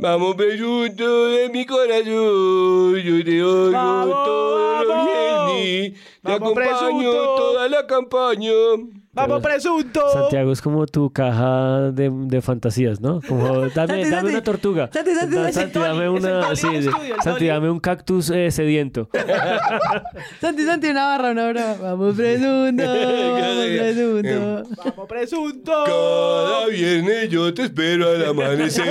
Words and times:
Vamos, 0.00 0.34
presunto 0.34 1.26
de 1.28 1.48
mi 1.50 1.66
corazón. 1.66 2.96
Yo 2.96 3.24
te 3.24 3.42
oigo 3.42 3.70
Vamos, 3.72 4.24
todos 4.24 4.86
los 4.86 4.88
vamos. 4.96 5.52
viernes. 5.56 5.92
Te 5.92 6.32
Vamos, 6.32 6.40
acompaño 6.40 7.10
presunto. 7.10 7.34
toda 7.36 7.68
la 7.68 7.86
campaña. 7.86 8.50
¡Vamos, 9.12 9.42
presunto! 9.42 10.00
Santiago 10.12 10.52
es 10.52 10.62
como 10.62 10.86
tu 10.86 11.10
caja 11.12 11.90
de, 11.90 12.10
de 12.12 12.40
fantasías, 12.40 13.00
¿no? 13.00 13.20
Como, 13.26 13.44
dame, 13.74 13.74
Santi, 13.74 13.86
dame 13.88 14.08
Santi. 14.10 14.28
una 14.28 14.42
tortuga. 14.44 14.90
Santi, 14.92 15.14
Santi, 15.14 15.34
Da- 15.34 15.52
Santi, 15.52 15.78
dame 15.80 16.08
una... 16.08 16.54
Sí, 16.54 16.68
estudio, 16.72 17.16
Santi, 17.22 17.46
dame 17.48 17.70
un 17.70 17.80
cactus 17.80 18.30
eh, 18.30 18.52
sediento. 18.52 19.08
Santi, 20.40 20.64
Santi, 20.64 20.86
una 20.88 21.06
barra, 21.06 21.30
una 21.32 21.44
barra. 21.46 21.74
Vamos, 21.82 22.14
presunto. 22.14 22.82
Vamos, 22.84 23.66
presunto. 23.66 24.64
¡Vamos, 24.86 25.08
presunto! 25.08 25.84
Cada 25.86 26.66
viernes 26.66 27.28
yo 27.30 27.52
te 27.52 27.62
espero 27.64 28.10
al 28.10 28.24
amanecer. 28.26 28.86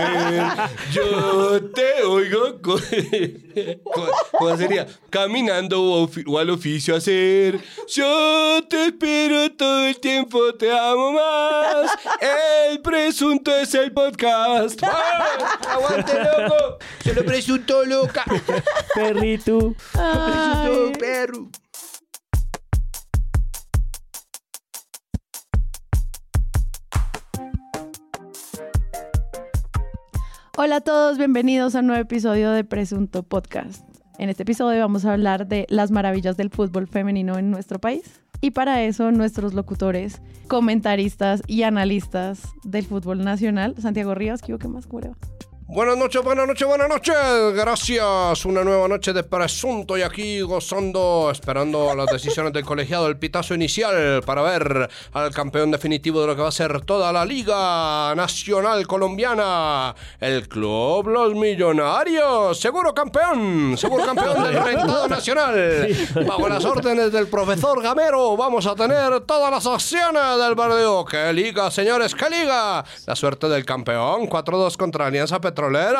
Yo 0.91 1.61
te 1.73 2.03
oigo. 2.05 2.59
¿Cómo 4.37 4.57
sería? 4.57 4.85
Caminando 5.09 5.81
o 5.81 6.37
al 6.37 6.49
oficio 6.49 6.95
hacer. 6.95 7.59
Yo 7.87 8.59
te 8.69 8.87
espero 8.87 9.51
todo 9.53 9.85
el 9.87 9.95
tiempo, 9.99 10.08
te 10.57 10.71
amo 10.71 11.11
más. 11.11 11.91
El 12.19 12.81
presunto 12.81 13.55
es 13.55 13.75
el 13.75 13.91
podcast. 13.91 14.81
¡Vamos! 14.81 15.49
¡Aguante, 15.69 16.13
loco! 16.23 16.77
Se 17.03 17.13
lo 17.13 17.23
presunto, 17.23 17.85
loca. 17.85 18.25
Perrito. 18.95 19.75
Ay. 19.93 20.93
perro. 20.99 21.49
Hola 30.57 30.77
a 30.77 30.81
todos, 30.81 31.17
bienvenidos 31.19 31.75
a 31.75 31.79
un 31.79 31.87
nuevo 31.87 32.01
episodio 32.01 32.51
de 32.51 32.63
Presunto 32.63 33.21
Podcast. 33.21 33.83
En 34.17 34.29
este 34.29 34.41
episodio 34.43 34.81
vamos 34.81 35.05
a 35.05 35.13
hablar 35.13 35.47
de 35.47 35.67
las 35.69 35.91
maravillas 35.91 36.35
del 36.35 36.49
fútbol 36.49 36.87
femenino 36.87 37.37
en 37.37 37.51
nuestro 37.51 37.79
país. 37.79 38.21
Y 38.41 38.51
para 38.51 38.83
eso 38.83 39.11
nuestros 39.11 39.53
locutores, 39.53 40.21
comentaristas 40.47 41.41
y 41.47 41.63
analistas 41.63 42.41
del 42.63 42.85
fútbol 42.85 43.23
nacional, 43.23 43.75
Santiago 43.79 44.15
Rivas, 44.15 44.41
¿qué 44.41 44.53
más? 44.67 44.87
Buenas 45.71 45.97
noches, 45.97 46.23
buenas 46.23 46.47
noches, 46.47 46.67
buenas 46.67 46.89
noches. 46.89 47.15
Gracias. 47.53 48.43
Una 48.43 48.63
nueva 48.63 48.87
noche 48.87 49.13
de 49.13 49.21
presunto 49.21 49.95
y 49.99 50.01
aquí 50.01 50.41
gozando, 50.41 51.29
esperando 51.31 51.93
las 51.93 52.07
decisiones 52.07 52.53
del 52.53 52.65
colegiado, 52.65 53.05
el 53.05 53.17
pitazo 53.17 53.53
inicial 53.53 54.23
para 54.25 54.41
ver 54.41 54.89
al 55.13 55.31
campeón 55.31 55.69
definitivo 55.69 56.21
de 56.21 56.25
lo 56.25 56.35
que 56.35 56.41
va 56.41 56.47
a 56.47 56.51
ser 56.51 56.81
toda 56.81 57.13
la 57.13 57.23
Liga 57.23 58.15
Nacional 58.15 58.87
Colombiana. 58.87 59.93
El 60.19 60.49
Club 60.49 61.07
Los 61.07 61.35
Millonarios. 61.35 62.59
Seguro 62.59 62.91
campeón, 62.91 63.77
seguro 63.77 64.03
campeón 64.07 64.41
del 64.41 64.63
rentado 64.63 65.07
nacional. 65.07 65.87
Bajo 66.27 66.49
las 66.49 66.65
órdenes 66.65 67.11
del 67.11 67.27
profesor 67.27 67.79
Gamero 67.83 68.35
vamos 68.35 68.65
a 68.65 68.73
tener 68.73 69.19
todas 69.19 69.51
las 69.51 69.67
acciones 69.67 70.39
del 70.43 70.55
partido. 70.55 71.05
¡Qué 71.05 71.31
liga, 71.31 71.69
señores! 71.69 72.15
¡Qué 72.15 72.27
liga! 72.27 72.83
La 73.05 73.15
suerte 73.15 73.47
del 73.47 73.63
campeón. 73.65 74.27
4-2 74.27 74.75
contra 74.75 75.05
Alianza 75.05 75.39
Petrolera, 75.39 75.58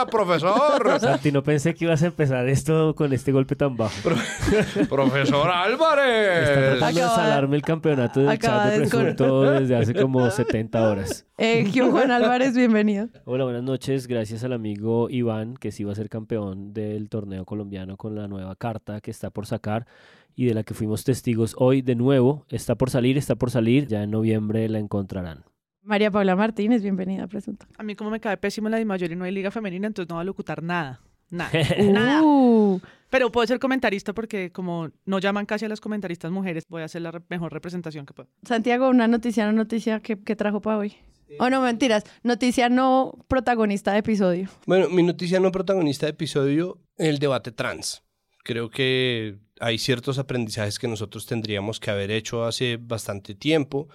profesor. 0.10 1.00
Santi, 1.00 1.32
no 1.32 1.44
pensé 1.44 1.74
que 1.76 1.86
ibas 1.86 2.02
a 2.04 2.08
empezar 2.08 2.48
esto 2.50 2.96
con 2.96 3.14
este 3.14 3.32
golpe 3.32 3.56
tan 3.56 3.76
bajo. 3.78 3.94
profesor 4.90 5.48
Está 5.50 5.64
Álvarez. 5.64 6.80
de 6.80 6.86
Acaba- 6.86 7.16
salarme 7.16 7.56
el 7.56 7.62
campeonato 7.62 8.22
del 8.22 8.40
chat 8.40 8.72
de 8.72 8.78
presunto 8.78 9.42
desde 9.44 9.76
hace 9.76 9.94
como 9.94 10.30
70 10.30 10.90
horas. 10.90 11.26
Eh, 11.42 11.70
¿qué 11.74 11.84
hubo, 11.84 11.92
Juan 11.92 12.12
Álvarez, 12.12 12.54
bienvenido. 12.54 13.08
Hola, 13.24 13.46
buenas 13.46 13.64
noches. 13.64 14.08
Gracias 14.08 14.44
al 14.44 14.52
amigo 14.52 15.10
Iván, 15.10 15.56
que 15.56 15.72
sí 15.72 15.86
va 15.86 15.94
a 15.94 15.96
ser 15.96 16.10
campeón 16.10 16.74
del 16.74 17.08
torneo 17.08 17.46
colombiano 17.46 17.96
con 17.96 18.14
la 18.14 18.28
nueva 18.28 18.58
carta 18.58 19.00
que 19.00 19.10
está 19.10 19.30
por 19.30 19.46
sacar 19.46 19.88
y 20.36 20.48
de 20.48 20.54
la 20.54 20.64
que 20.64 20.74
fuimos 20.74 21.06
testigos 21.06 21.56
hoy 21.58 21.82
de 21.82 21.96
nuevo. 21.96 22.46
Está 22.50 22.76
por 22.76 22.90
salir, 22.90 23.18
está 23.18 23.36
por 23.36 23.52
salir. 23.52 23.88
Ya 23.88 24.04
en 24.04 24.12
noviembre 24.12 24.68
la 24.68 24.80
encontrarán. 24.80 25.46
María 25.84 26.12
Paula 26.12 26.36
Martínez, 26.36 26.82
bienvenida 26.82 27.24
a 27.24 27.28
Presunto. 27.28 27.66
A 27.78 27.84
mí 27.84 27.96
como 27.96 28.10
me 28.10 28.20
cae 28.20 28.38
pésimo 28.38 28.70
la 28.70 28.78
de 28.78 28.86
mayor 28.86 29.12
y 29.12 29.16
no 29.16 29.24
hay 29.26 29.32
liga 29.32 29.50
femenina, 29.52 29.88
entonces 29.88 30.10
no 30.10 30.16
voy 30.16 30.22
a 30.22 30.26
locutar 30.26 30.62
nada. 30.62 31.02
Nada. 31.30 31.52
nada. 31.92 32.22
Uh, 32.24 32.80
Pero 33.10 33.32
puedo 33.32 33.46
ser 33.48 33.60
comentarista 33.60 34.14
porque 34.14 34.52
como 34.52 34.90
no 35.06 35.20
llaman 35.20 35.46
casi 35.46 35.66
a 35.66 35.70
las 35.70 35.80
comentaristas 35.80 36.32
mujeres, 36.32 36.64
voy 36.68 36.82
a 36.82 36.86
hacer 36.86 37.02
la 37.02 37.12
re- 37.12 37.22
mejor 37.30 37.54
representación 37.54 38.06
que 38.06 38.14
puedo. 38.14 38.30
Santiago, 38.44 38.90
una 38.90 39.08
noticia, 39.08 39.44
una 39.46 39.54
noticia 39.54 40.00
que, 40.02 40.22
que 40.22 40.36
trajo 40.36 40.60
para 40.62 40.78
hoy. 40.78 40.96
Oh, 41.40 41.50
no, 41.50 41.62
mentiras. 41.62 42.04
Noticia 42.24 42.70
no 42.70 43.14
protagonista 43.28 43.92
de 43.94 44.00
episodio. 44.00 44.50
Bueno, 44.66 44.90
mi 44.90 45.04
noticia 45.04 45.40
no 45.40 45.52
protagonista 45.52 46.08
de 46.08 46.12
episodio, 46.12 46.80
el 46.98 47.20
debate 47.20 47.52
trans. 47.52 48.04
Creo 48.44 48.72
que 48.72 49.38
hay 49.60 49.78
ciertos 49.78 50.18
aprendizajes 50.18 50.80
que 50.80 50.88
nosotros 50.88 51.28
tendríamos 51.28 51.80
que 51.80 51.92
haber 51.92 52.10
hecho 52.10 52.46
hace 52.46 52.78
bastante 52.82 53.36
tiempo. 53.36 53.90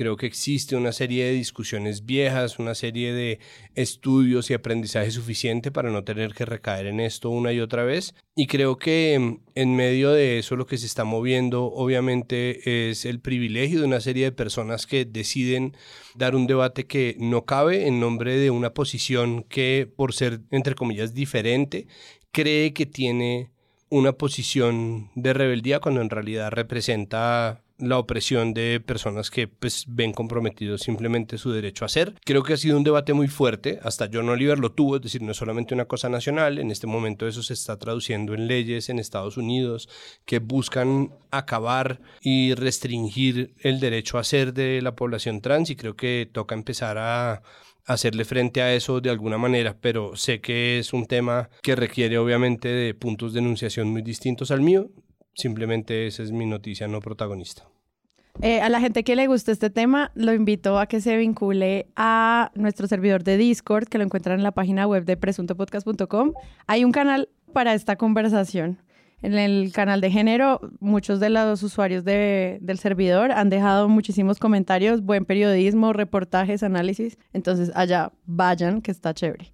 Creo 0.00 0.16
que 0.16 0.24
existe 0.24 0.76
una 0.76 0.92
serie 0.92 1.26
de 1.26 1.32
discusiones 1.32 2.06
viejas, 2.06 2.58
una 2.58 2.74
serie 2.74 3.12
de 3.12 3.38
estudios 3.74 4.48
y 4.48 4.54
aprendizaje 4.54 5.10
suficiente 5.10 5.70
para 5.70 5.90
no 5.90 6.04
tener 6.04 6.32
que 6.32 6.46
recaer 6.46 6.86
en 6.86 7.00
esto 7.00 7.28
una 7.28 7.52
y 7.52 7.60
otra 7.60 7.84
vez. 7.84 8.14
Y 8.34 8.46
creo 8.46 8.78
que 8.78 9.18
mm, 9.20 9.40
en 9.56 9.76
medio 9.76 10.10
de 10.12 10.38
eso 10.38 10.56
lo 10.56 10.64
que 10.64 10.78
se 10.78 10.86
está 10.86 11.04
moviendo 11.04 11.64
obviamente 11.64 12.88
es 12.88 13.04
el 13.04 13.20
privilegio 13.20 13.80
de 13.80 13.86
una 13.88 14.00
serie 14.00 14.24
de 14.24 14.32
personas 14.32 14.86
que 14.86 15.04
deciden 15.04 15.76
dar 16.14 16.34
un 16.34 16.46
debate 16.46 16.86
que 16.86 17.14
no 17.18 17.44
cabe 17.44 17.86
en 17.86 18.00
nombre 18.00 18.38
de 18.38 18.50
una 18.50 18.72
posición 18.72 19.42
que 19.42 19.86
por 19.96 20.14
ser 20.14 20.40
entre 20.50 20.74
comillas 20.74 21.12
diferente 21.12 21.88
cree 22.32 22.72
que 22.72 22.86
tiene 22.86 23.50
una 23.90 24.12
posición 24.12 25.10
de 25.14 25.34
rebeldía 25.34 25.80
cuando 25.80 26.00
en 26.00 26.08
realidad 26.08 26.52
representa 26.52 27.64
la 27.80 27.98
opresión 27.98 28.54
de 28.54 28.80
personas 28.80 29.30
que 29.30 29.48
pues 29.48 29.84
ven 29.88 30.12
comprometido 30.12 30.78
simplemente 30.78 31.38
su 31.38 31.52
derecho 31.52 31.84
a 31.84 31.88
ser. 31.88 32.14
Creo 32.24 32.42
que 32.42 32.54
ha 32.54 32.56
sido 32.56 32.76
un 32.76 32.84
debate 32.84 33.12
muy 33.12 33.28
fuerte, 33.28 33.80
hasta 33.82 34.08
John 34.12 34.28
Oliver 34.28 34.58
lo 34.58 34.72
tuvo, 34.72 34.96
es 34.96 35.02
decir, 35.02 35.22
no 35.22 35.32
es 35.32 35.36
solamente 35.36 35.74
una 35.74 35.86
cosa 35.86 36.08
nacional, 36.08 36.58
en 36.58 36.70
este 36.70 36.86
momento 36.86 37.26
eso 37.26 37.42
se 37.42 37.54
está 37.54 37.78
traduciendo 37.78 38.34
en 38.34 38.46
leyes 38.46 38.88
en 38.88 38.98
Estados 38.98 39.36
Unidos 39.36 39.88
que 40.24 40.38
buscan 40.38 41.10
acabar 41.30 42.00
y 42.20 42.54
restringir 42.54 43.54
el 43.58 43.80
derecho 43.80 44.18
a 44.18 44.24
ser 44.24 44.52
de 44.52 44.80
la 44.82 44.94
población 44.94 45.40
trans 45.40 45.70
y 45.70 45.76
creo 45.76 45.96
que 45.96 46.28
toca 46.30 46.54
empezar 46.54 46.98
a 46.98 47.42
hacerle 47.86 48.24
frente 48.24 48.62
a 48.62 48.74
eso 48.74 49.00
de 49.00 49.10
alguna 49.10 49.38
manera, 49.38 49.76
pero 49.80 50.16
sé 50.16 50.40
que 50.40 50.78
es 50.78 50.92
un 50.92 51.06
tema 51.06 51.50
que 51.62 51.76
requiere 51.76 52.18
obviamente 52.18 52.68
de 52.68 52.94
puntos 52.94 53.32
de 53.32 53.40
enunciación 53.40 53.88
muy 53.88 54.02
distintos 54.02 54.50
al 54.50 54.60
mío. 54.60 54.90
Simplemente 55.34 56.06
esa 56.06 56.22
es 56.22 56.32
mi 56.32 56.46
noticia 56.46 56.88
no 56.88 57.00
protagonista. 57.00 57.69
Eh, 58.42 58.60
a 58.62 58.68
la 58.70 58.80
gente 58.80 59.04
que 59.04 59.16
le 59.16 59.26
guste 59.26 59.52
este 59.52 59.68
tema, 59.68 60.10
lo 60.14 60.32
invito 60.32 60.78
a 60.78 60.86
que 60.86 61.00
se 61.02 61.16
vincule 61.16 61.86
a 61.94 62.50
nuestro 62.54 62.86
servidor 62.86 63.22
de 63.22 63.36
Discord, 63.36 63.86
que 63.88 63.98
lo 63.98 64.04
encuentran 64.04 64.38
en 64.38 64.42
la 64.42 64.52
página 64.52 64.86
web 64.86 65.04
de 65.04 65.16
presuntopodcast.com. 65.18 66.32
Hay 66.66 66.84
un 66.84 66.92
canal 66.92 67.28
para 67.52 67.74
esta 67.74 67.96
conversación. 67.96 68.78
En 69.22 69.34
el 69.34 69.72
canal 69.74 70.00
de 70.00 70.10
género, 70.10 70.60
muchos 70.80 71.20
de 71.20 71.28
los 71.28 71.62
usuarios 71.62 72.04
de- 72.06 72.56
del 72.62 72.78
servidor 72.78 73.30
han 73.32 73.50
dejado 73.50 73.86
muchísimos 73.90 74.38
comentarios, 74.38 75.02
buen 75.02 75.26
periodismo, 75.26 75.92
reportajes, 75.92 76.62
análisis. 76.62 77.18
Entonces, 77.34 77.70
allá 77.74 78.12
vayan, 78.24 78.80
que 78.80 78.90
está 78.90 79.12
chévere. 79.12 79.52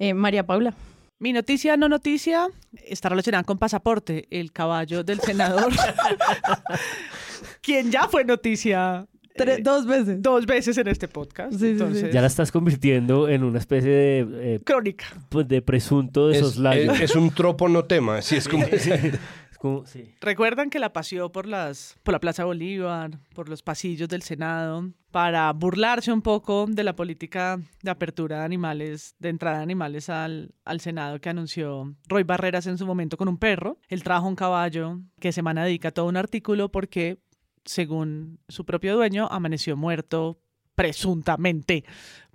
Eh, 0.00 0.12
María 0.14 0.44
Paula. 0.44 0.74
Mi 1.20 1.32
noticia, 1.32 1.76
no 1.76 1.88
noticia, 1.88 2.48
está 2.84 3.08
relacionada 3.08 3.44
con 3.44 3.56
Pasaporte, 3.58 4.26
el 4.30 4.52
caballo 4.52 5.02
del 5.04 5.20
senador, 5.20 5.72
quien 7.66 7.90
ya 7.90 8.08
fue 8.08 8.24
noticia 8.24 9.06
Tre- 9.36 9.58
eh, 9.58 9.60
dos 9.62 9.86
veces. 9.86 10.22
dos 10.22 10.46
veces 10.46 10.78
en 10.78 10.88
este 10.88 11.08
podcast. 11.08 11.52
Sí, 11.52 11.58
sí, 11.58 11.64
sí. 11.64 11.70
Entonces, 11.72 12.12
Ya 12.14 12.20
la 12.22 12.26
estás 12.28 12.50
convirtiendo 12.52 13.28
en 13.28 13.44
una 13.44 13.58
especie 13.58 13.90
de, 13.90 14.54
eh, 14.54 14.60
crónica. 14.64 15.06
pues, 15.28 15.46
de 15.46 15.60
presunto 15.60 16.28
de 16.28 16.34
Es, 16.38 16.40
soslayo. 16.40 16.92
es- 16.92 17.00
es 17.02 17.16
un 17.16 17.30
tropo 17.30 17.68
no 17.68 17.84
tema, 17.84 18.18
así 18.18 18.36
es 18.36 18.48
como... 18.48 18.64
Es 19.56 19.58
como- 19.58 19.86
sí. 19.86 20.14
¿Recuerdan 20.20 20.68
que 20.68 20.78
la 20.78 20.92
paseó 20.92 21.32
por 21.32 21.46
las 21.46 21.96
por 22.02 22.12
la 22.12 22.20
Plaza 22.20 22.44
Bolívar, 22.44 23.12
por 23.34 23.48
los 23.48 23.62
pasillos 23.62 24.06
del 24.06 24.20
Senado 24.20 24.90
para 25.10 25.50
burlarse 25.54 26.12
un 26.12 26.20
poco 26.20 26.66
de 26.68 26.84
la 26.84 26.94
política 26.94 27.58
de 27.82 27.90
apertura 27.90 28.40
de 28.40 28.44
animales, 28.44 29.14
de 29.18 29.30
entrada 29.30 29.56
de 29.56 29.62
animales 29.62 30.10
al, 30.10 30.50
al 30.66 30.80
Senado 30.80 31.20
que 31.22 31.30
anunció 31.30 31.94
Roy 32.06 32.22
Barreras 32.24 32.66
en 32.66 32.76
su 32.76 32.84
momento 32.86 33.16
con 33.16 33.28
un 33.28 33.38
perro? 33.38 33.78
Él 33.88 34.02
trajo 34.02 34.28
un 34.28 34.36
caballo 34.36 35.00
que 35.20 35.32
semana 35.32 35.64
dedica 35.64 35.90
todo 35.90 36.04
un 36.06 36.18
artículo 36.18 36.70
porque 36.70 37.16
según 37.66 38.38
su 38.48 38.64
propio 38.64 38.96
dueño 38.96 39.28
amaneció 39.30 39.76
muerto 39.76 40.38
presuntamente 40.74 41.84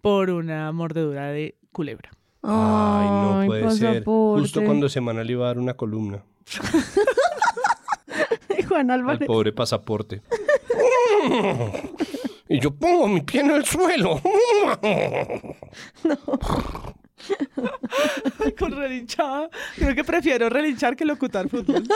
por 0.01 0.30
una 0.30 0.72
mordedura 0.72 1.28
de 1.28 1.57
culebra. 1.72 2.12
Ay, 2.44 3.07
no 3.10 3.44
puede 3.48 3.72
ser. 3.72 4.04
Justo 4.04 4.63
cuando 4.63 4.89
Semana 4.89 5.24
le 5.24 5.31
iba 5.33 5.45
a 5.45 5.50
dar 5.50 5.60
una 5.60 5.75
columna 5.75 6.24
Juan 8.68 8.89
al 8.92 9.00
Álvarez. 9.01 9.28
pobre 9.28 9.51
pasaporte. 9.54 10.22
Y 12.54 12.60
yo 12.60 12.75
pongo 12.75 13.07
mi 13.07 13.22
pie 13.22 13.39
en 13.39 13.51
el 13.51 13.63
suelo. 13.63 14.19
por 18.57 18.71
relinchada. 18.71 19.50
Creo 19.75 19.95
que 19.95 20.03
prefiero 20.03 20.50
relinchar 20.50 20.95
que 20.95 21.06
locutar 21.06 21.47
fútbol. 21.50 21.83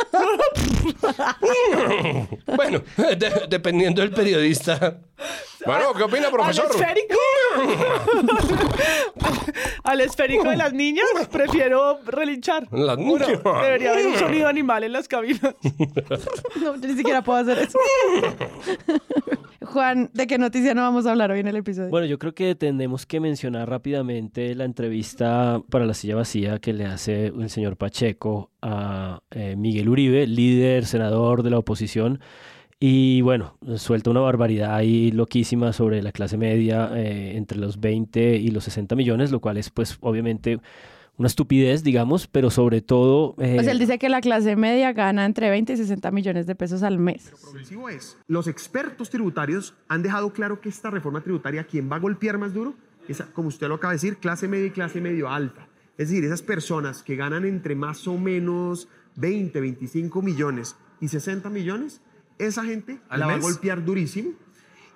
Bueno, 2.55 2.81
de- 2.97 3.45
dependiendo 3.49 4.01
del 4.01 4.11
periodista. 4.11 4.99
Bueno, 5.65 5.93
¿qué 5.93 6.03
opina, 6.03 6.29
profesor? 6.29 6.65
¿Al 6.65 6.71
esférico? 6.81 7.15
Al 9.83 10.01
esférico 10.01 10.49
de 10.49 10.57
las 10.57 10.73
niñas, 10.73 11.05
prefiero 11.31 11.99
relinchar. 12.05 12.67
Las 12.71 12.97
Juro, 12.97 13.25
niñas. 13.27 13.43
Debería 13.61 13.91
haber 13.91 14.07
un 14.07 14.15
sonido 14.17 14.47
animal 14.47 14.83
en 14.83 14.93
las 14.93 15.07
cabinas. 15.07 15.55
No, 16.61 16.75
yo 16.75 16.87
ni 16.87 16.95
siquiera 16.95 17.21
puedo 17.23 17.39
hacer 17.39 17.59
eso. 17.59 17.77
Juan, 19.65 20.09
¿de 20.13 20.27
qué 20.27 20.37
noticia 20.37 20.73
no 20.73 20.81
vamos 20.81 21.05
a 21.05 21.11
hablar 21.11 21.31
hoy 21.31 21.39
en 21.39 21.47
el 21.47 21.55
episodio? 21.55 21.89
Bueno, 21.89 22.07
yo 22.07 22.19
creo 22.19 22.33
que 22.33 22.55
tenemos 22.55 23.05
que 23.05 23.19
mencionar 23.19 23.69
rápidamente 23.69 24.53
la 24.55 24.65
entrevista 24.65 25.61
para 25.69 25.85
la 25.85 25.93
silla 25.93 26.15
vacía 26.15 26.59
que 26.59 26.73
le 26.73 26.85
hace 26.85 27.27
el 27.27 27.49
señor 27.49 27.77
Pacheco 27.77 28.51
a 28.61 29.21
eh, 29.31 29.55
Miguel 29.55 29.89
Uribe, 29.89 30.27
líder, 30.27 30.85
senador 30.85 31.43
de 31.43 31.49
la 31.49 31.59
oposición. 31.59 32.19
Y 32.79 33.21
bueno, 33.21 33.57
suelta 33.77 34.09
una 34.09 34.19
barbaridad 34.19 34.75
ahí 34.75 35.11
loquísima 35.11 35.73
sobre 35.73 36.01
la 36.01 36.11
clase 36.11 36.37
media 36.37 36.91
eh, 36.93 37.35
entre 37.35 37.57
los 37.57 37.79
20 37.79 38.35
y 38.37 38.49
los 38.49 38.65
60 38.65 38.95
millones, 38.95 39.31
lo 39.31 39.39
cual 39.39 39.57
es 39.57 39.69
pues 39.69 39.97
obviamente 40.01 40.59
una 41.17 41.27
estupidez, 41.27 41.83
digamos, 41.83 42.27
pero 42.27 42.49
sobre 42.49 42.81
todo... 42.81 43.35
eh, 43.39 43.57
o 43.59 43.63
sea, 43.63 43.71
él 43.71 43.79
dice 43.79 43.97
que 43.97 44.09
la 44.09 44.21
clase 44.21 44.55
media 44.55 44.91
gana 44.93 45.25
entre 45.25 45.49
20 45.49 45.73
y 45.73 45.77
60 45.77 46.11
millones 46.11 46.45
de 46.45 46.55
pesos 46.55 46.83
al 46.83 46.99
mes. 46.99 47.31
progresivo 47.41 47.89
es, 47.89 48.17
los 48.27 48.47
expertos 48.47 49.09
tributarios 49.09 49.73
han 49.87 50.01
dejado 50.01 50.33
claro 50.33 50.59
que 50.59 50.69
esta 50.69 50.89
reforma 50.89 51.21
tributaria, 51.21 51.63
quien 51.63 51.89
va 51.89 51.95
a 51.95 51.99
golpear 51.99 52.37
más 52.37 52.53
duro, 52.53 52.75
es, 53.07 53.21
como 53.33 53.47
usted 53.47 53.67
lo 53.67 53.75
acaba 53.75 53.91
de 53.91 53.97
decir, 53.97 54.17
clase 54.17 54.47
media 54.47 54.67
y 54.67 54.71
clase 54.71 54.99
medio 54.99 55.29
alta. 55.29 55.67
Es 55.97 56.09
decir, 56.09 56.25
esas 56.25 56.41
personas 56.41 57.03
que 57.03 57.15
ganan 57.15 57.45
entre 57.45 57.75
más 57.75 58.07
o 58.07 58.17
menos 58.17 58.89
20, 59.15 59.61
25 59.61 60.21
millones 60.21 60.75
y 60.99 61.07
60 61.07 61.49
millones, 61.49 62.01
esa 62.37 62.65
gente 62.65 62.99
¿Al 63.07 63.21
la 63.21 63.27
va 63.27 63.33
a 63.35 63.39
golpear 63.39 63.83
durísimo. 63.85 64.31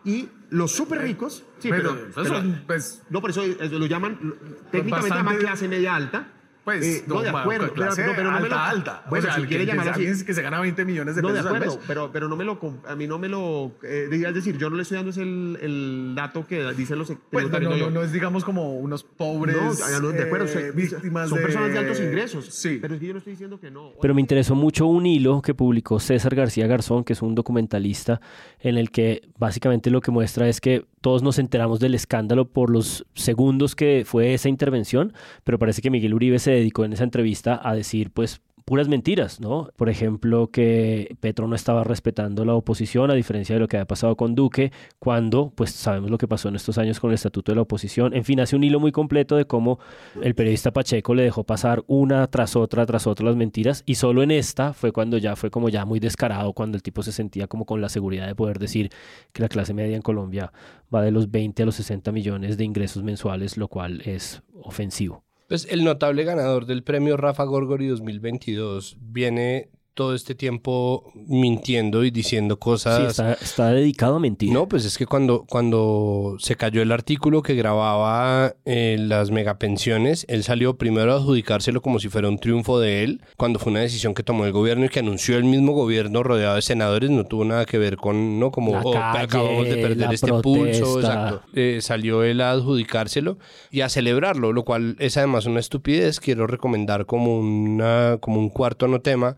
Y 0.03 0.27
los 0.51 0.71
súper 0.71 1.01
ricos, 1.01 1.43
sí, 1.59 1.69
Pero, 1.69 1.93
pero, 1.95 2.07
eso 2.07 2.13
pero- 2.15 2.35
son, 2.35 2.63
pues, 2.65 3.03
no, 3.09 3.21
por 3.21 3.29
eso 3.29 3.43
lo 3.45 3.85
llaman 3.85 4.17
lo- 4.21 4.35
técnicamente 4.71 5.09
llaman 5.09 5.25
bastante- 5.25 5.39
clase 5.45 5.67
media 5.67 5.95
alta. 5.95 6.27
Pues, 6.77 6.85
Eh, 6.85 7.03
no, 7.07 7.21
de 7.21 7.29
acuerdo, 7.29 7.47
pero, 7.67 7.73
clase 7.73 8.05
no, 8.05 8.11
pero 8.15 8.31
no 8.31 8.39
me 8.39 8.45
alta, 8.45 8.55
lo, 8.55 8.61
alta. 8.61 9.03
Bueno, 9.09 9.27
o 9.27 9.31
sea, 9.31 9.41
si 9.41 9.47
quiere 9.47 9.65
que, 9.65 9.71
llamarlo 9.71 9.91
así. 9.91 10.25
que 10.25 10.33
se 10.33 10.41
gana 10.41 10.59
20 10.61 10.85
millones 10.85 11.15
de 11.15 11.21
No, 11.21 11.27
de 11.29 11.33
pesos 11.35 11.47
al 11.49 11.55
acuerdo, 11.55 11.75
mes. 11.77 11.85
pero, 11.87 12.09
pero 12.11 12.27
no 12.27 12.35
me 12.35 12.43
lo, 12.45 12.59
a 12.87 12.95
mí 12.95 13.07
no 13.07 13.19
me 13.19 13.27
lo, 13.29 13.71
eh, 13.83 14.07
es 14.11 14.33
decir, 14.33 14.57
yo 14.57 14.69
no 14.69 14.75
le 14.75 14.83
estoy 14.83 14.97
dando 14.97 15.11
ese 15.11 15.21
el, 15.23 15.57
el 15.61 16.13
dato 16.15 16.45
que 16.47 16.63
dicen 16.73 16.97
los 16.99 17.11
Pues, 17.31 17.49
no, 17.49 17.59
no, 17.59 17.77
no, 17.77 17.89
no 17.89 18.01
es, 18.03 18.11
digamos, 18.11 18.43
como 18.43 18.75
unos 18.79 19.03
pobres 19.03 19.55
No, 20.01 20.09
de 20.11 20.23
acuerdo, 20.23 20.45
eh, 20.45 20.49
son- 20.69 20.75
víctimas 20.75 21.29
son 21.29 21.37
de... 21.39 21.43
personas 21.45 21.71
de 21.73 21.79
altos 21.79 21.99
ingresos. 21.99 22.45
Sí. 22.45 22.77
Pero 22.81 22.93
es 22.95 22.99
que 22.99 23.07
yo 23.07 23.13
no 23.13 23.19
estoy 23.19 23.31
diciendo 23.33 23.59
que 23.59 23.71
no. 23.71 23.91
Pero 24.01 24.13
me 24.15 24.21
interesó 24.21 24.55
mucho 24.55 24.85
un 24.87 25.05
hilo 25.05 25.41
que 25.41 25.53
publicó 25.53 25.99
César 25.99 26.35
García 26.35 26.67
Garzón, 26.67 27.03
que 27.03 27.13
es 27.13 27.21
un 27.21 27.35
documentalista, 27.35 28.21
en 28.59 28.77
el 28.77 28.91
que 28.91 29.21
básicamente 29.37 29.89
lo 29.89 30.01
que 30.01 30.11
muestra 30.11 30.47
es 30.47 30.61
que 30.61 30.85
todos 31.01 31.23
nos 31.23 31.39
enteramos 31.39 31.79
del 31.79 31.95
escándalo 31.95 32.49
por 32.49 32.69
los 32.69 33.05
segundos 33.13 33.75
que 33.75 34.03
fue 34.05 34.33
esa 34.33 34.49
intervención, 34.49 35.13
pero 35.43 35.59
parece 35.59 35.81
que 35.81 35.89
Miguel 35.89 36.13
Uribe 36.13 36.39
se 36.39 36.51
dedicó 36.51 36.85
en 36.85 36.93
esa 36.93 37.03
entrevista 37.03 37.59
a 37.63 37.73
decir, 37.75 38.11
pues, 38.11 38.41
puras 38.69 38.87
mentiras, 38.87 39.41
¿no? 39.41 39.71
Por 39.77 39.89
ejemplo, 39.89 40.51
que 40.51 41.17
Petro 41.19 41.47
no 41.47 41.55
estaba 41.55 41.83
respetando 41.83 42.45
la 42.45 42.53
oposición, 42.53 43.09
a 43.09 43.15
diferencia 43.15 43.55
de 43.55 43.59
lo 43.59 43.67
que 43.67 43.77
había 43.77 43.87
pasado 43.87 44.15
con 44.15 44.35
Duque, 44.35 44.71
cuando, 44.99 45.51
pues, 45.55 45.71
sabemos 45.71 46.11
lo 46.11 46.19
que 46.19 46.27
pasó 46.27 46.49
en 46.49 46.55
estos 46.55 46.77
años 46.77 46.99
con 46.99 47.09
el 47.09 47.15
Estatuto 47.15 47.51
de 47.51 47.55
la 47.55 47.63
Oposición. 47.63 48.13
En 48.13 48.23
fin, 48.23 48.39
hace 48.39 48.55
un 48.55 48.63
hilo 48.63 48.79
muy 48.79 48.91
completo 48.91 49.35
de 49.37 49.45
cómo 49.45 49.79
el 50.21 50.35
periodista 50.35 50.71
Pacheco 50.71 51.15
le 51.15 51.23
dejó 51.23 51.43
pasar 51.45 51.83
una 51.87 52.27
tras 52.27 52.55
otra, 52.55 52.85
tras 52.85 53.07
otra 53.07 53.25
las 53.25 53.35
mentiras, 53.35 53.81
y 53.87 53.95
solo 53.95 54.21
en 54.21 54.29
esta 54.29 54.73
fue 54.73 54.91
cuando 54.91 55.17
ya 55.17 55.35
fue 55.35 55.49
como 55.49 55.69
ya 55.69 55.83
muy 55.85 55.99
descarado, 55.99 56.53
cuando 56.53 56.75
el 56.75 56.83
tipo 56.83 57.01
se 57.01 57.11
sentía 57.11 57.47
como 57.47 57.65
con 57.65 57.81
la 57.81 57.89
seguridad 57.89 58.27
de 58.27 58.35
poder 58.35 58.59
decir 58.59 58.91
que 59.33 59.41
la 59.41 59.49
clase 59.49 59.73
media 59.73 59.95
en 59.95 60.03
Colombia 60.03 60.53
va 60.93 61.01
de 61.01 61.09
los 61.09 61.31
20 61.31 61.63
a 61.63 61.65
los 61.65 61.73
60 61.73 62.11
millones 62.11 62.55
de 62.55 62.65
ingresos 62.65 63.01
mensuales, 63.01 63.57
lo 63.57 63.67
cual 63.67 64.01
es 64.05 64.43
ofensivo. 64.61 65.23
Pues 65.49 65.65
el 65.71 65.83
notable 65.83 66.25
ganador 66.25 66.67
del 66.67 66.83
premio 66.83 67.17
Rafa 67.17 67.43
Gorgori 67.43 67.87
2022 67.87 68.97
viene 69.01 69.71
todo 69.93 70.15
este 70.15 70.33
tiempo 70.33 71.11
mintiendo 71.27 72.03
y 72.05 72.11
diciendo 72.11 72.57
cosas. 72.57 72.97
Sí, 72.99 73.05
está, 73.07 73.33
está 73.33 73.71
dedicado 73.71 74.15
a 74.15 74.19
mentir. 74.19 74.51
No, 74.51 74.67
pues 74.67 74.85
es 74.85 74.97
que 74.97 75.05
cuando, 75.05 75.45
cuando 75.49 76.37
se 76.39 76.55
cayó 76.55 76.81
el 76.81 76.91
artículo 76.91 77.41
que 77.41 77.53
grababa 77.55 78.55
eh, 78.65 78.95
las 78.99 79.29
megapensiones, 79.31 80.25
él 80.29 80.43
salió 80.43 80.77
primero 80.77 81.11
a 81.11 81.15
adjudicárselo 81.17 81.81
como 81.81 81.99
si 81.99 82.07
fuera 82.07 82.29
un 82.29 82.39
triunfo 82.39 82.79
de 82.79 83.03
él, 83.03 83.21
cuando 83.35 83.59
fue 83.59 83.71
una 83.71 83.81
decisión 83.81 84.13
que 84.13 84.23
tomó 84.23 84.45
el 84.45 84.51
gobierno 84.53 84.85
y 84.85 84.89
que 84.89 84.99
anunció 84.99 85.37
el 85.37 85.43
mismo 85.43 85.73
gobierno 85.73 86.23
rodeado 86.23 86.55
de 86.55 86.61
senadores, 86.61 87.09
no 87.09 87.25
tuvo 87.25 87.43
nada 87.43 87.65
que 87.65 87.77
ver 87.77 87.97
con, 87.97 88.39
¿no? 88.39 88.51
Como 88.51 88.79
"Oh, 88.79 88.93
calle, 88.93 89.23
acabamos 89.23 89.67
de 89.67 89.75
perder 89.77 90.13
este 90.13 90.31
pulso, 90.33 90.93
protesta". 90.93 90.99
exacto. 90.99 91.41
Eh, 91.53 91.79
salió 91.81 92.23
él 92.23 92.41
a 92.41 92.51
adjudicárselo 92.51 93.37
y 93.69 93.81
a 93.81 93.89
celebrarlo, 93.89 94.53
lo 94.53 94.63
cual 94.63 94.95
es 94.99 95.17
además 95.17 95.45
una 95.45 95.59
estupidez. 95.59 96.19
Quiero 96.19 96.47
recomendar 96.47 97.05
como, 97.05 97.39
una, 97.39 98.17
como 98.21 98.39
un 98.39 98.49
cuarto 98.49 98.87
no 98.87 99.01
tema 99.01 99.37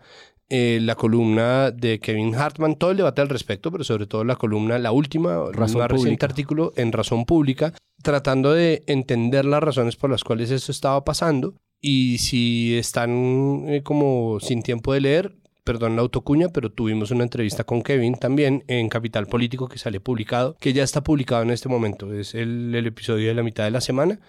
eh, 0.53 0.79
la 0.81 0.95
columna 0.95 1.71
de 1.71 2.01
Kevin 2.01 2.35
Hartman, 2.35 2.75
todo 2.75 2.91
el 2.91 2.97
debate 2.97 3.21
al 3.21 3.29
respecto, 3.29 3.71
pero 3.71 3.85
sobre 3.85 4.05
todo 4.05 4.25
la 4.25 4.35
columna, 4.35 4.77
la 4.79 4.91
última, 4.91 5.45
Razón 5.53 5.79
más 5.79 5.89
reciente 5.89 6.25
artículo 6.25 6.73
en 6.75 6.91
Razón 6.91 7.23
Pública, 7.23 7.73
tratando 8.03 8.51
de 8.51 8.83
entender 8.87 9.45
las 9.45 9.63
razones 9.63 9.95
por 9.95 10.09
las 10.09 10.25
cuales 10.25 10.51
esto 10.51 10.73
estaba 10.73 11.05
pasando. 11.05 11.53
Y 11.79 12.17
si 12.17 12.77
están 12.77 13.63
eh, 13.69 13.81
como 13.81 14.41
sin 14.41 14.61
tiempo 14.61 14.91
de 14.91 14.99
leer, 14.99 15.35
perdón 15.63 15.95
la 15.95 16.01
autocuña, 16.01 16.49
pero 16.49 16.69
tuvimos 16.69 17.11
una 17.11 17.23
entrevista 17.23 17.63
con 17.63 17.81
Kevin 17.81 18.15
también 18.15 18.65
en 18.67 18.89
Capital 18.89 19.27
Político 19.27 19.69
que 19.69 19.77
sale 19.77 20.01
publicado, 20.01 20.57
que 20.59 20.73
ya 20.73 20.83
está 20.83 21.01
publicado 21.01 21.43
en 21.43 21.51
este 21.51 21.69
momento, 21.69 22.13
es 22.13 22.35
el, 22.35 22.75
el 22.75 22.87
episodio 22.87 23.29
de 23.29 23.35
la 23.35 23.43
mitad 23.43 23.63
de 23.63 23.71
la 23.71 23.79
semana 23.79 24.19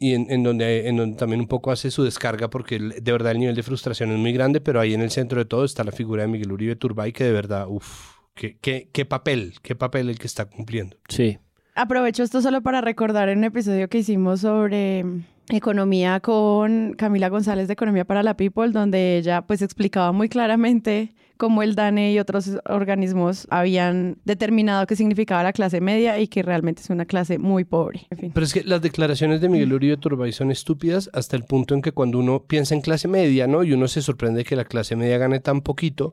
y 0.00 0.14
en, 0.14 0.26
en 0.30 0.42
donde, 0.42 0.88
en 0.88 0.96
donde 0.96 1.16
también 1.16 1.40
un 1.40 1.46
poco 1.46 1.70
hace 1.70 1.90
su 1.90 2.02
descarga 2.02 2.48
porque 2.48 2.78
de 2.78 3.12
verdad 3.12 3.32
el 3.32 3.38
nivel 3.38 3.54
de 3.54 3.62
frustración 3.62 4.10
es 4.10 4.18
muy 4.18 4.32
grande, 4.32 4.60
pero 4.62 4.80
ahí 4.80 4.94
en 4.94 5.02
el 5.02 5.10
centro 5.10 5.38
de 5.38 5.44
todo 5.44 5.64
está 5.64 5.84
la 5.84 5.92
figura 5.92 6.22
de 6.22 6.28
Miguel 6.28 6.50
Uribe 6.50 6.74
Turbay 6.74 7.12
que 7.12 7.24
de 7.24 7.32
verdad, 7.32 7.66
uff, 7.68 8.16
qué, 8.34 8.56
qué, 8.60 8.88
qué 8.92 9.04
papel, 9.04 9.54
qué 9.62 9.76
papel 9.76 10.08
el 10.08 10.18
que 10.18 10.26
está 10.26 10.46
cumpliendo. 10.46 10.96
Sí. 11.08 11.38
Aprovecho 11.74 12.22
esto 12.22 12.40
solo 12.40 12.62
para 12.62 12.80
recordar 12.80 13.28
un 13.28 13.44
episodio 13.44 13.88
que 13.88 13.98
hicimos 13.98 14.40
sobre 14.40 15.04
mm, 15.04 15.24
economía 15.50 16.20
con 16.20 16.94
Camila 16.94 17.28
González 17.28 17.68
de 17.68 17.74
Economía 17.74 18.06
para 18.06 18.22
la 18.22 18.38
People, 18.38 18.72
donde 18.72 19.18
ella 19.18 19.42
pues 19.42 19.60
explicaba 19.60 20.12
muy 20.12 20.30
claramente 20.30 21.14
cómo 21.40 21.62
el 21.62 21.74
DANE 21.74 22.12
y 22.12 22.18
otros 22.18 22.50
organismos 22.66 23.46
habían 23.48 24.18
determinado 24.26 24.86
qué 24.86 24.94
significaba 24.94 25.42
la 25.42 25.54
clase 25.54 25.80
media 25.80 26.18
y 26.18 26.28
que 26.28 26.42
realmente 26.42 26.82
es 26.82 26.90
una 26.90 27.06
clase 27.06 27.38
muy 27.38 27.64
pobre. 27.64 28.06
Pero 28.10 28.44
es 28.44 28.52
que 28.52 28.62
las 28.62 28.82
declaraciones 28.82 29.40
de 29.40 29.48
Miguel 29.48 29.72
Uribe 29.72 29.96
Turbay 29.96 30.32
son 30.32 30.50
estúpidas 30.50 31.08
hasta 31.14 31.36
el 31.36 31.44
punto 31.44 31.74
en 31.74 31.80
que 31.80 31.92
cuando 31.92 32.18
uno 32.18 32.44
piensa 32.44 32.74
en 32.74 32.82
clase 32.82 33.08
media, 33.08 33.46
¿no? 33.46 33.64
Y 33.64 33.72
uno 33.72 33.88
se 33.88 34.02
sorprende 34.02 34.44
que 34.44 34.54
la 34.54 34.66
clase 34.66 34.96
media 34.96 35.16
gane 35.16 35.40
tan 35.40 35.62
poquito, 35.62 36.12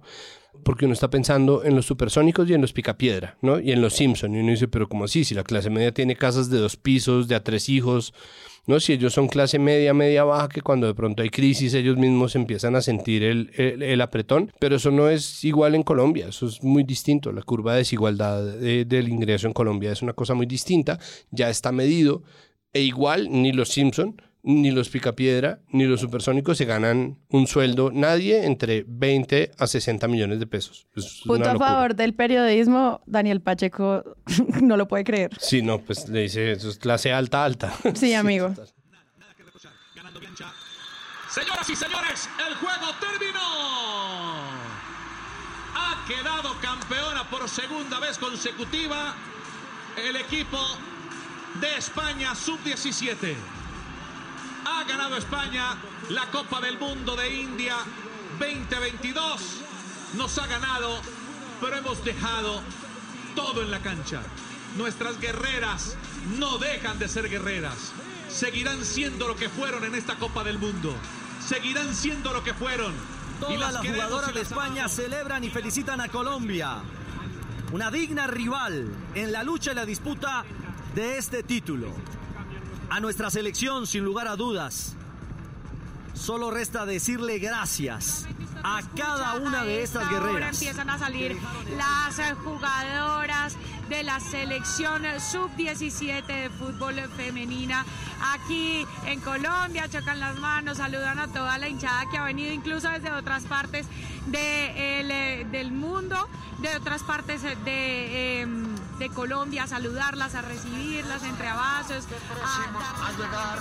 porque 0.64 0.86
uno 0.86 0.94
está 0.94 1.10
pensando 1.10 1.66
en 1.66 1.76
los 1.76 1.86
supersónicos 1.86 2.50
y 2.50 2.54
en 2.54 2.62
los 2.62 2.72
picapiedra, 2.72 3.38
¿no? 3.42 3.60
Y 3.60 3.74
en 3.74 3.82
los 3.82 3.96
Simpson. 3.96 4.34
Y 4.34 4.40
uno 4.40 4.52
dice, 4.52 4.70
pero 4.70 4.88
¿cómo 4.88 5.04
así? 5.04 5.26
Si 5.26 5.36
la 5.36 5.44
clase 5.44 5.70
media 5.70 5.94
tiene 5.94 6.16
casas 6.16 6.50
de 6.50 6.58
dos 6.58 6.78
pisos, 6.78 7.28
de 7.28 7.36
a 7.36 7.44
tres 7.44 7.68
hijos, 7.68 8.14
¿no? 8.68 8.80
Si 8.80 8.94
ellos 8.94 9.14
son 9.14 9.28
clase 9.28 9.58
media, 9.58 9.94
media 9.94 10.24
baja, 10.24 10.48
que 10.50 10.62
cuando 10.62 10.86
de 10.88 10.94
pronto 10.94 11.24
hay 11.24 11.30
crisis 11.30 11.74
ellos 11.74 11.98
mismos 11.98 12.36
empiezan 12.36 12.76
a 12.76 12.82
sentir 12.82 13.24
el, 13.24 13.52
el- 13.58 14.02
apretón, 14.02 14.52
pero 14.60 14.76
eso 14.76 14.92
no 14.92 15.10
es 15.10 15.44
igual 15.44 15.74
en 15.74 15.84
Colombia, 15.84 16.28
eso 16.28 16.46
es 16.48 16.62
muy 16.64 16.84
distinto. 16.84 17.32
La 17.32 17.42
curva 17.42 17.72
de 17.74 17.80
desigualdad 17.80 18.44
de- 18.46 18.86
del 18.86 19.10
ingreso 19.10 19.48
en 19.48 19.54
Colombia 19.54 19.92
es 19.92 20.02
una 20.04 20.14
cosa 20.14 20.36
muy 20.36 20.46
distinta, 20.46 21.00
ya 21.32 21.50
está 21.50 21.72
medido, 21.72 22.22
e 22.74 22.82
igual 22.84 23.30
ni 23.32 23.52
los 23.54 23.70
Simpson, 23.70 24.22
ni 24.48 24.72
los 24.72 24.88
Picapiedra, 24.88 25.60
ni 25.74 25.84
los 25.84 26.00
supersónicos 26.00 26.58
se 26.58 26.64
ganan 26.64 27.18
un 27.28 27.48
sueldo, 27.48 27.92
nadie 27.92 28.46
entre 28.46 28.86
20 28.88 29.52
a 29.58 29.68
60 29.68 30.08
millones 30.08 30.40
de 30.40 30.48
pesos. 30.48 30.88
Es 30.96 31.22
Punto 31.26 31.50
a 31.50 31.58
favor 31.58 31.96
del 31.96 32.14
periodismo, 32.14 33.02
Daniel 33.06 33.42
Pacheco 33.42 34.06
no 34.62 34.78
lo 34.78 34.88
puede 34.88 35.04
creer. 35.04 35.32
Sí, 35.38 35.62
no, 35.62 35.80
pues 35.80 36.08
le 36.08 36.22
dice, 36.22 36.54
eso 36.54 36.70
es 36.70 36.78
clase 36.78 37.12
alta, 37.12 37.44
alta. 37.44 37.74
Sí, 37.96 38.14
amigo. 38.14 38.48
total. 38.48 38.70
ganando 39.94 40.22
cancha. 40.22 40.54
Señoras 41.30 41.70
y 41.70 41.76
señores, 41.76 42.30
el 42.48 42.56
juego 42.56 42.86
terminó. 43.02 43.42
Ha 45.76 46.06
quedado 46.08 46.56
campeona 46.62 47.30
por 47.30 47.50
segunda 47.50 48.00
vez 48.00 48.18
consecutiva 48.18 49.14
el 50.08 50.16
equipo 50.16 50.58
de 51.60 51.76
España 51.78 52.34
sub-17. 52.34 53.36
Ha 54.70 54.84
ganado 54.84 55.16
España 55.16 55.78
la 56.10 56.26
Copa 56.30 56.60
del 56.60 56.78
Mundo 56.78 57.16
de 57.16 57.34
India 57.34 57.78
2022. 58.38 59.42
Nos 60.16 60.38
ha 60.38 60.46
ganado, 60.48 61.00
pero 61.62 61.78
hemos 61.78 62.04
dejado 62.04 62.62
todo 63.34 63.62
en 63.62 63.72
la 63.72 63.80
cancha. 63.80 64.22
Nuestras 64.78 65.20
guerreras 65.22 65.96
no 66.38 66.58
dejan 66.58 67.00
de 67.00 67.08
ser 67.08 67.30
guerreras. 67.30 67.94
seguirán 68.30 68.84
siendo 68.84 69.30
lo 69.30 69.38
que 69.38 69.48
fueron 69.48 69.86
en 69.86 69.96
esta 69.96 70.16
Copa 70.16 70.44
del 70.44 70.60
Mundo. 70.60 70.94
Seguirán 71.46 71.96
siendo 71.96 72.34
lo 72.34 72.44
que 72.44 72.54
fueron. 72.54 72.94
Y 72.94 73.40
Todas 73.40 73.60
las 73.60 73.74
las 73.76 73.88
jugadoras 73.88 74.32
y 74.32 74.34
de 74.34 74.42
España 74.42 74.72
amamos. 74.84 74.92
celebran 74.92 75.44
y 75.46 75.50
felicitan 75.50 76.02
a 76.02 76.10
Colombia. 76.10 76.80
Una 77.72 77.90
digna 77.90 78.28
rival 78.28 78.90
en 79.16 79.32
la 79.32 79.44
lucha 79.44 79.72
y 79.72 79.76
la 79.76 79.86
disputa 79.86 80.44
de 80.94 81.18
este 81.18 81.44
título. 81.44 81.94
A 82.90 83.00
nuestra 83.00 83.30
selección, 83.30 83.86
sin 83.86 84.04
lugar 84.04 84.28
a 84.28 84.36
dudas, 84.36 84.96
solo 86.14 86.52
resta 86.52 86.86
decirle 86.86 87.38
gracias 87.38 88.26
a 88.64 88.82
cada 88.96 89.36
una 89.36 89.64
de 89.64 89.84
estas 89.84 90.10
guerreras. 90.10 90.56
empiezan 90.56 90.90
a 90.90 90.98
salir 90.98 91.38
las 91.78 92.20
jugadoras 92.44 93.56
de 93.90 94.04
la 94.04 94.20
selección 94.20 95.04
sub-17 95.20 96.26
de 96.26 96.50
fútbol 96.50 96.96
femenina. 97.16 97.86
Aquí 98.34 98.86
en 99.06 99.20
Colombia 99.22 99.88
chocan 99.90 100.20
las 100.20 100.38
manos, 100.40 100.78
saludan 100.78 101.20
a 101.20 101.28
toda 101.28 101.58
la 101.58 101.68
hinchada 101.68 102.10
que 102.10 102.18
ha 102.18 102.24
venido 102.24 102.54
incluso 102.54 102.90
desde 102.90 103.12
otras 103.12 103.44
partes 103.44 103.86
de 104.28 105.00
el, 105.00 105.12
eh, 105.12 105.48
del 105.52 105.72
mundo, 105.72 106.28
de 106.60 106.76
otras 106.76 107.04
partes 107.04 107.44
de, 107.44 107.54
eh, 107.66 108.48
de 109.00 109.10
Colombia, 109.10 109.64
a 109.64 109.68
saludarlas, 109.68 110.34
a 110.36 110.42
recibirlas 110.42 111.24
entre 111.24 111.48
abrazos. 111.48 112.06
a 112.44 113.08
a 113.08 113.12
llegar. 113.12 113.60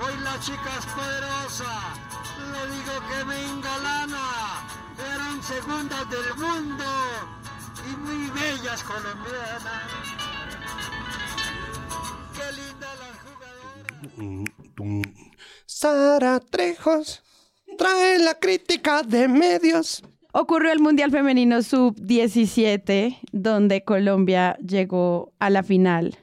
Hoy 0.00 0.20
la 0.22 0.38
chica 0.40 0.70
es 0.78 0.86
poderosa. 0.86 1.94
Le 2.52 2.74
digo 2.74 2.92
que 3.08 3.24
me 3.24 3.44
engalana. 3.50 4.66
Eran 5.12 5.42
segundas 5.42 6.10
del 6.10 6.34
mundo 6.36 6.84
y 7.90 7.96
muy 7.96 8.30
bellas 8.30 8.82
colombianas. 8.82 9.82
Qué 12.36 12.52
linda 12.52 12.88
las 13.00 13.16
jugadoras. 13.24 14.12
Mm, 14.16 14.44
tum. 14.76 15.02
Sara 15.66 16.40
Trejos 16.40 17.22
trae 17.78 18.18
la 18.18 18.34
crítica 18.38 19.02
de 19.02 19.26
medios. 19.28 20.02
Ocurrió 20.36 20.72
el 20.72 20.80
Mundial 20.80 21.12
Femenino 21.12 21.62
Sub-17, 21.62 23.18
donde 23.32 23.84
Colombia 23.84 24.56
llegó 24.66 25.32
a 25.38 25.48
la 25.48 25.62
final. 25.62 26.16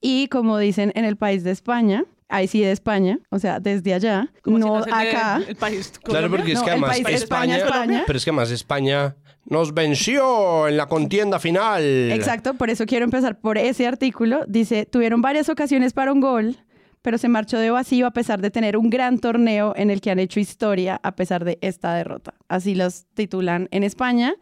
Y 0.00 0.28
como 0.28 0.56
dicen 0.58 0.90
en 0.94 1.04
el 1.04 1.16
país 1.16 1.44
de 1.44 1.50
España, 1.50 2.04
ahí 2.30 2.46
sí 2.46 2.60
de 2.60 2.72
España, 2.72 3.18
o 3.30 3.38
sea, 3.38 3.60
desde 3.60 3.92
allá, 3.92 4.30
Como 4.42 4.56
si 4.58 4.64
no 4.64 4.80
le- 4.86 4.90
acá. 4.92 5.42
El 5.46 5.56
país 5.56 5.92
Claro, 6.02 6.30
porque 6.30 6.52
es 6.52 6.58
No, 6.60 6.64
que 6.64 6.70
además 6.70 7.00
país 7.00 7.22
España, 7.22 7.56
España, 7.58 7.74
España. 7.82 8.04
pero 8.06 8.16
es 8.16 8.24
que 8.24 8.30
además 8.30 8.50
España 8.50 9.16
nos 9.44 9.74
venció 9.74 10.68
en 10.68 10.76
la 10.76 10.86
contienda 10.86 11.38
final. 11.38 11.82
Exacto, 12.12 12.54
por 12.54 12.70
eso 12.70 12.86
quiero 12.86 13.04
empezar 13.04 13.38
por 13.40 13.58
ese 13.58 13.86
artículo. 13.86 14.44
Dice, 14.46 14.86
tuvieron 14.86 15.20
varias 15.20 15.48
ocasiones 15.48 15.92
para 15.92 16.12
un 16.12 16.20
gol, 16.20 16.56
pero 17.08 17.16
se 17.16 17.30
marchó 17.30 17.58
de 17.58 17.70
vacío 17.70 18.06
a 18.06 18.10
pesar 18.10 18.42
de 18.42 18.50
tener 18.50 18.76
un 18.76 18.90
gran 18.90 19.18
torneo 19.18 19.72
en 19.76 19.88
el 19.88 20.02
que 20.02 20.10
han 20.10 20.18
hecho 20.18 20.40
historia 20.40 21.00
a 21.02 21.16
pesar 21.16 21.42
de 21.42 21.56
esta 21.62 21.94
derrota. 21.94 22.34
Así 22.48 22.74
los 22.74 23.06
titulan 23.14 23.66
en 23.70 23.82
España. 23.82 24.34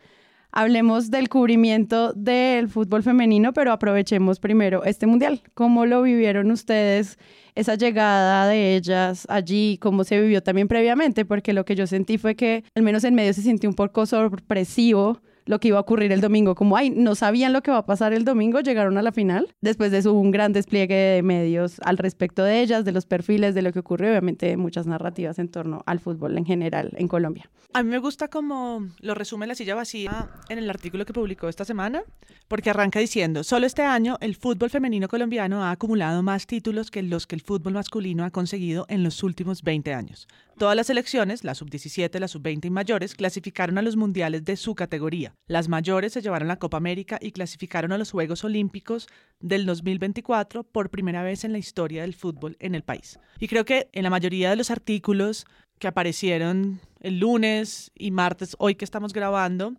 Hablemos 0.50 1.12
del 1.12 1.28
cubrimiento 1.28 2.12
del 2.14 2.68
fútbol 2.68 3.04
femenino, 3.04 3.52
pero 3.52 3.70
aprovechemos 3.70 4.40
primero 4.40 4.82
este 4.82 5.06
mundial. 5.06 5.42
¿Cómo 5.54 5.86
lo 5.86 6.02
vivieron 6.02 6.50
ustedes? 6.50 7.20
Esa 7.54 7.76
llegada 7.76 8.48
de 8.48 8.74
ellas 8.74 9.28
allí, 9.30 9.78
cómo 9.80 10.02
se 10.02 10.20
vivió 10.20 10.42
también 10.42 10.66
previamente, 10.66 11.24
porque 11.24 11.52
lo 11.52 11.64
que 11.64 11.76
yo 11.76 11.86
sentí 11.86 12.18
fue 12.18 12.34
que 12.34 12.64
al 12.74 12.82
menos 12.82 13.04
en 13.04 13.14
medio 13.14 13.32
se 13.32 13.42
sintió 13.42 13.70
un 13.70 13.76
poco 13.76 14.06
sorpresivo 14.06 15.20
lo 15.46 15.60
que 15.60 15.68
iba 15.68 15.78
a 15.78 15.80
ocurrir 15.80 16.12
el 16.12 16.20
domingo, 16.20 16.54
como, 16.54 16.76
ay, 16.76 16.90
no 16.90 17.14
sabían 17.14 17.52
lo 17.52 17.62
que 17.62 17.70
va 17.70 17.78
a 17.78 17.86
pasar 17.86 18.12
el 18.12 18.24
domingo, 18.24 18.60
llegaron 18.60 18.98
a 18.98 19.02
la 19.02 19.12
final. 19.12 19.48
Después 19.60 19.90
de 19.90 19.98
eso 19.98 20.12
hubo 20.12 20.20
un 20.20 20.32
gran 20.32 20.52
despliegue 20.52 20.94
de 20.94 21.22
medios 21.22 21.80
al 21.84 21.98
respecto 21.98 22.42
de 22.44 22.60
ellas, 22.60 22.84
de 22.84 22.92
los 22.92 23.06
perfiles, 23.06 23.54
de 23.54 23.62
lo 23.62 23.72
que 23.72 23.78
ocurrió, 23.78 24.10
obviamente 24.10 24.56
muchas 24.56 24.86
narrativas 24.86 25.38
en 25.38 25.48
torno 25.48 25.82
al 25.86 26.00
fútbol 26.00 26.36
en 26.36 26.44
general 26.44 26.90
en 26.96 27.08
Colombia. 27.08 27.48
A 27.72 27.82
mí 27.82 27.90
me 27.90 27.98
gusta 27.98 28.28
como 28.28 28.88
lo 29.00 29.14
resume 29.14 29.46
la 29.46 29.54
silla 29.54 29.74
vacía 29.74 30.30
en 30.48 30.58
el 30.58 30.68
artículo 30.70 31.04
que 31.04 31.12
publicó 31.12 31.48
esta 31.48 31.64
semana, 31.64 32.02
porque 32.48 32.70
arranca 32.70 32.98
diciendo, 33.00 33.44
solo 33.44 33.66
este 33.66 33.82
año 33.82 34.16
el 34.20 34.34
fútbol 34.34 34.70
femenino 34.70 35.08
colombiano 35.08 35.62
ha 35.62 35.70
acumulado 35.70 36.22
más 36.22 36.46
títulos 36.46 36.90
que 36.90 37.02
los 37.02 37.26
que 37.26 37.34
el 37.34 37.42
fútbol 37.42 37.74
masculino 37.74 38.24
ha 38.24 38.30
conseguido 38.30 38.86
en 38.88 39.04
los 39.04 39.22
últimos 39.22 39.62
20 39.62 39.92
años. 39.94 40.26
Todas 40.58 40.74
las 40.74 40.86
selecciones, 40.86 41.44
la 41.44 41.54
sub-17, 41.54 42.18
la 42.18 42.28
sub-20 42.28 42.64
y 42.64 42.70
mayores, 42.70 43.14
clasificaron 43.14 43.76
a 43.76 43.82
los 43.82 43.96
mundiales 43.96 44.42
de 44.42 44.56
su 44.56 44.74
categoría. 44.74 45.34
Las 45.48 45.68
mayores 45.68 46.14
se 46.14 46.22
llevaron 46.22 46.48
la 46.48 46.58
Copa 46.58 46.78
América 46.78 47.18
y 47.20 47.32
clasificaron 47.32 47.92
a 47.92 47.98
los 47.98 48.10
Juegos 48.10 48.42
Olímpicos 48.42 49.06
del 49.38 49.66
2024 49.66 50.64
por 50.64 50.88
primera 50.88 51.22
vez 51.22 51.44
en 51.44 51.52
la 51.52 51.58
historia 51.58 52.00
del 52.00 52.14
fútbol 52.14 52.56
en 52.58 52.74
el 52.74 52.82
país. 52.82 53.20
Y 53.38 53.48
creo 53.48 53.66
que 53.66 53.90
en 53.92 54.02
la 54.02 54.08
mayoría 54.08 54.48
de 54.48 54.56
los 54.56 54.70
artículos 54.70 55.44
que 55.78 55.88
aparecieron 55.88 56.80
el 57.00 57.18
lunes 57.18 57.90
y 57.94 58.10
martes, 58.10 58.56
hoy 58.58 58.76
que 58.76 58.86
estamos 58.86 59.12
grabando, 59.12 59.74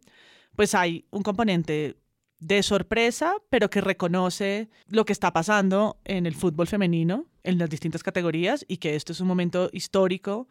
pues 0.55 0.75
hay 0.75 1.05
un 1.09 1.23
componente 1.23 1.97
de 2.39 2.61
sorpresa, 2.63 3.35
pero 3.49 3.69
que 3.69 3.81
reconoce 3.81 4.69
lo 4.87 5.05
que 5.05 5.13
está 5.13 5.33
pasando 5.33 5.97
en 6.05 6.25
el 6.25 6.35
fútbol 6.35 6.67
femenino, 6.67 7.25
en 7.43 7.57
las 7.57 7.69
distintas 7.69 8.03
categorías, 8.03 8.65
y 8.67 8.77
que 8.77 8.95
esto 8.95 9.11
es 9.11 9.21
un 9.21 9.27
momento 9.27 9.69
histórico, 9.73 10.47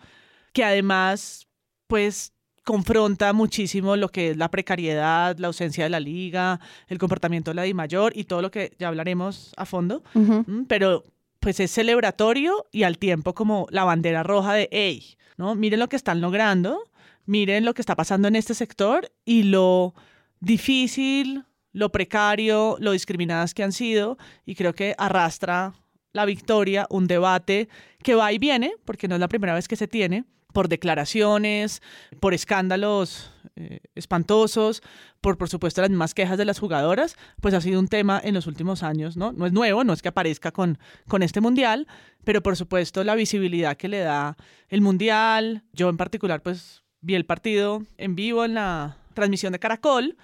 que 0.52 0.64
además, 0.64 1.46
pues 1.86 2.32
confronta 2.66 3.32
muchísimo 3.32 3.94
lo 3.94 4.08
que 4.08 4.30
es 4.30 4.36
la 4.36 4.50
precariedad, 4.50 5.38
la 5.38 5.46
ausencia 5.46 5.84
de 5.84 5.90
la 5.90 6.00
liga, 6.00 6.58
el 6.88 6.98
comportamiento 6.98 7.52
de 7.52 7.54
la 7.54 7.74
mayor 7.74 8.12
y 8.16 8.24
todo 8.24 8.42
lo 8.42 8.50
que 8.50 8.74
ya 8.76 8.88
hablaremos 8.88 9.52
a 9.56 9.64
fondo. 9.64 10.02
Mm, 10.14 10.64
pero 10.66 11.04
pues 11.38 11.60
es 11.60 11.70
celebratorio 11.70 12.66
y 12.72 12.82
al 12.82 12.98
tiempo 12.98 13.34
como 13.34 13.68
la 13.70 13.84
bandera 13.84 14.24
roja 14.24 14.54
de, 14.54 14.68
hey, 14.72 15.16
¿no? 15.36 15.54
Miren 15.54 15.78
lo 15.78 15.88
que 15.88 15.94
están 15.94 16.20
logrando, 16.20 16.82
miren 17.24 17.64
lo 17.64 17.72
que 17.72 17.82
está 17.82 17.94
pasando 17.94 18.26
en 18.26 18.34
este 18.34 18.52
sector 18.52 19.12
y 19.24 19.44
lo 19.44 19.94
difícil, 20.40 21.44
lo 21.76 21.92
precario, 21.92 22.78
lo 22.80 22.92
discriminadas 22.92 23.52
que 23.52 23.62
han 23.62 23.70
sido 23.70 24.16
y 24.46 24.54
creo 24.54 24.74
que 24.74 24.94
arrastra 24.96 25.74
la 26.14 26.24
victoria, 26.24 26.86
un 26.88 27.06
debate 27.06 27.68
que 28.02 28.14
va 28.14 28.32
y 28.32 28.38
viene, 28.38 28.72
porque 28.86 29.08
no 29.08 29.14
es 29.14 29.20
la 29.20 29.28
primera 29.28 29.52
vez 29.52 29.68
que 29.68 29.76
se 29.76 29.86
tiene, 29.86 30.24
por 30.54 30.68
declaraciones, 30.68 31.82
por 32.18 32.32
escándalos 32.32 33.30
eh, 33.56 33.80
espantosos, 33.94 34.82
por 35.20 35.36
por 35.36 35.50
supuesto 35.50 35.82
las 35.82 35.90
mismas 35.90 36.14
quejas 36.14 36.38
de 36.38 36.46
las 36.46 36.58
jugadoras, 36.58 37.14
pues 37.42 37.52
ha 37.52 37.60
sido 37.60 37.78
un 37.78 37.88
tema 37.88 38.18
en 38.24 38.32
los 38.32 38.46
últimos 38.46 38.82
años, 38.82 39.18
¿no? 39.18 39.32
No 39.32 39.44
es 39.44 39.52
nuevo, 39.52 39.84
no 39.84 39.92
es 39.92 40.00
que 40.00 40.08
aparezca 40.08 40.52
con, 40.52 40.78
con 41.08 41.22
este 41.22 41.42
mundial, 41.42 41.86
pero 42.24 42.42
por 42.42 42.56
supuesto 42.56 43.04
la 43.04 43.14
visibilidad 43.14 43.76
que 43.76 43.88
le 43.88 43.98
da 43.98 44.38
el 44.70 44.80
mundial. 44.80 45.62
Yo 45.74 45.90
en 45.90 45.98
particular 45.98 46.40
pues 46.40 46.84
vi 47.02 47.16
el 47.16 47.26
partido 47.26 47.82
en 47.98 48.16
vivo 48.16 48.46
en 48.46 48.54
la 48.54 48.96
transmisión 49.12 49.52
de 49.52 49.58
Caracol, 49.58 50.16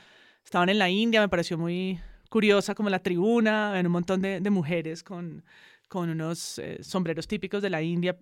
estaban 0.45 0.69
en 0.69 0.79
la 0.79 0.91
India, 0.91 1.21
me 1.21 1.29
pareció 1.29 1.59
muy 1.59 2.01
curiosa 2.29 2.75
como 2.75 2.89
la 2.89 2.99
tribuna, 2.99 3.79
en 3.79 3.87
un 3.87 3.93
montón 3.93 4.23
de, 4.23 4.41
mujeres 4.51 5.03
con, 5.03 5.45
con 5.89 6.09
unos 6.09 6.59
eh, 6.59 6.79
sombreros 6.83 7.27
típicos 7.29 7.63
de 7.63 7.71
la 7.71 7.83
India, 7.83 8.17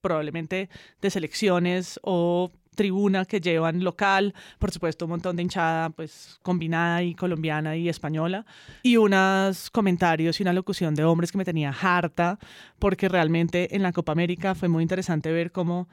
probablemente 0.00 0.68
de 1.00 1.10
selecciones 1.10 1.98
o 2.02 2.52
tribuna 2.74 3.24
que 3.24 3.40
llevan 3.40 3.82
local, 3.82 4.34
por 4.58 4.70
supuesto 4.70 5.06
un 5.06 5.12
montón 5.12 5.36
de 5.36 5.42
hinchada 5.42 5.90
pues 5.90 6.38
combinada 6.42 7.02
y 7.02 7.14
colombiana 7.14 7.76
y 7.76 7.88
española 7.88 8.44
y 8.82 8.96
unos 8.96 9.70
comentarios 9.70 10.38
y 10.38 10.42
una 10.42 10.52
locución 10.52 10.94
de 10.94 11.04
hombres 11.04 11.32
que 11.32 11.38
me 11.38 11.44
tenía 11.44 11.70
harta 11.70 12.38
porque 12.78 13.08
realmente 13.08 13.74
en 13.74 13.82
la 13.82 13.92
Copa 13.92 14.12
América 14.12 14.54
fue 14.54 14.68
muy 14.68 14.82
interesante 14.82 15.32
ver 15.32 15.52
cómo 15.52 15.88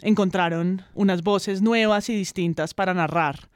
encontraron 0.00 0.82
unas 0.94 1.22
voces 1.22 1.62
nuevas 1.62 2.08
y 2.08 2.16
distintas 2.16 2.74
para 2.74 2.94
narrar. 2.94 3.48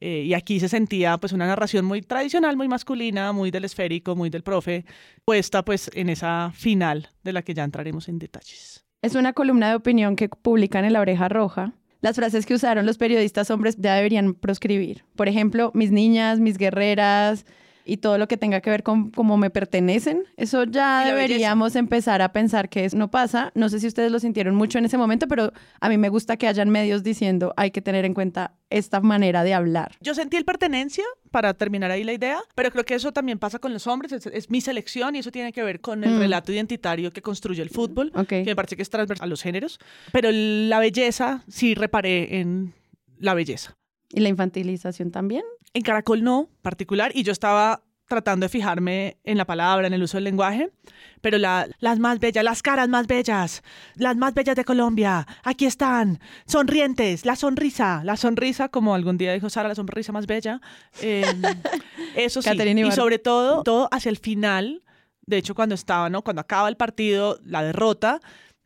Eh, 0.00 0.24
y 0.26 0.34
aquí 0.34 0.60
se 0.60 0.68
sentía 0.68 1.18
pues 1.18 1.32
una 1.32 1.46
narración 1.46 1.84
muy 1.84 2.00
tradicional, 2.02 2.56
muy 2.56 2.68
masculina, 2.68 3.32
muy 3.32 3.50
del 3.50 3.64
esférico, 3.64 4.16
muy 4.16 4.30
del 4.30 4.42
profe, 4.42 4.84
puesta 5.24 5.62
pues 5.64 5.90
en 5.94 6.08
esa 6.08 6.52
final 6.54 7.10
de 7.22 7.32
la 7.32 7.42
que 7.42 7.54
ya 7.54 7.64
entraremos 7.64 8.08
en 8.08 8.18
detalles. 8.18 8.84
Es 9.02 9.14
una 9.14 9.32
columna 9.32 9.68
de 9.68 9.74
opinión 9.76 10.16
que 10.16 10.28
publican 10.28 10.84
en 10.84 10.94
La 10.94 11.00
Oreja 11.00 11.28
Roja. 11.28 11.74
Las 12.00 12.16
frases 12.16 12.46
que 12.46 12.54
usaron 12.54 12.86
los 12.86 12.96
periodistas 12.96 13.50
hombres 13.50 13.76
ya 13.78 13.94
deberían 13.94 14.34
proscribir. 14.34 15.04
Por 15.16 15.28
ejemplo, 15.28 15.70
mis 15.74 15.90
niñas, 15.90 16.40
mis 16.40 16.56
guerreras 16.56 17.44
y 17.90 17.96
todo 17.96 18.18
lo 18.18 18.28
que 18.28 18.36
tenga 18.36 18.60
que 18.60 18.70
ver 18.70 18.82
con 18.84 19.10
cómo 19.10 19.36
me 19.36 19.50
pertenecen. 19.50 20.22
Eso 20.36 20.62
ya 20.64 21.04
deberíamos 21.04 21.74
empezar 21.74 22.22
a 22.22 22.32
pensar 22.32 22.68
que 22.68 22.84
eso 22.84 22.96
no 22.96 23.10
pasa. 23.10 23.50
No 23.56 23.68
sé 23.68 23.80
si 23.80 23.86
ustedes 23.88 24.12
lo 24.12 24.20
sintieron 24.20 24.54
mucho 24.54 24.78
en 24.78 24.84
ese 24.84 24.96
momento, 24.96 25.26
pero 25.26 25.52
a 25.80 25.88
mí 25.88 25.98
me 25.98 26.08
gusta 26.08 26.36
que 26.36 26.46
hayan 26.46 26.70
medios 26.70 27.02
diciendo 27.02 27.52
hay 27.56 27.72
que 27.72 27.82
tener 27.82 28.04
en 28.04 28.14
cuenta 28.14 28.54
esta 28.70 29.00
manera 29.00 29.42
de 29.42 29.54
hablar. 29.54 29.96
Yo 30.00 30.14
sentí 30.14 30.36
el 30.36 30.44
pertenencia, 30.44 31.02
para 31.32 31.54
terminar 31.54 31.90
ahí 31.90 32.04
la 32.04 32.12
idea, 32.12 32.38
pero 32.54 32.70
creo 32.70 32.84
que 32.84 32.94
eso 32.94 33.10
también 33.12 33.38
pasa 33.40 33.58
con 33.58 33.72
los 33.72 33.86
hombres, 33.88 34.12
es, 34.12 34.26
es 34.26 34.50
mi 34.50 34.60
selección 34.60 35.16
y 35.16 35.18
eso 35.18 35.32
tiene 35.32 35.52
que 35.52 35.62
ver 35.64 35.80
con 35.80 36.04
el 36.04 36.10
Mm. 36.14 36.18
relato 36.20 36.52
identitario 36.52 37.12
que 37.12 37.22
construye 37.22 37.60
el 37.62 37.70
fútbol, 37.70 38.12
Ok. 38.14 38.28
que 38.28 38.44
me 38.46 38.54
parece 38.56 38.76
que 38.76 38.82
es 38.82 38.90
transversal 38.90 39.26
a 39.26 39.28
los 39.28 39.42
géneros, 39.42 39.80
pero 40.12 40.28
la 40.32 40.78
belleza, 40.78 41.42
sí 41.48 41.74
reparé 41.74 42.38
en 42.40 42.72
la 43.18 43.34
belleza. 43.34 43.76
Y 44.12 44.20
la 44.20 44.28
infantilización 44.28 45.10
también. 45.12 45.42
En 45.74 45.82
Caracol 45.82 46.22
no, 46.24 46.48
particular, 46.62 47.12
y 47.14 47.22
yo 47.22 47.32
estaba 47.32 47.82
tratando 48.08 48.44
de 48.44 48.48
fijarme 48.48 49.18
en 49.22 49.38
la 49.38 49.44
palabra, 49.44 49.86
en 49.86 49.92
el 49.92 50.02
uso 50.02 50.16
del 50.16 50.24
lenguaje, 50.24 50.72
pero 51.20 51.38
la- 51.38 51.68
las 51.78 52.00
más 52.00 52.18
bellas, 52.18 52.42
las 52.42 52.60
caras 52.60 52.88
más 52.88 53.06
bellas, 53.06 53.62
las 53.94 54.16
más 54.16 54.34
bellas 54.34 54.56
de 54.56 54.64
Colombia, 54.64 55.28
aquí 55.44 55.64
están, 55.64 56.18
sonrientes, 56.44 57.24
la 57.24 57.36
sonrisa, 57.36 58.02
la 58.02 58.16
sonrisa, 58.16 58.68
como 58.68 58.96
algún 58.96 59.16
día 59.16 59.32
dijo 59.32 59.48
Sara, 59.48 59.68
la 59.68 59.76
sonrisa 59.76 60.10
más 60.10 60.26
bella. 60.26 60.60
Eh, 61.02 61.22
eso 62.16 62.42
sí, 62.42 62.48
y 62.88 62.92
sobre 62.96 63.20
todo, 63.20 63.62
todo 63.62 63.88
hacia 63.92 64.10
el 64.10 64.16
final, 64.18 64.82
de 65.24 65.36
hecho 65.36 65.54
cuando 65.54 65.76
estaba, 65.76 66.10
¿no? 66.10 66.22
Cuando 66.22 66.40
acaba 66.40 66.68
el 66.68 66.76
partido, 66.76 67.38
la 67.44 67.62
derrota, 67.62 68.20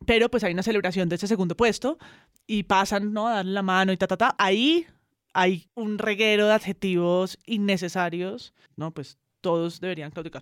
pero 0.07 0.31
pues 0.31 0.43
hay 0.43 0.53
una 0.53 0.63
celebración 0.63 1.07
de 1.07 1.17
ese 1.17 1.27
segundo 1.27 1.55
puesto 1.55 1.99
y 2.47 2.63
pasan, 2.63 3.13
¿no? 3.13 3.27
A 3.27 3.35
darle 3.35 3.51
la 3.51 3.61
mano 3.61 3.91
y 3.91 3.97
ta, 3.97 4.07
ta, 4.07 4.17
ta. 4.17 4.35
Ahí 4.39 4.87
hay 5.35 5.67
un 5.75 5.97
reguero 5.97 6.47
de 6.47 6.53
adjetivos 6.53 7.37
innecesarios, 7.45 8.53
¿no? 8.77 8.91
Pues 8.91 9.17
todos 9.41 9.81
deberían 9.81 10.09
claudicar. 10.09 10.41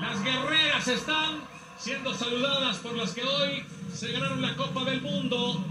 Las 0.00 0.24
guerreras 0.24 0.88
están 0.88 1.38
siendo 1.78 2.12
saludadas 2.12 2.78
por 2.78 2.96
las 2.96 3.12
que 3.12 3.22
hoy 3.22 3.62
se 3.92 4.10
ganaron 4.10 4.42
la 4.42 4.56
Copa 4.56 4.84
del 4.84 5.00
Mundo. 5.00 5.64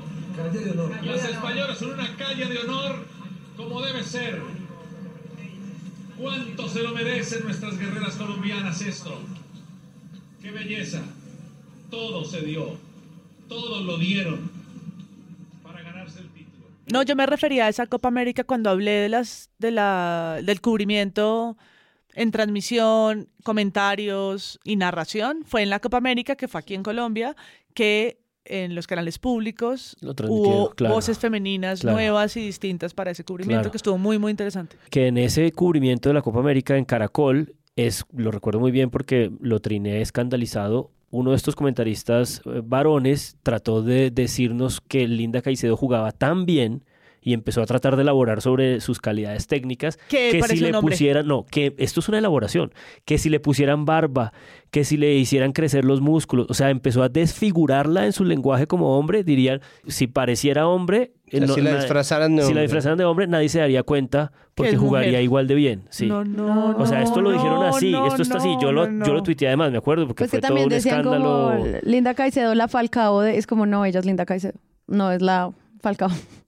Las 1.03 1.25
españolas 1.25 1.77
son 1.77 1.91
una 1.91 2.15
calle 2.15 2.45
de 2.45 2.59
honor 2.59 3.05
como 3.57 3.81
debe 3.81 4.03
ser. 4.03 4.41
¿Cuánto 6.17 6.69
se 6.69 6.81
lo 6.81 6.93
merecen 6.93 7.43
nuestras 7.43 7.77
guerreras 7.77 8.15
colombianas 8.15 8.81
esto? 8.81 9.19
¡Qué 10.41 10.49
belleza! 10.51 11.01
Todo 11.91 12.23
se 12.23 12.41
dio. 12.41 12.77
Todos 13.49 13.83
lo 13.83 13.97
dieron 13.97 14.49
para 15.73 15.81
ganarse 15.81 16.19
el 16.19 16.29
título. 16.29 16.67
No, 16.91 17.03
yo 17.03 17.15
me 17.15 17.25
refería 17.25 17.65
a 17.65 17.69
esa 17.69 17.87
Copa 17.87 18.07
América 18.09 18.43
cuando 18.43 18.69
hablé 18.69 18.91
de 18.91 19.09
las, 19.09 19.49
de 19.59 19.71
la, 19.71 20.39
del 20.43 20.59
cubrimiento 20.61 21.57
en 22.13 22.31
transmisión, 22.31 23.29
comentarios 23.43 24.59
y 24.63 24.75
narración. 24.75 25.43
Fue 25.45 25.63
en 25.63 25.69
la 25.69 25.79
Copa 25.79 25.97
América, 25.97 26.35
que 26.35 26.47
fue 26.47 26.59
aquí 26.59 26.73
en 26.75 26.83
Colombia, 26.83 27.35
que 27.73 28.19
en 28.45 28.75
los 28.75 28.87
canales 28.87 29.19
públicos 29.19 29.95
Lo 30.01 30.11
hubo 30.27 30.71
claro. 30.71 30.95
voces 30.95 31.17
femeninas 31.17 31.79
Claro. 31.79 31.95
nuevas 31.97 32.35
y 32.35 32.41
distintas 32.41 32.93
para 32.93 33.11
ese 33.11 33.23
cubrimiento, 33.23 33.61
Claro. 33.61 33.71
que 33.71 33.77
estuvo 33.77 33.97
muy, 33.97 34.19
muy 34.19 34.31
interesante. 34.31 34.75
que 34.89 35.07
en 35.07 35.17
ese 35.17 35.49
cubrimiento 35.53 36.09
de 36.09 36.13
la 36.15 36.21
Copa 36.21 36.39
América 36.39 36.75
en 36.77 36.83
Caracol, 36.85 37.55
es, 37.77 38.05
lo 38.15 38.29
recuerdo 38.31 38.59
muy 38.59 38.71
bien 38.71 38.89
porque 38.91 39.31
lo 39.39 39.59
triné 39.61 40.01
escandalizado, 40.01 40.91
uno 41.13 41.29
de 41.29 41.36
estos 41.36 41.55
comentaristas 41.55 42.41
eh, 42.46 42.62
varones 42.65 43.38
trató 43.43 43.84
de 43.84 44.10
decirnos 44.10 44.82
que 44.82 45.08
Linda 45.08 45.43
Caicedo 45.43 45.77
jugaba 45.77 46.12
tan 46.12 46.48
bien 46.48 46.84
y 47.23 47.33
empezó 47.33 47.61
a 47.61 47.65
tratar 47.65 47.95
de 47.95 48.01
elaborar 48.03 48.41
sobre 48.41 48.81
sus 48.81 48.99
calidades 48.99 49.47
técnicas 49.47 49.97
Que 50.09 50.41
si 50.47 50.57
le 50.57 50.73
pusieran, 50.79 51.27
no, 51.27 51.45
que 51.49 51.73
esto 51.77 51.99
es 52.01 52.09
una 52.09 52.17
elaboración, 52.19 52.73
que 53.05 53.17
si 53.17 53.29
le 53.29 53.39
pusieran 53.39 53.85
barba, 53.85 54.33
que 54.71 54.83
si 54.83 54.97
le 54.97 55.13
hicieran 55.15 55.51
crecer 55.53 55.85
los 55.85 56.01
músculos, 56.01 56.47
o 56.49 56.53
sea, 56.53 56.69
empezó 56.69 57.03
a 57.03 57.09
desfigurarla 57.09 58.05
en 58.05 58.13
su 58.13 58.23
lenguaje 58.23 58.67
como 58.67 58.97
hombre, 58.97 59.23
dirían, 59.23 59.61
si 59.87 60.07
pareciera 60.07 60.67
hombre, 60.67 61.13
O 61.27 61.37
sea, 61.37 61.47
no- 61.47 61.53
si 61.53 61.61
la 61.61 61.75
disfrazaran 61.77 62.35
de 62.35 62.41
si 62.41 62.47
la 62.47 62.49
hombre. 62.49 62.61
disfrazaran 62.63 62.97
de 62.97 63.05
hombre, 63.05 63.27
nadie 63.27 63.49
se 63.49 63.59
daría 63.59 63.83
cuenta 63.83 64.31
porque 64.55 64.75
jugaría 64.77 65.11
mujer. 65.11 65.23
igual 65.23 65.47
de 65.47 65.55
bien. 65.55 65.83
Sí. 65.89 66.05
No, 66.07 66.23
no, 66.23 66.75
o 66.77 66.85
sea, 66.85 67.01
esto 67.01 67.21
lo 67.21 67.31
dijeron 67.31 67.55
no, 67.59 67.63
así, 67.75 67.91
no, 67.91 68.07
esto 68.07 68.21
está 68.21 68.37
así. 68.37 68.49
no, 68.55 68.61
Yo 68.61 68.71
lo, 68.71 68.87
no, 68.89 69.05
yo 69.05 69.13
lo 69.13 69.19
no. 69.19 69.23
tuiteé 69.23 69.47
además, 69.47 69.71
me 69.71 69.77
acuerdo, 69.79 70.05
porque 70.07 70.21
Pues 70.23 70.31
que 70.31 70.39
fue 70.41 70.47
todo 70.47 70.63
un 70.63 70.69
decían 70.69 70.99
escándalo. 70.99 71.51
como 71.57 71.65
Linda 71.83 72.13
Caicedo, 72.13 72.53
la 72.55 72.67
Falcao, 72.67 73.21
de- 73.21 73.37
es 73.37 73.47
como, 73.47 73.65
no, 73.65 73.83
ella 73.85 73.99
es 73.99 74.05
Linda 74.05 74.25
Caicedo, 74.25 74.59
no 74.87 75.11
es 75.11 75.21
la 75.21 75.51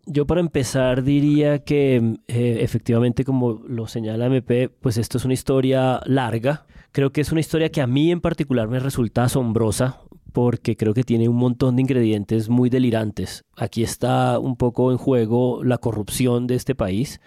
Yo 0.06 0.26
para 0.26 0.40
empezar 0.40 1.04
diría 1.04 1.60
que 1.64 2.18
eh, 2.28 2.58
efectivamente, 2.62 3.24
como 3.26 3.62
lo 3.68 3.88
señala 3.88 4.28
MP, 4.28 4.70
pues 4.70 4.98
esto 4.98 5.18
es 5.18 5.26
una 5.26 5.34
historia 5.34 6.00
larga. 6.06 6.66
Creo 6.92 7.12
que 7.12 7.22
es 7.22 7.32
una 7.32 7.42
historia 7.42 7.70
que 7.70 7.82
a 7.82 7.88
mí 7.88 8.12
en 8.12 8.22
particular 8.22 8.68
me 8.68 8.80
resulta 8.80 9.26
asombrosa 9.26 10.00
porque 10.32 10.76
creo 10.76 10.94
que 10.94 11.04
tiene 11.04 11.30
un 11.30 11.38
montón 11.38 11.76
de 11.76 11.82
ingredientes 11.82 12.50
muy 12.50 12.70
delirantes. 12.70 13.46
Aquí 13.56 13.84
está 13.84 14.38
un 14.38 14.58
poco 14.58 14.92
en 14.92 14.98
juego 14.98 15.64
la 15.64 15.78
corrupción 15.78 16.46
de 16.46 16.56
este 16.56 16.76
país. 16.76 17.20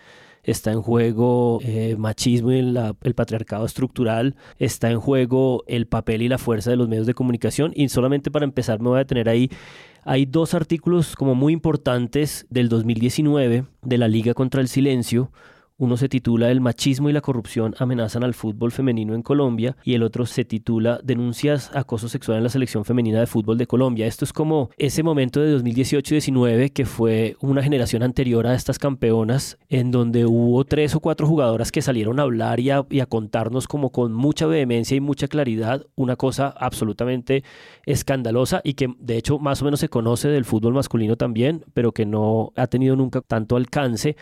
Está 0.42 0.72
en 0.72 0.80
juego 0.80 1.58
eh, 1.62 1.96
machismo 1.98 2.52
y 2.52 2.58
el 2.58 3.14
patriarcado 3.14 3.66
estructural. 3.66 4.36
Está 4.58 4.90
en 4.90 5.00
juego 5.00 5.64
el 5.66 5.86
papel 5.86 6.22
y 6.22 6.28
la 6.28 6.38
fuerza 6.38 6.70
de 6.70 6.76
los 6.76 6.88
medios 6.88 7.06
de 7.06 7.14
comunicación. 7.14 7.72
Y 7.74 7.88
solamente 7.88 8.30
para 8.30 8.44
empezar 8.44 8.80
me 8.80 8.88
voy 8.88 8.96
a 8.96 9.00
detener 9.00 9.28
ahí 9.28 9.50
hay 10.04 10.26
dos 10.26 10.54
artículos 10.54 11.16
como 11.16 11.34
muy 11.34 11.52
importantes 11.52 12.46
del 12.50 12.68
2019 12.68 13.64
de 13.82 13.98
la 13.98 14.08
Liga 14.08 14.34
contra 14.34 14.60
el 14.60 14.68
Silencio. 14.68 15.30
Uno 15.80 15.96
se 15.96 16.08
titula 16.08 16.50
El 16.50 16.60
machismo 16.60 17.08
y 17.08 17.12
la 17.12 17.20
corrupción 17.20 17.76
amenazan 17.78 18.24
al 18.24 18.34
fútbol 18.34 18.72
femenino 18.72 19.14
en 19.14 19.22
Colombia 19.22 19.76
y 19.84 19.94
el 19.94 20.02
otro 20.02 20.26
se 20.26 20.44
titula 20.44 20.98
Denuncias 21.04 21.70
acoso 21.72 22.08
sexual 22.08 22.38
en 22.38 22.42
la 22.42 22.48
selección 22.48 22.84
femenina 22.84 23.20
de 23.20 23.28
fútbol 23.28 23.58
de 23.58 23.68
Colombia. 23.68 24.08
Esto 24.08 24.24
es 24.24 24.32
como 24.32 24.70
ese 24.76 25.04
momento 25.04 25.40
de 25.40 25.56
2018-19 25.56 26.72
que 26.72 26.84
fue 26.84 27.36
una 27.40 27.62
generación 27.62 28.02
anterior 28.02 28.48
a 28.48 28.56
estas 28.56 28.80
campeonas 28.80 29.56
en 29.68 29.92
donde 29.92 30.26
hubo 30.26 30.64
tres 30.64 30.96
o 30.96 31.00
cuatro 31.00 31.28
jugadoras 31.28 31.70
que 31.70 31.80
salieron 31.80 32.18
a 32.18 32.24
hablar 32.24 32.58
y 32.58 32.70
y 32.90 33.00
a 33.00 33.06
contarnos 33.06 33.68
como 33.68 33.92
con 33.92 34.12
mucha 34.12 34.46
vehemencia 34.46 34.96
y 34.96 35.00
mucha 35.00 35.28
claridad 35.28 35.86
una 35.94 36.16
cosa 36.16 36.48
absolutamente 36.48 37.44
escandalosa 37.86 38.62
y 38.64 38.74
que 38.74 38.92
de 38.98 39.16
hecho 39.16 39.38
más 39.38 39.62
o 39.62 39.64
menos 39.64 39.78
se 39.78 39.88
conoce 39.88 40.26
del 40.28 40.44
fútbol 40.44 40.74
masculino 40.74 41.16
también, 41.16 41.64
pero 41.72 41.92
que 41.92 42.04
no 42.04 42.52
ha 42.56 42.66
tenido 42.66 42.96
nunca 42.96 43.20
tanto 43.20 43.54
alcance. 43.54 44.16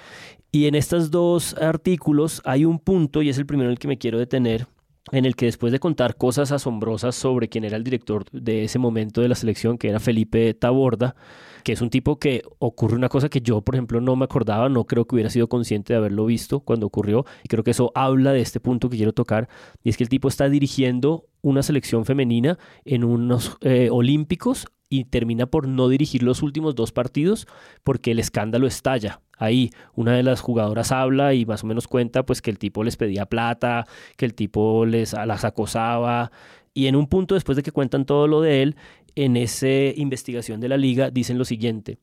Y 0.57 0.65
en 0.65 0.75
estos 0.75 1.11
dos 1.11 1.55
artículos 1.61 2.41
hay 2.47 2.65
un 2.65 2.79
punto, 2.79 3.21
y 3.21 3.29
es 3.29 3.37
el 3.37 3.45
primero 3.45 3.69
en 3.69 3.73
el 3.73 3.79
que 3.79 3.89
me 3.89 3.99
quiero 3.99 4.19
detener, 4.19 4.67
en 5.13 5.27
el 5.27 5.37
que 5.37 5.45
después 5.45 5.71
de 5.71 5.79
contar 5.79 6.17
cosas 6.17 6.51
asombrosas 6.51 7.15
sobre 7.15 7.51
quién 7.51 7.65
era 7.65 7.77
el 7.77 7.85
director 7.85 8.25
de 8.33 8.65
ese 8.65 8.79
momento 8.79 9.21
de 9.21 9.29
la 9.29 9.35
selección, 9.35 9.77
que 9.77 9.91
era 9.91 10.01
Felipe 10.01 10.55
Taborda, 10.55 11.15
que 11.63 11.73
es 11.73 11.83
un 11.83 11.91
tipo 11.91 12.19
que 12.19 12.43
ocurre 12.59 12.97
una 12.97 13.11
cosa 13.11 13.29
que 13.29 13.43
yo, 13.43 13.61
por 13.61 13.75
ejemplo, 13.75 14.01
no 14.01 14.17
me 14.17 14.25
acordaba, 14.25 14.71
no 14.71 14.87
creo 14.87 15.07
que 15.07 15.17
hubiera 15.17 15.29
sido 15.29 15.47
consciente 15.47 15.93
de 15.93 15.99
haberlo 15.99 16.25
visto 16.25 16.61
cuando 16.61 16.87
ocurrió, 16.87 17.27
y 17.45 17.49
creo 17.49 17.63
que 17.63 17.73
eso 17.73 17.93
habla 17.95 18.33
de 18.33 18.41
este 18.41 18.59
punto 18.59 18.89
que 18.89 18.97
quiero 18.97 19.13
tocar, 19.13 19.51
y 19.85 19.91
es 19.91 19.99
que 19.99 20.05
el 20.05 20.09
tipo 20.09 20.27
está 20.27 20.49
dirigiendo 20.49 21.27
una 21.43 21.63
selección 21.63 22.07
femenina 22.07 22.59
en 22.87 23.05
unos 23.05 23.59
eh, 23.61 23.91
olímpicos 23.93 24.69
y 24.89 25.05
termina 25.05 25.45
por 25.45 25.69
no 25.69 25.91
dirigir 25.91 26.23
los 26.23 26.43
últimos 26.43 26.75
dos 26.75 26.93
partidos 26.93 27.47
porque 27.85 28.13
el 28.13 28.21
escándalo 28.21 28.67
estalla. 28.67 29.21
Ahí 29.37 29.71
una 29.95 30.13
de 30.13 30.23
las 30.23 30.41
jugadoras 30.41 30.93
habla 30.93 31.35
y 31.35 31.45
más 31.47 31.63
o 31.63 31.67
menos 31.67 31.87
cuenta 31.89 32.25
pues 32.25 32.41
que 32.43 32.51
el 32.51 32.59
tipo 32.59 32.83
les 32.85 32.97
pedía 32.97 33.27
plata, 33.27 33.87
que 34.17 34.25
el 34.25 34.35
tipo 34.35 34.87
les 34.87 35.13
las 35.13 35.45
acosaba 35.45 36.31
y 36.75 36.87
en 36.87 36.97
un 36.97 37.07
punto 37.07 37.35
después 37.35 37.57
de 37.57 37.63
que 37.63 37.73
cuentan 37.73 38.05
todo 38.05 38.27
lo 38.27 38.41
de 38.41 38.63
él, 38.63 38.77
en 39.15 39.37
esa 39.37 39.67
investigación 39.97 40.61
de 40.61 40.69
la 40.69 40.77
liga 40.77 41.11
dicen 41.11 41.39
lo 41.39 41.45
siguiente, 41.47 41.99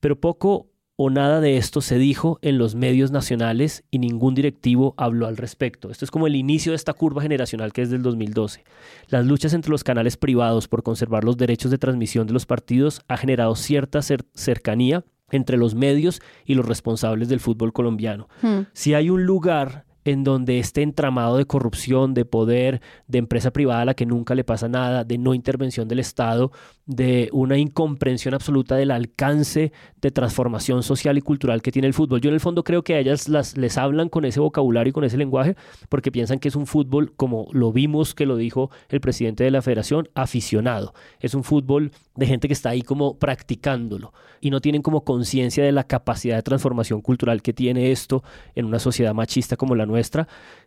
pero 0.00 0.18
poco 0.20 0.66
o 0.96 1.08
nada 1.08 1.40
de 1.40 1.56
esto 1.56 1.80
se 1.80 1.98
dijo 1.98 2.38
en 2.42 2.58
los 2.58 2.74
medios 2.74 3.10
nacionales 3.10 3.82
y 3.90 3.98
ningún 3.98 4.34
directivo 4.34 4.94
habló 4.98 5.26
al 5.26 5.36
respecto. 5.36 5.90
Esto 5.90 6.04
es 6.04 6.10
como 6.10 6.26
el 6.26 6.36
inicio 6.36 6.72
de 6.72 6.76
esta 6.76 6.92
curva 6.92 7.22
generacional 7.22 7.72
que 7.72 7.82
es 7.82 7.90
del 7.90 8.02
2012. 8.02 8.62
Las 9.08 9.24
luchas 9.26 9.54
entre 9.54 9.70
los 9.70 9.84
canales 9.84 10.16
privados 10.16 10.68
por 10.68 10.82
conservar 10.82 11.24
los 11.24 11.36
derechos 11.38 11.70
de 11.70 11.78
transmisión 11.78 12.26
de 12.26 12.34
los 12.34 12.44
partidos 12.46 13.00
ha 13.08 13.16
generado 13.16 13.56
cierta 13.56 14.00
cer- 14.00 14.26
cercanía 14.34 15.02
entre 15.32 15.56
los 15.56 15.74
medios 15.74 16.22
y 16.46 16.54
los 16.54 16.66
responsables 16.66 17.28
del 17.28 17.40
fútbol 17.40 17.72
colombiano. 17.72 18.28
Hmm. 18.40 18.60
Si 18.72 18.94
hay 18.94 19.10
un 19.10 19.24
lugar 19.24 19.84
en 20.04 20.24
donde 20.24 20.58
este 20.58 20.82
entramado 20.82 21.36
de 21.36 21.44
corrupción, 21.44 22.14
de 22.14 22.24
poder, 22.24 22.80
de 23.06 23.18
empresa 23.18 23.52
privada 23.52 23.82
a 23.82 23.84
la 23.84 23.94
que 23.94 24.06
nunca 24.06 24.34
le 24.34 24.44
pasa 24.44 24.68
nada, 24.68 25.04
de 25.04 25.18
no 25.18 25.34
intervención 25.34 25.88
del 25.88 26.00
Estado, 26.00 26.52
de 26.86 27.28
una 27.32 27.58
incomprensión 27.58 28.34
absoluta 28.34 28.74
del 28.76 28.90
alcance 28.90 29.72
de 30.00 30.10
transformación 30.10 30.82
social 30.82 31.16
y 31.16 31.20
cultural 31.20 31.62
que 31.62 31.70
tiene 31.70 31.86
el 31.86 31.94
fútbol. 31.94 32.20
Yo 32.20 32.28
en 32.28 32.34
el 32.34 32.40
fondo 32.40 32.64
creo 32.64 32.82
que 32.82 32.94
a 32.94 32.98
ellas 32.98 33.28
las, 33.28 33.56
les 33.56 33.78
hablan 33.78 34.08
con 34.08 34.24
ese 34.24 34.40
vocabulario 34.40 34.90
y 34.90 34.92
con 34.92 35.04
ese 35.04 35.16
lenguaje 35.16 35.56
porque 35.88 36.10
piensan 36.10 36.40
que 36.40 36.48
es 36.48 36.56
un 36.56 36.66
fútbol, 36.66 37.12
como 37.14 37.48
lo 37.52 37.72
vimos 37.72 38.14
que 38.14 38.26
lo 38.26 38.36
dijo 38.36 38.70
el 38.88 39.00
presidente 39.00 39.44
de 39.44 39.52
la 39.52 39.62
federación, 39.62 40.08
aficionado. 40.14 40.94
Es 41.20 41.34
un 41.34 41.44
fútbol 41.44 41.92
de 42.16 42.26
gente 42.26 42.48
que 42.48 42.54
está 42.54 42.70
ahí 42.70 42.82
como 42.82 43.18
practicándolo 43.18 44.12
y 44.40 44.50
no 44.50 44.60
tienen 44.60 44.82
como 44.82 45.04
conciencia 45.04 45.64
de 45.64 45.72
la 45.72 45.84
capacidad 45.84 46.36
de 46.36 46.42
transformación 46.42 47.00
cultural 47.00 47.42
que 47.42 47.52
tiene 47.52 47.92
esto 47.92 48.24
en 48.56 48.64
una 48.64 48.80
sociedad 48.80 49.14
machista 49.14 49.56
como 49.56 49.76
la 49.76 49.86
nuestra, 49.86 49.91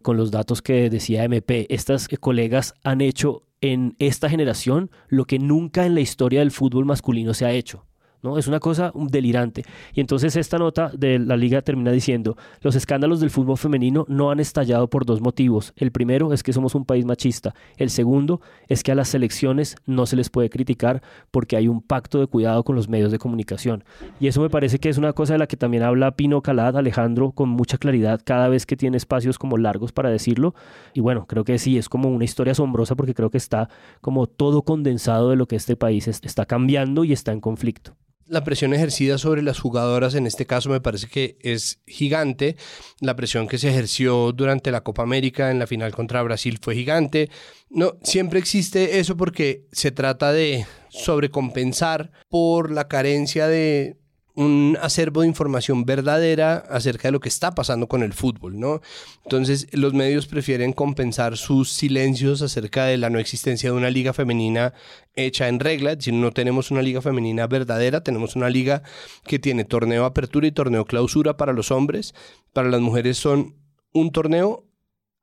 con 0.02 0.18
los 0.18 0.32
datos 0.32 0.62
que 0.62 0.90
decía 0.90 1.24
MP. 1.24 1.68
Estas 1.74 2.08
eh, 2.12 2.18
colegas 2.18 2.74
han 2.84 3.02
hecho 3.02 3.44
en 3.62 3.96
esta 4.00 4.30
generación 4.30 4.92
lo 5.08 5.26
que 5.26 5.40
nunca 5.40 5.86
en 5.86 5.96
la 5.96 6.02
historia 6.02 6.40
del 6.40 6.52
fútbol 6.52 6.86
masculino 6.86 7.34
se 7.34 7.46
ha 7.46 7.52
hecho. 7.52 7.86
¿No? 8.26 8.38
Es 8.38 8.48
una 8.48 8.60
cosa 8.60 8.92
delirante. 8.94 9.64
Y 9.94 10.02
entonces 10.02 10.36
esta 10.36 10.58
nota 10.58 10.92
de 10.94 11.20
la 11.20 11.38
liga 11.38 11.62
termina 11.62 11.92
diciendo, 11.92 12.36
los 12.62 12.76
escándalos 12.76 13.22
del 13.22 13.30
fútbol 13.30 13.58
femenino 13.58 14.06
no 14.10 14.32
han 14.32 14.42
estallado 14.42 14.90
por 14.90 15.06
dos 15.06 15.22
motivos. 15.22 15.74
El 15.78 15.92
primero 15.92 16.34
es 16.34 16.44
que 16.44 16.52
somos 16.52 16.76
un 16.76 16.84
país 16.84 17.06
machista. 17.06 17.54
El 17.78 17.90
segundo 17.90 18.42
es 18.68 18.84
que 18.84 18.92
a 18.92 18.96
las 18.96 19.10
selecciones 19.10 19.78
no 19.86 20.06
se 20.06 20.16
les 20.16 20.30
puede 20.30 20.50
criticar 20.50 21.02
porque 21.32 21.56
hay 21.56 21.68
un 21.68 21.82
pacto 21.82 22.20
de 22.20 22.28
cuidado 22.28 22.64
con 22.64 22.76
los 22.76 22.90
medios 22.90 23.12
de 23.12 23.20
comunicación. 23.20 23.84
Y 24.20 24.28
eso 24.28 24.42
me 24.42 24.50
parece 24.50 24.80
que 24.80 24.90
es 24.90 24.98
una 24.98 25.14
cosa 25.14 25.34
de 25.34 25.40
la 25.40 25.48
que 25.48 25.58
también 25.58 25.84
habla 25.84 26.16
Pino 26.16 26.42
Calad, 26.42 26.78
Alejandro, 26.78 27.32
con 27.32 27.50
mucha 27.50 27.78
claridad 27.78 28.22
cada 28.24 28.50
vez 28.50 28.66
que 28.66 28.76
tiene 28.76 28.98
espacios 28.98 29.38
como 29.38 29.58
largos 29.58 29.92
para 29.92 30.10
decirlo. 30.10 30.56
Y 30.94 31.02
bueno, 31.02 31.26
creo 31.28 31.44
que 31.44 31.60
sí, 31.60 31.78
es 31.78 31.90
como 31.90 32.10
una 32.10 32.26
historia 32.26 32.52
asombrosa 32.52 32.96
porque 32.96 33.14
creo 33.14 33.30
que 33.30 33.38
está 33.38 33.70
como 34.02 34.28
todo 34.28 34.64
condensado 34.64 35.30
de 35.30 35.36
lo 35.36 35.48
que 35.48 35.56
este 35.56 35.76
país 35.76 36.08
está 36.08 36.46
cambiando 36.46 37.04
y 37.04 37.14
está 37.14 37.32
en 37.32 37.42
conflicto 37.42 37.96
la 38.28 38.44
presión 38.44 38.74
ejercida 38.74 39.18
sobre 39.18 39.42
las 39.42 39.60
jugadoras 39.60 40.16
en 40.16 40.26
este 40.26 40.46
caso 40.46 40.70
me 40.70 40.82
parece 40.82 41.08
que 41.08 41.38
es 41.42 41.80
gigante. 41.86 42.56
La 43.00 43.16
presión 43.16 43.48
que 43.48 43.58
se 43.58 43.70
ejerció 43.70 44.32
durante 44.32 44.72
la 44.72 44.82
Copa 44.82 45.04
América 45.04 45.52
en 45.52 45.60
la 45.60 45.68
final 45.68 45.94
contra 45.94 46.24
Brasil 46.24 46.60
fue 46.62 46.76
gigante. 46.76 47.30
No, 47.70 47.98
siempre 48.04 48.40
existe 48.40 49.00
eso 49.00 49.16
porque 49.16 49.68
se 49.72 49.92
trata 49.92 50.32
de 50.32 50.66
sobrecompensar 50.90 52.12
por 52.30 52.72
la 52.72 52.88
carencia 52.88 53.48
de 53.48 53.98
un 54.36 54.78
acervo 54.82 55.21
de 55.21 55.28
información 55.28 55.86
verdadera 55.86 56.58
acerca 56.69 57.08
de 57.08 57.13
lo 57.13 57.19
que 57.19 57.30
está 57.30 57.56
pasando 57.56 57.88
con 57.88 58.04
el 58.04 58.13
fútbol, 58.13 58.60
¿no? 58.60 58.82
Entonces, 59.24 59.67
los 59.71 59.93
medios 59.93 60.28
prefieren 60.28 60.74
compensar 60.74 61.38
sus 61.38 61.71
silencios 61.71 62.41
acerca 62.41 62.86
de 62.86 62.98
la 62.98 63.10
no 63.10 63.19
existencia 63.19 63.71
de 63.71 63.78
una 63.78 63.89
liga 63.89 64.13
femenina 64.13 64.74
hecha 65.15 65.48
en 65.48 65.60
regla, 65.60 65.95
si 66.00 66.12
no 66.12 66.32
tenemos 66.32 66.69
una 66.69 66.82
liga 66.82 67.02
femenina 67.02 67.48
verdadera, 67.48 68.04
tenemos 68.04 68.36
una 68.36 68.50
liga 68.50 68.84
que 69.26 69.39
tiene 69.39 69.63
torneo 69.63 70.06
apertura 70.06 70.48
y 70.48 70.52
torneo 70.52 70.86
clausura 70.86 71.38
para 71.38 71.54
los 71.54 71.71
hombres, 71.71 72.13
para 72.52 72.69
las 72.69 72.82
mujeres 72.82 73.17
son 73.17 73.56
un 73.93 74.12
torneo 74.12 74.65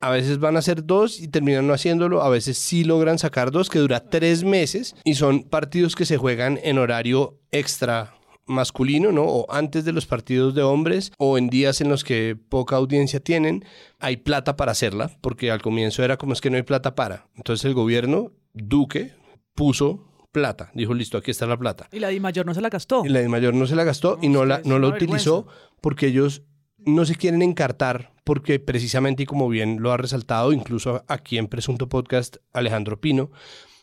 a 0.02 0.10
veces 0.10 0.40
van 0.40 0.56
a 0.56 0.62
ser 0.62 0.84
dos 0.84 1.20
y 1.20 1.28
terminan 1.28 1.68
no 1.68 1.74
haciéndolo, 1.74 2.22
a 2.22 2.28
veces 2.28 2.58
sí 2.58 2.82
logran 2.82 3.20
sacar 3.20 3.52
dos, 3.52 3.70
que 3.70 3.78
dura 3.78 4.00
tres 4.00 4.42
meses 4.42 4.96
y 5.04 5.14
son 5.14 5.44
partidos 5.44 5.94
que 5.94 6.06
se 6.06 6.16
juegan 6.16 6.58
en 6.64 6.78
horario 6.78 7.38
extra 7.52 8.12
masculino, 8.46 9.12
¿no? 9.12 9.24
O 9.24 9.52
antes 9.52 9.84
de 9.84 9.92
los 9.92 10.06
partidos 10.06 10.54
de 10.54 10.62
hombres 10.62 11.12
o 11.18 11.38
en 11.38 11.48
días 11.48 11.80
en 11.80 11.88
los 11.88 12.04
que 12.04 12.36
poca 12.48 12.76
audiencia 12.76 13.20
tienen, 13.20 13.64
hay 13.98 14.18
plata 14.18 14.56
para 14.56 14.72
hacerla, 14.72 15.10
porque 15.20 15.50
al 15.50 15.62
comienzo 15.62 16.02
era 16.02 16.16
como 16.16 16.32
es 16.32 16.40
que 16.40 16.50
no 16.50 16.56
hay 16.56 16.62
plata 16.62 16.94
para. 16.94 17.28
Entonces 17.36 17.64
el 17.64 17.74
gobierno, 17.74 18.32
Duque, 18.52 19.14
puso 19.54 20.08
plata, 20.32 20.70
dijo, 20.74 20.94
listo, 20.94 21.18
aquí 21.18 21.30
está 21.30 21.46
la 21.46 21.58
plata. 21.58 21.88
Y 21.92 22.00
la 22.00 22.08
Di 22.08 22.20
Mayor 22.20 22.46
no 22.46 22.54
se 22.54 22.60
la 22.60 22.70
gastó. 22.70 23.04
Y 23.04 23.10
la 23.10 23.20
Di 23.20 23.28
Mayor 23.28 23.54
no 23.54 23.66
se 23.66 23.76
la 23.76 23.84
gastó 23.84 24.18
y 24.20 24.28
no 24.28 24.44
la, 24.44 24.62
no 24.64 24.78
la 24.78 24.88
utilizó 24.88 25.46
porque 25.80 26.06
ellos 26.06 26.42
no 26.78 27.04
se 27.04 27.14
quieren 27.14 27.42
encartar 27.42 28.12
porque 28.24 28.58
precisamente 28.58 29.24
y 29.24 29.26
como 29.26 29.48
bien 29.48 29.82
lo 29.82 29.92
ha 29.92 29.96
resaltado 29.96 30.52
incluso 30.52 31.04
aquí 31.08 31.38
en 31.38 31.48
Presunto 31.48 31.88
Podcast 31.88 32.36
Alejandro 32.52 33.00
Pino, 33.00 33.30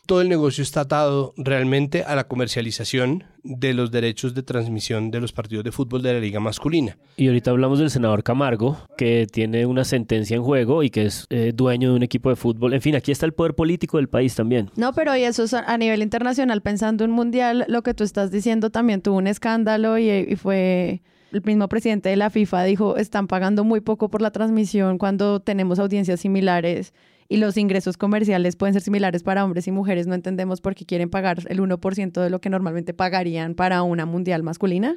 todo 0.06 0.20
el 0.20 0.28
negocio 0.28 0.62
está 0.62 0.82
atado 0.82 1.32
realmente 1.36 2.02
a 2.02 2.14
la 2.14 2.26
comercialización 2.26 3.24
de 3.42 3.74
los 3.74 3.90
derechos 3.90 4.34
de 4.34 4.42
transmisión 4.42 5.10
de 5.10 5.20
los 5.20 5.32
partidos 5.32 5.64
de 5.64 5.72
fútbol 5.72 6.02
de 6.02 6.12
la 6.12 6.20
liga 6.20 6.40
masculina. 6.40 6.96
Y 7.16 7.26
ahorita 7.26 7.50
hablamos 7.50 7.78
del 7.78 7.90
senador 7.90 8.22
Camargo, 8.22 8.78
que 8.96 9.26
tiene 9.30 9.66
una 9.66 9.84
sentencia 9.84 10.36
en 10.36 10.42
juego 10.42 10.82
y 10.82 10.90
que 10.90 11.06
es 11.06 11.26
eh, 11.30 11.52
dueño 11.54 11.90
de 11.90 11.96
un 11.96 12.02
equipo 12.02 12.30
de 12.30 12.36
fútbol. 12.36 12.74
En 12.74 12.80
fin, 12.80 12.94
aquí 12.96 13.12
está 13.12 13.26
el 13.26 13.32
poder 13.32 13.54
político 13.54 13.96
del 13.96 14.08
país 14.08 14.34
también. 14.34 14.70
No, 14.76 14.92
pero 14.92 15.16
y 15.16 15.22
eso 15.22 15.44
es 15.44 15.54
a 15.54 15.78
nivel 15.78 16.02
internacional, 16.02 16.62
pensando 16.62 17.04
en 17.04 17.10
mundial, 17.10 17.64
lo 17.68 17.82
que 17.82 17.94
tú 17.94 18.04
estás 18.04 18.30
diciendo 18.30 18.70
también 18.70 19.02
tuvo 19.02 19.16
un 19.16 19.26
escándalo 19.26 19.98
y, 19.98 20.10
y 20.10 20.36
fue 20.36 21.02
el 21.32 21.42
mismo 21.44 21.68
presidente 21.68 22.08
de 22.08 22.16
la 22.16 22.30
FIFA 22.30 22.64
dijo, 22.64 22.96
están 22.96 23.28
pagando 23.28 23.64
muy 23.64 23.80
poco 23.80 24.08
por 24.08 24.20
la 24.20 24.30
transmisión 24.30 24.98
cuando 24.98 25.40
tenemos 25.40 25.78
audiencias 25.78 26.20
similares 26.20 26.92
y 27.30 27.36
los 27.36 27.56
ingresos 27.56 27.96
comerciales 27.96 28.56
pueden 28.56 28.74
ser 28.74 28.82
similares 28.82 29.22
para 29.22 29.44
hombres 29.44 29.68
y 29.68 29.70
mujeres, 29.70 30.08
no 30.08 30.14
entendemos 30.14 30.60
por 30.60 30.74
qué 30.74 30.84
quieren 30.84 31.08
pagar 31.08 31.38
el 31.48 31.60
1% 31.60 32.20
de 32.20 32.28
lo 32.28 32.40
que 32.40 32.50
normalmente 32.50 32.92
pagarían 32.92 33.54
para 33.54 33.84
una 33.84 34.04
mundial 34.04 34.42
masculina. 34.42 34.96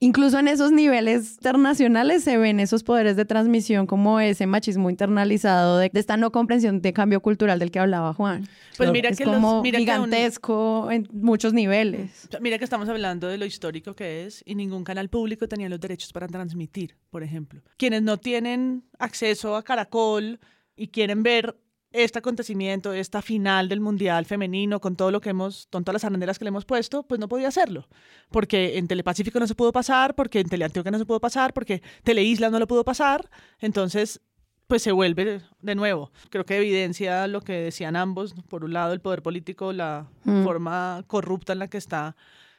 Incluso 0.00 0.38
en 0.38 0.48
esos 0.48 0.70
niveles 0.70 1.36
internacionales 1.36 2.24
se 2.24 2.36
ven 2.36 2.60
esos 2.60 2.82
poderes 2.82 3.16
de 3.16 3.24
transmisión 3.24 3.86
como 3.86 4.20
ese 4.20 4.46
machismo 4.46 4.90
internalizado 4.90 5.78
de, 5.78 5.90
esta 5.94 6.18
no 6.18 6.30
comprensión 6.30 6.82
de 6.82 6.92
cambio 6.92 7.20
cultural 7.20 7.58
del 7.58 7.70
que 7.70 7.78
hablaba 7.78 8.12
Juan. 8.12 8.46
Pues 8.76 8.90
mira 8.92 9.08
es 9.08 9.16
que 9.16 9.24
como 9.24 9.62
mira 9.62 9.78
gigantesco 9.78 10.90
en 10.90 11.08
muchos 11.10 11.54
niveles. 11.54 12.28
Mira 12.40 12.58
que 12.58 12.64
estamos 12.64 12.88
hablando 12.90 13.28
de 13.28 13.38
lo 13.38 13.46
histórico 13.46 13.94
que 13.94 14.26
es 14.26 14.42
y 14.44 14.54
ningún 14.54 14.84
canal 14.84 15.08
público 15.08 15.48
tenía 15.48 15.70
los 15.70 15.80
derechos 15.80 16.12
para 16.12 16.28
transmitir, 16.28 16.96
por 17.08 17.22
ejemplo. 17.22 17.62
Quienes 17.78 18.02
no 18.02 18.18
tienen 18.18 18.84
acceso 18.98 19.56
a 19.56 19.62
Caracol, 19.62 20.38
y 20.80 20.88
quieren 20.88 21.22
ver 21.22 21.60
este 21.92 22.20
acontecimiento, 22.20 22.94
esta 22.94 23.20
final 23.20 23.68
del 23.68 23.80
Mundial 23.80 24.24
femenino, 24.24 24.80
con 24.80 24.96
todo 24.96 25.10
lo 25.10 25.20
que 25.20 25.28
hemos, 25.28 25.68
con 25.70 25.84
todas 25.84 25.94
las 25.94 26.04
arandelas 26.04 26.38
que 26.38 26.46
le 26.46 26.48
hemos 26.48 26.64
puesto, 26.64 27.02
pues 27.02 27.20
no 27.20 27.28
podía 27.28 27.48
hacerlo. 27.48 27.86
Porque 28.30 28.78
en 28.78 28.88
Telepacífico 28.88 29.38
no 29.38 29.46
se 29.46 29.54
pudo 29.54 29.72
pasar, 29.72 30.14
porque 30.14 30.40
en 30.40 30.48
Teleantioquia 30.48 30.90
no 30.90 30.98
se 30.98 31.04
pudo 31.04 31.20
pasar, 31.20 31.52
porque 31.52 31.82
Teleisla 32.02 32.48
no 32.48 32.58
lo 32.58 32.66
pudo 32.66 32.82
pasar. 32.82 33.28
Entonces, 33.58 34.22
pues 34.68 34.82
se 34.82 34.92
vuelve 34.92 35.42
de 35.60 35.74
nuevo. 35.74 36.12
Creo 36.30 36.46
que 36.46 36.56
evidencia 36.56 37.26
lo 37.26 37.42
que 37.42 37.52
decían 37.52 37.94
ambos. 37.94 38.32
Por 38.48 38.64
un 38.64 38.72
lado, 38.72 38.94
el 38.94 39.00
poder 39.00 39.20
político, 39.20 39.74
la 39.74 40.08
mm. 40.24 40.44
forma 40.44 41.04
corrupta 41.08 41.52
en 41.52 41.58
la 41.58 41.68
que 41.68 41.76
está, 41.76 42.16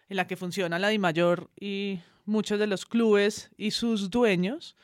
en 0.10 0.18
la 0.18 0.28
que 0.28 0.36
funciona 0.36 0.78
la 0.78 0.90
DIMAYOR 0.90 1.50
y 1.60 2.02
muchos 2.26 2.60
de 2.60 2.68
los 2.68 2.86
clubes 2.86 3.50
y 3.58 3.72
sus 3.72 4.12
dueños 4.12 4.76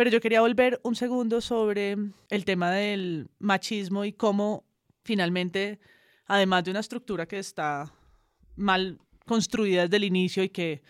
pero 0.00 0.08
yo 0.08 0.22
quería 0.22 0.40
volver 0.40 0.80
un 0.82 0.96
segundo 0.96 1.42
sobre 1.42 1.94
el 2.30 2.44
tema 2.46 2.70
del 2.70 3.28
machismo 3.38 4.06
y 4.06 4.14
cómo 4.14 4.64
finalmente, 5.04 5.78
además 6.24 6.64
de 6.64 6.70
una 6.70 6.80
estructura 6.80 7.26
que 7.26 7.38
está 7.38 7.92
mal 8.56 8.98
construida 9.26 9.82
desde 9.82 9.98
el 9.98 10.04
inicio 10.04 10.42
y 10.42 10.48
que 10.48 10.80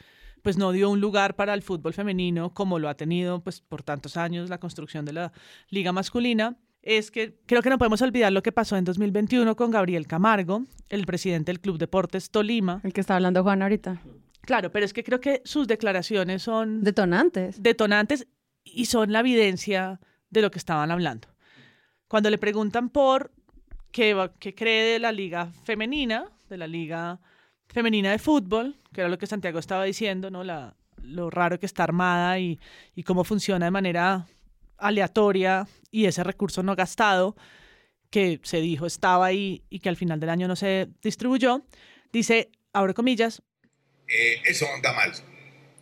pues 0.43 0.59
no 0.59 0.71
dio 0.71 0.89
un 0.89 1.01
lugar 1.01 1.35
para 1.35 1.55
el 1.55 1.63
fútbol 1.63 1.93
femenino 1.93 2.55
como 2.55 2.79
lo 2.79 2.89
ha 2.89 2.95
tenido 2.95 3.43
pues 3.43 3.61
por 3.61 3.83
tantos 3.83 4.17
años 4.17 4.49
la 4.49 4.61
construcción 4.61 5.05
de 5.05 5.15
la 5.15 5.33
liga 5.71 5.91
masculina, 5.91 6.57
es 6.81 7.11
que 7.11 7.37
creo 7.47 7.63
que 7.63 7.71
no 7.71 7.79
podemos 7.79 8.03
olvidar 8.03 8.33
lo 8.33 8.45
que 8.45 8.53
pasó 8.53 8.77
en 8.77 8.85
2021 8.85 9.57
con 9.57 9.73
Gabriel 9.73 10.07
Camargo, 10.07 10.67
el 10.89 11.05
presidente 11.05 11.51
del 11.51 11.59
Club 11.59 11.79
Deportes 11.79 12.31
Tolima. 12.31 12.81
El 12.85 12.93
que 12.93 13.01
está 13.01 13.17
hablando 13.17 13.43
Juan 13.43 13.61
ahorita. 13.63 14.01
Claro, 14.43 14.71
pero 14.71 14.85
es 14.85 14.93
que 14.93 15.03
creo 15.03 15.21
que 15.21 15.43
sus 15.45 15.67
declaraciones 15.67 16.43
son... 16.43 16.85
Detonantes. 16.85 17.61
Detonantes 17.61 18.29
y 18.75 18.87
son 18.87 19.13
la 19.13 19.21
evidencia 19.21 20.01
de 20.31 20.43
lo 20.43 20.51
que 20.51 20.59
estaban 20.59 20.91
hablando. 20.91 21.29
Cuando 22.09 22.31
le 22.31 22.39
preguntan 22.39 22.89
por 22.89 23.33
qué, 23.93 24.31
cree 24.57 24.93
de 24.93 24.99
la 24.99 25.13
liga 25.13 25.53
femenina, 25.65 26.31
de 26.49 26.57
la 26.57 26.67
liga 26.67 27.21
femenina 27.69 28.11
de 28.11 28.19
fútbol, 28.19 28.77
que 28.93 29.03
era 29.03 29.11
lo 29.11 29.19
que 29.19 29.27
Santiago 29.27 29.59
estaba 29.59 29.85
diciendo, 29.85 30.31
¿no? 30.31 30.43
La, 30.43 30.77
lo 31.03 31.31
raro 31.31 31.59
que 31.59 31.67
está 31.67 31.85
armada 31.85 32.39
y, 32.39 32.59
y 32.95 33.03
cómo 33.05 33.25
funciona 33.25 33.67
de 33.67 33.71
manera 33.71 34.27
aleatoria 34.77 35.67
y 35.91 36.07
ese 36.07 36.25
recurso 36.25 36.63
no 36.63 36.75
gastado 36.75 37.37
que 38.11 38.41
se 38.43 38.61
dijo 38.61 38.87
estaba 38.87 39.27
ahí 39.27 39.63
y 39.71 39.79
que 39.79 39.89
al 39.89 39.97
final 39.97 40.19
del 40.19 40.31
año 40.31 40.49
no 40.49 40.57
se 40.57 40.89
distribuyó, 41.03 41.65
dice, 42.13 42.51
abro 42.73 42.93
comillas, 42.93 43.43
eh, 44.09 44.43
eso 44.45 44.67
anda 44.75 44.93
mal 44.93 45.13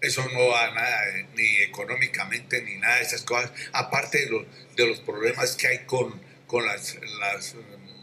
eso 0.00 0.24
no 0.32 0.48
va 0.48 0.66
a 0.66 0.74
nada, 0.74 1.00
ni 1.34 1.56
económicamente, 1.58 2.62
ni 2.62 2.76
nada 2.76 2.96
de 2.96 3.02
esas 3.02 3.22
cosas, 3.22 3.52
aparte 3.72 4.18
de 4.18 4.30
los, 4.30 4.46
de 4.76 4.86
los 4.86 5.00
problemas 5.00 5.56
que 5.56 5.66
hay 5.66 5.78
con, 5.86 6.20
con 6.46 6.64
las, 6.64 6.96
las 7.20 7.56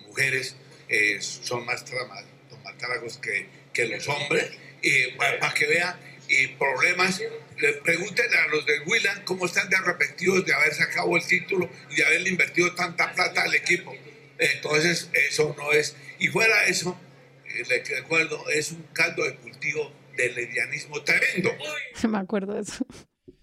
mujeres, 0.07 0.55
eh, 0.89 1.17
son 1.21 1.65
más 1.65 1.85
traumatólogos 1.85 3.17
que, 3.17 3.47
que 3.73 3.87
los 3.87 4.07
hombres, 4.07 4.51
y 4.81 5.11
para, 5.11 5.53
que 5.53 5.67
vean, 5.67 5.97
y 6.27 6.47
problemas, 6.47 7.21
le 7.57 7.73
pregunten 7.73 8.25
a 8.33 8.47
los 8.47 8.65
del 8.65 8.81
Willan 8.85 9.23
cómo 9.23 9.45
están 9.45 9.69
de 9.69 9.77
arrepentidos 9.77 10.45
de 10.45 10.53
haber 10.53 10.73
sacado 10.73 11.15
el 11.15 11.25
título 11.25 11.69
y 11.89 11.95
de 11.95 12.05
haberle 12.05 12.29
invertido 12.29 12.73
tanta 12.75 13.13
plata 13.13 13.43
al 13.43 13.55
equipo. 13.55 13.95
Entonces, 14.37 15.09
eso 15.13 15.55
no 15.57 15.71
es, 15.71 15.95
y 16.19 16.27
fuera 16.27 16.65
eso, 16.65 16.99
eh, 17.47 17.63
le 17.69 17.83
recuerdo, 17.83 18.49
es 18.49 18.71
un 18.71 18.83
caldo 18.91 19.23
de 19.23 19.35
cultivo 19.35 19.93
de 20.17 20.33
lesbianismo 20.33 21.01
tremendo. 21.01 21.51
Me 22.09 22.17
acuerdo 22.17 22.53
de 22.53 22.61
eso. 22.61 22.85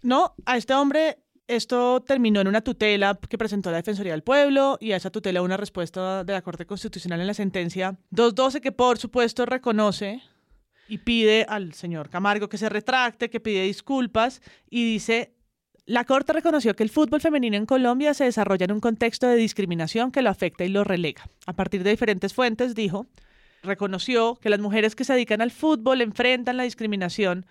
No, 0.03 0.35
a 0.47 0.57
este 0.57 0.75
hombre 0.75 1.19
esto 1.49 2.03
terminó 2.03 2.41
en 2.41 2.49
una 2.49 2.63
tutela 2.63 3.19
que 3.29 3.37
presentó 3.37 3.71
la 3.71 3.79
Defensoría 3.79 4.13
del 4.13 4.23
Pueblo 4.23 4.79
y 4.81 4.93
a 4.93 4.97
esa 4.97 5.11
tutela 5.11 5.43
una 5.43 5.57
respuesta 5.57 6.25
de 6.25 6.33
la 6.33 6.43
Corte 6.43 6.67
Constitucional 6.67 7.21
en 7.21 7.27
la 7.27 7.35
sentencia 7.35 7.99
212 8.11 8.61
que 8.61 8.73
por 8.73 8.99
supuesto 8.99 9.45
reconoce 9.45 10.23
y 10.89 10.99
pide 10.99 11.45
al 11.49 11.75
señor 11.75 12.11
Camargo 12.11 12.49
que 12.49 12.59
se 12.59 12.69
retracte, 12.69 13.31
que 13.31 13.41
pide 13.41 13.63
disculpas 13.63 14.41
y 14.71 14.85
dice, 14.85 15.35
la 15.85 16.05
Corte 16.05 16.33
reconoció 16.33 16.75
que 16.75 16.83
el 16.83 16.91
fútbol 16.91 17.21
femenino 17.21 17.57
en 17.57 17.67
Colombia 17.67 18.15
se 18.15 18.25
desarrolla 18.25 18.65
en 18.65 18.73
un 18.73 18.81
contexto 18.81 19.27
de 19.27 19.37
discriminación 19.37 20.13
que 20.13 20.23
lo 20.23 20.31
afecta 20.31 20.65
y 20.65 20.69
lo 20.69 20.85
relega. 20.85 21.29
A 21.47 21.55
partir 21.55 21.83
de 21.83 21.91
diferentes 21.91 22.35
fuentes 22.35 22.75
dijo, 22.75 23.07
reconoció 23.63 24.37
que 24.37 24.51
las 24.51 24.61
mujeres 24.61 24.95
que 24.95 25.05
se 25.05 25.13
dedican 25.13 25.41
al 25.41 25.51
fútbol 25.51 26.01
enfrentan 26.01 26.57
la 26.57 26.65
discriminación 26.65 27.47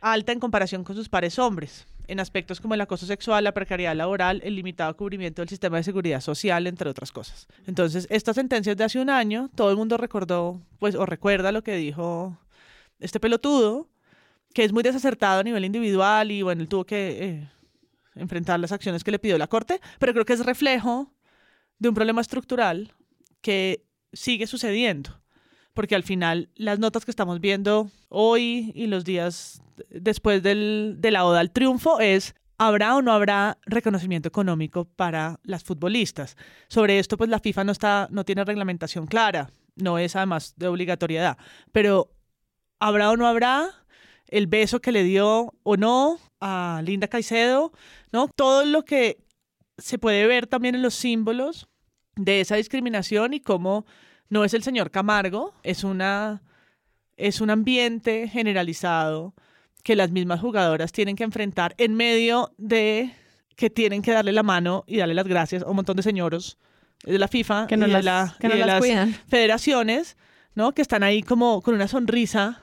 alta 0.00 0.32
en 0.32 0.40
comparación 0.40 0.84
con 0.84 0.96
sus 0.96 1.08
pares 1.08 1.38
hombres, 1.38 1.86
en 2.08 2.20
aspectos 2.20 2.60
como 2.60 2.74
el 2.74 2.80
acoso 2.80 3.06
sexual, 3.06 3.44
la 3.44 3.52
precariedad 3.52 3.94
laboral, 3.94 4.40
el 4.44 4.56
limitado 4.56 4.96
cubrimiento 4.96 5.42
del 5.42 5.48
sistema 5.48 5.76
de 5.76 5.84
seguridad 5.84 6.20
social, 6.20 6.66
entre 6.66 6.88
otras 6.90 7.12
cosas. 7.12 7.46
Entonces, 7.66 8.06
esta 8.10 8.34
sentencia 8.34 8.72
es 8.72 8.76
de 8.76 8.84
hace 8.84 8.98
un 8.98 9.10
año, 9.10 9.50
todo 9.54 9.70
el 9.70 9.76
mundo 9.76 9.96
recordó, 9.96 10.60
pues, 10.78 10.94
o 10.94 11.06
recuerda 11.06 11.52
lo 11.52 11.62
que 11.62 11.76
dijo 11.76 12.36
este 12.98 13.20
pelotudo, 13.20 13.88
que 14.54 14.64
es 14.64 14.72
muy 14.72 14.82
desacertado 14.82 15.40
a 15.40 15.44
nivel 15.44 15.64
individual 15.64 16.30
y 16.30 16.42
bueno, 16.42 16.62
él 16.62 16.68
tuvo 16.68 16.84
que 16.84 17.24
eh, 17.24 17.48
enfrentar 18.16 18.58
las 18.58 18.72
acciones 18.72 19.04
que 19.04 19.10
le 19.10 19.18
pidió 19.18 19.38
la 19.38 19.46
Corte, 19.46 19.80
pero 19.98 20.12
creo 20.12 20.24
que 20.24 20.32
es 20.32 20.44
reflejo 20.44 21.12
de 21.78 21.88
un 21.88 21.94
problema 21.94 22.20
estructural 22.20 22.92
que 23.40 23.84
sigue 24.12 24.46
sucediendo, 24.46 25.20
porque 25.74 25.94
al 25.94 26.02
final 26.02 26.50
las 26.54 26.78
notas 26.78 27.04
que 27.04 27.10
estamos 27.10 27.40
viendo 27.40 27.90
hoy 28.08 28.72
y 28.74 28.86
los 28.86 29.04
días 29.04 29.62
después 29.88 30.42
del, 30.42 30.96
de 30.98 31.10
la 31.10 31.24
oda 31.24 31.40
al 31.40 31.52
triunfo 31.52 32.00
es 32.00 32.34
¿Habrá 32.62 32.94
o 32.94 33.00
no 33.00 33.12
habrá 33.12 33.56
reconocimiento 33.64 34.28
económico 34.28 34.84
para 34.84 35.40
las 35.44 35.64
futbolistas? 35.64 36.36
Sobre 36.68 36.98
esto, 36.98 37.16
pues 37.16 37.30
la 37.30 37.38
FIFA 37.38 37.64
no, 37.64 37.72
está, 37.72 38.06
no 38.10 38.22
tiene 38.26 38.44
reglamentación 38.44 39.06
clara, 39.06 39.50
no 39.76 39.96
es 39.98 40.14
además 40.14 40.52
de 40.58 40.66
obligatoriedad, 40.66 41.38
pero 41.72 42.12
¿habrá 42.78 43.12
o 43.12 43.16
no 43.16 43.26
habrá 43.26 43.70
el 44.26 44.46
beso 44.46 44.82
que 44.82 44.92
le 44.92 45.04
dio 45.04 45.54
o 45.62 45.78
no 45.78 46.18
a 46.38 46.82
Linda 46.84 47.08
Caicedo? 47.08 47.72
¿no? 48.12 48.28
Todo 48.36 48.66
lo 48.66 48.84
que 48.84 49.24
se 49.78 49.98
puede 49.98 50.26
ver 50.26 50.46
también 50.46 50.74
en 50.74 50.82
los 50.82 50.92
símbolos 50.92 51.66
de 52.16 52.42
esa 52.42 52.56
discriminación 52.56 53.32
y 53.32 53.40
cómo 53.40 53.86
no 54.30 54.44
es 54.44 54.54
el 54.54 54.62
señor 54.62 54.90
Camargo, 54.90 55.52
es, 55.62 55.84
una, 55.84 56.42
es 57.16 57.40
un 57.40 57.50
ambiente 57.50 58.26
generalizado 58.28 59.34
que 59.84 59.96
las 59.96 60.10
mismas 60.10 60.40
jugadoras 60.40 60.92
tienen 60.92 61.16
que 61.16 61.24
enfrentar 61.24 61.74
en 61.78 61.94
medio 61.94 62.52
de 62.58 63.12
que 63.56 63.68
tienen 63.70 64.00
que 64.02 64.12
darle 64.12 64.32
la 64.32 64.42
mano 64.42 64.84
y 64.86 64.96
darle 64.98 65.14
las 65.14 65.26
gracias 65.26 65.62
a 65.62 65.68
un 65.68 65.76
montón 65.76 65.96
de 65.96 66.02
señoros 66.02 66.58
de 67.04 67.18
la 67.18 67.28
FIFA 67.28 67.66
Que 67.66 67.76
no 67.76 67.86
y 67.86 67.88
de, 67.90 67.92
las- 67.94 68.04
la- 68.04 68.36
que 68.40 68.46
y 68.46 68.50
no 68.50 68.56
de 68.56 68.66
las 68.66 68.80
federaciones, 69.28 70.16
¿no? 70.54 70.72
Que 70.72 70.82
están 70.82 71.02
ahí 71.02 71.22
como 71.22 71.62
con 71.62 71.74
una 71.74 71.88
sonrisa, 71.88 72.60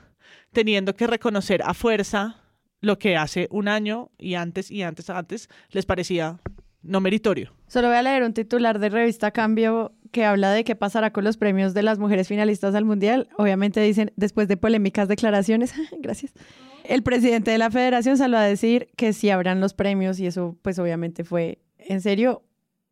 teniendo 0.52 0.94
que 0.94 1.06
reconocer 1.06 1.62
a 1.64 1.74
fuerza 1.74 2.36
lo 2.80 2.98
que 2.98 3.16
hace 3.16 3.48
un 3.50 3.66
año 3.68 4.10
y 4.18 4.34
antes 4.34 4.70
y 4.70 4.82
antes 4.82 5.10
antes 5.10 5.48
les 5.70 5.84
parecía 5.86 6.38
no 6.82 7.00
meritorio. 7.00 7.52
Solo 7.66 7.88
voy 7.88 7.96
a 7.96 8.02
leer 8.02 8.22
un 8.22 8.32
titular 8.32 8.78
de 8.78 8.88
revista 8.88 9.32
Cambio 9.32 9.92
que 10.10 10.24
habla 10.24 10.52
de 10.52 10.64
qué 10.64 10.74
pasará 10.76 11.12
con 11.12 11.24
los 11.24 11.36
premios 11.36 11.74
de 11.74 11.82
las 11.82 11.98
mujeres 11.98 12.28
finalistas 12.28 12.74
al 12.74 12.84
Mundial. 12.84 13.28
Obviamente 13.36 13.80
dicen, 13.80 14.12
después 14.16 14.48
de 14.48 14.56
polémicas 14.56 15.08
declaraciones, 15.08 15.72
gracias, 16.00 16.32
el 16.84 17.02
presidente 17.02 17.50
de 17.50 17.58
la 17.58 17.70
federación 17.70 18.16
salió 18.16 18.38
a 18.38 18.42
decir 18.42 18.88
que 18.96 19.12
sí 19.12 19.30
habrán 19.30 19.60
los 19.60 19.74
premios 19.74 20.18
y 20.20 20.26
eso 20.26 20.56
pues 20.62 20.78
obviamente 20.78 21.24
fue, 21.24 21.58
en 21.78 22.00
serio, 22.00 22.42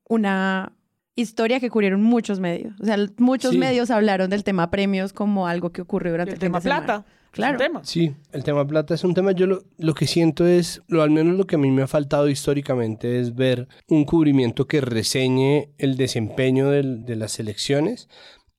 una 0.09 0.73
historia 1.15 1.61
que 1.61 1.71
cubrieron 1.71 2.03
muchos 2.03 2.41
medios. 2.41 2.75
O 2.81 2.85
sea, 2.85 2.97
muchos 3.19 3.53
Sí. 3.53 3.59
medios 3.59 3.91
hablaron 3.91 4.29
del 4.31 4.45
tema 4.45 4.71
premios 4.71 5.13
como 5.13 5.47
algo 5.49 5.71
que 5.71 5.81
ocurrió 5.83 6.13
durante 6.13 6.31
El 6.33 6.35
el, 6.35 6.41
fin 6.41 6.47
tema 6.49 6.59
de 6.59 6.63
semana. 6.63 6.85
plata. 6.85 7.05
Claro. 7.37 7.59
Tema. 7.59 7.85
Sí, 7.85 8.15
el 8.33 8.43
tema 8.43 8.67
plata 8.67 8.95
es 8.95 9.05
un 9.05 9.15
tema. 9.15 9.33
Yo 9.33 9.47
lo, 9.47 9.63
lo 9.79 9.95
que 9.95 10.07
siento 10.07 10.47
es, 10.47 10.83
lo, 10.89 11.03
al 11.03 11.11
menos 11.11 11.37
lo 11.37 11.47
que 11.47 11.55
a 11.57 11.59
mí 11.59 11.71
me 11.71 11.83
ha 11.83 11.87
faltado 11.87 12.29
históricamente 12.29 13.21
es 13.21 13.35
ver 13.35 13.69
un 13.89 14.05
cubrimiento 14.05 14.67
que 14.67 14.81
reseñe 14.81 15.69
el 15.79 15.97
desempeño 15.97 16.71
del- 16.71 17.05
de 17.05 17.17
las 17.17 17.33
selecciones 17.33 18.09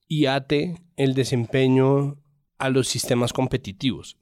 y 0.07 0.27
ate 0.27 0.75
el 0.95 1.13
desempeño 1.15 2.21
a 2.59 2.69
los 2.69 2.87
sistemas 2.87 3.33
competitivos. 3.33 4.17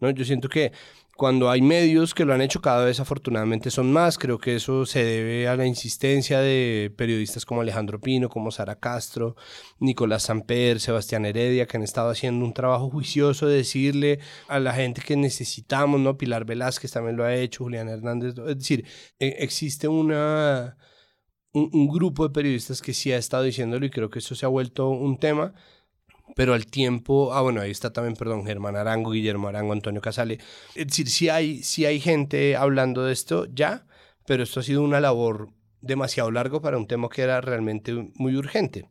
¿no? 0.00 0.10
Yo 0.10 0.24
siento 0.24 0.48
que 0.48 0.72
cuando 1.16 1.50
hay 1.50 1.60
medios 1.62 2.14
que 2.14 2.24
lo 2.24 2.32
han 2.34 2.40
hecho 2.40 2.60
cada 2.62 2.84
vez 2.84 2.98
afortunadamente 2.98 3.70
son 3.70 3.92
más, 3.92 4.18
creo 4.18 4.38
que 4.38 4.56
eso 4.56 4.86
se 4.86 5.04
debe 5.04 5.46
a 5.46 5.56
la 5.56 5.66
insistencia 5.66 6.40
de 6.40 6.92
periodistas 6.96 7.44
como 7.44 7.60
Alejandro 7.60 8.00
Pino, 8.00 8.28
como 8.28 8.50
Sara 8.50 8.76
Castro, 8.80 9.36
Nicolás 9.78 10.24
Samper, 10.24 10.80
Sebastián 10.80 11.26
Heredia, 11.26 11.66
que 11.66 11.76
han 11.76 11.82
estado 11.82 12.10
haciendo 12.10 12.44
un 12.44 12.54
trabajo 12.54 12.90
juicioso 12.90 13.46
de 13.46 13.56
decirle 13.56 14.20
a 14.48 14.58
la 14.58 14.72
gente 14.72 15.02
que 15.02 15.16
necesitamos, 15.16 16.00
¿no? 16.00 16.16
Pilar 16.16 16.44
Velázquez 16.44 16.92
también 16.92 17.16
lo 17.16 17.24
ha 17.24 17.34
hecho, 17.34 17.64
Julián 17.64 17.88
Hernández, 17.88 18.34
es 18.38 18.58
decir, 18.58 18.86
e- 19.18 19.36
existe 19.40 19.88
una, 19.88 20.76
un, 21.52 21.70
un 21.72 21.88
grupo 21.88 22.26
de 22.26 22.32
periodistas 22.34 22.80
que 22.82 22.94
sí 22.94 23.12
ha 23.12 23.18
estado 23.18 23.44
diciéndolo 23.44 23.84
y 23.86 23.90
creo 23.90 24.10
que 24.10 24.20
eso 24.20 24.34
se 24.34 24.46
ha 24.46 24.48
vuelto 24.48 24.88
un 24.88 25.18
tema 25.18 25.54
pero 26.34 26.54
al 26.54 26.66
tiempo, 26.66 27.32
ah 27.32 27.42
bueno, 27.42 27.60
ahí 27.60 27.70
está 27.70 27.92
también, 27.92 28.16
perdón, 28.16 28.46
Germán 28.46 28.76
Arango, 28.76 29.10
Guillermo 29.10 29.48
Arango, 29.48 29.72
Antonio 29.72 30.00
Casale. 30.00 30.38
Es 30.74 30.86
decir, 30.86 31.08
sí 31.08 31.28
hay, 31.28 31.62
sí 31.62 31.84
hay 31.84 32.00
gente 32.00 32.56
hablando 32.56 33.04
de 33.04 33.12
esto 33.12 33.46
ya, 33.46 33.86
pero 34.26 34.42
esto 34.42 34.60
ha 34.60 34.62
sido 34.62 34.82
una 34.82 35.00
labor 35.00 35.50
demasiado 35.80 36.30
largo 36.30 36.62
para 36.62 36.78
un 36.78 36.86
tema 36.86 37.08
que 37.08 37.22
era 37.22 37.40
realmente 37.40 37.92
muy 38.14 38.36
urgente. 38.36 38.88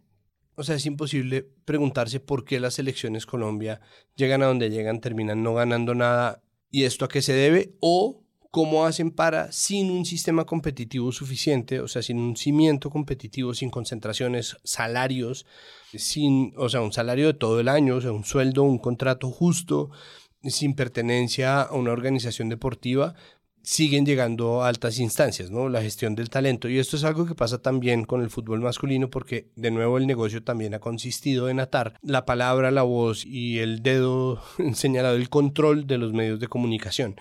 O 0.55 0.63
sea, 0.63 0.75
es 0.75 0.85
imposible 0.85 1.49
preguntarse 1.65 2.19
por 2.19 2.43
qué 2.45 2.59
las 2.59 2.77
elecciones 2.77 3.25
Colombia 3.25 3.81
llegan 4.15 4.43
a 4.43 4.47
donde 4.47 4.69
llegan, 4.69 4.99
terminan 4.99 5.41
no 5.41 5.53
ganando 5.53 5.95
nada 5.95 6.43
y 6.69 6.83
esto 6.83 7.05
a 7.05 7.09
qué 7.09 7.21
se 7.21 7.33
debe 7.33 7.73
o 7.79 8.23
cómo 8.51 8.85
hacen 8.85 9.11
para, 9.11 9.51
sin 9.53 9.89
un 9.89 10.05
sistema 10.05 10.45
competitivo 10.45 11.13
suficiente, 11.13 11.79
o 11.79 11.87
sea, 11.87 12.01
sin 12.01 12.19
un 12.19 12.35
cimiento 12.35 12.89
competitivo, 12.89 13.53
sin 13.53 13.69
concentraciones, 13.69 14.57
salarios, 14.65 15.45
sin, 15.93 16.53
o 16.57 16.67
sea, 16.67 16.81
un 16.81 16.91
salario 16.91 17.27
de 17.27 17.33
todo 17.33 17.61
el 17.61 17.69
año, 17.69 17.95
o 17.95 18.01
sea, 18.01 18.11
un 18.11 18.25
sueldo, 18.25 18.63
un 18.63 18.77
contrato 18.77 19.31
justo, 19.31 19.89
sin 20.43 20.75
pertenencia 20.75 21.61
a 21.61 21.73
una 21.73 21.91
organización 21.91 22.49
deportiva, 22.49 23.15
siguen 23.63 24.05
llegando 24.05 24.63
a 24.63 24.67
altas 24.67 24.99
instancias, 24.99 25.51
¿no? 25.51 25.69
La 25.69 25.81
gestión 25.81 26.15
del 26.15 26.29
talento. 26.29 26.67
Y 26.67 26.79
esto 26.79 26.97
es 26.97 27.03
algo 27.03 27.25
que 27.25 27.35
pasa 27.35 27.61
también 27.61 28.05
con 28.05 28.21
el 28.21 28.29
fútbol 28.29 28.59
masculino 28.59 29.09
porque, 29.09 29.51
de 29.55 29.71
nuevo, 29.71 29.97
el 29.97 30.07
negocio 30.07 30.43
también 30.43 30.73
ha 30.73 30.79
consistido 30.79 31.47
en 31.47 31.59
atar 31.59 31.93
la 32.01 32.25
palabra, 32.25 32.71
la 32.71 32.81
voz 32.81 33.23
y 33.25 33.59
el 33.59 33.83
dedo 33.83 34.41
señalado, 34.73 35.15
el 35.15 35.29
control 35.29 35.85
de 35.85 35.99
los 35.99 36.11
medios 36.11 36.39
de 36.39 36.47
comunicación 36.47 37.15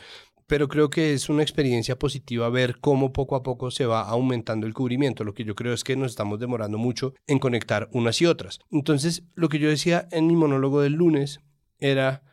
pero 0.51 0.67
creo 0.67 0.91
que 0.91 1.13
es 1.13 1.29
una 1.29 1.45
experiencia 1.45 1.97
positiva 1.97 2.49
ver 2.49 2.81
cómo 2.81 3.13
poco 3.13 3.37
a 3.37 3.45
poco 3.45 3.71
se 3.71 3.87
va 3.87 4.03
aumentando 4.03 4.67
el 4.67 4.75
cubrimiento. 4.75 5.23
Lo 5.23 5.33
que 5.33 5.45
yo 5.45 5.55
creo 5.55 5.73
es 5.73 5.85
que 5.85 5.95
nos 5.95 6.11
estamos 6.11 6.41
demorando 6.41 6.77
mucho 6.77 7.15
en 7.29 7.39
conectar 7.39 7.89
unas 7.93 8.21
y 8.21 8.27
otras. 8.27 8.59
Entonces, 8.69 9.23
lo 9.37 9.49
que 9.49 9.61
yo 9.61 9.69
decía 9.69 10.09
en 10.11 10.27
mi 10.27 10.35
monólogo 10.35 10.81
del 10.81 10.95
lunes 10.95 11.39
era, 11.79 12.25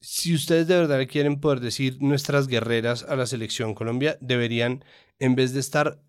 si 0.00 0.34
ustedes 0.34 0.66
de 0.66 0.76
verdad 0.76 1.06
quieren 1.08 1.40
poder 1.40 1.60
decir 1.60 1.96
nuestras 2.00 2.46
guerreras 2.46 3.04
a 3.08 3.16
la 3.16 3.24
selección 3.24 3.72
Colombia, 3.72 4.18
deberían, 4.20 4.84
en 5.18 5.34
vez 5.34 5.54
de 5.54 5.60
estar 5.60 6.02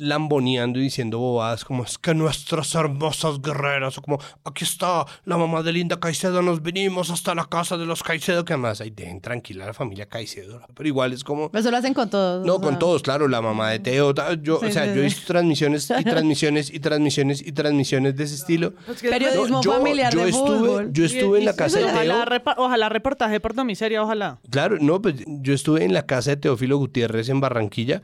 lamboneando 0.00 0.78
y 0.78 0.82
diciendo 0.82 1.18
bobadas 1.18 1.64
como 1.64 1.84
es 1.84 1.98
que 1.98 2.14
nuestras 2.14 2.74
hermosas 2.74 3.40
guerreras 3.40 3.98
o 3.98 4.02
como 4.02 4.18
aquí 4.44 4.64
está 4.64 5.04
la 5.24 5.36
mamá 5.36 5.62
de 5.62 5.72
Linda 5.72 6.00
Caicedo 6.00 6.42
nos 6.42 6.62
vinimos 6.62 7.10
hasta 7.10 7.34
la 7.34 7.44
casa 7.44 7.76
de 7.76 7.86
los 7.86 8.02
Caicedo 8.02 8.44
que 8.44 8.54
además 8.54 8.80
ahí 8.80 8.90
dejen 8.90 9.20
tranquila 9.20 9.64
a 9.64 9.66
la 9.68 9.74
familia 9.74 10.06
Caicedo 10.06 10.60
pero 10.74 10.88
igual 10.88 11.12
es 11.12 11.22
como 11.22 11.50
Eso 11.54 11.70
lo 11.70 11.76
hacen 11.76 11.94
con 11.94 12.10
todos. 12.10 12.44
no, 12.46 12.54
sea. 12.56 12.62
con 12.62 12.78
todos, 12.78 13.02
claro, 13.02 13.28
la 13.28 13.40
mamá 13.40 13.70
de 13.70 13.78
Teo, 13.78 14.14
yo, 14.42 14.58
Sí, 14.60 14.66
o 14.66 14.70
sea, 14.72 14.84
sí, 14.84 14.88
yo 14.88 14.94
he 15.04 15.10
sí. 15.10 15.14
visto 15.16 15.26
transmisiones 15.26 15.90
y 15.90 16.04
transmisiones 16.04 16.70
y 16.72 16.80
transmisiones 16.80 17.46
y 17.46 17.52
transmisiones 17.52 18.16
de 18.16 18.24
ese 18.24 18.34
estilo. 18.36 18.72
Periodismo 19.02 19.58
No, 19.58 19.62
yo- 19.62 19.72
familiar 19.74 20.12
yo 20.12 20.24
de 20.24 20.30
estuve, 20.30 20.58
fútbol. 20.58 20.92
Yo 20.92 21.04
estuve 21.04 21.38
en 21.40 21.44
la 21.44 21.54
casa 21.54 21.78
de 21.78 21.84
ojalá, 21.84 22.24
Teo. 22.24 22.38
repa- 22.38 22.54
ojalá 22.56 22.88
reportaje 22.88 23.38
por 23.38 23.50
miseria, 23.64 24.02
ojalá. 24.02 24.38
Claro, 24.50 24.78
no, 24.80 25.02
pues 25.02 25.16
yo 25.26 25.52
estuve 25.52 25.84
en 25.84 25.92
la 25.92 26.06
casa 26.06 26.30
de 26.30 26.36
Teófilo 26.38 26.78
Gutiérrez 26.78 27.28
en 27.28 27.40
Barranquilla 27.40 28.00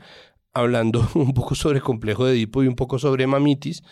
hablando 0.53 1.07
un 1.15 1.33
poco 1.33 1.55
sobre 1.55 1.81
complejo 1.81 2.25
de 2.25 2.33
Edipo 2.33 2.63
y 2.63 2.67
un 2.67 2.75
poco 2.75 2.99
sobre 2.99 3.27
mamitis, 3.27 3.83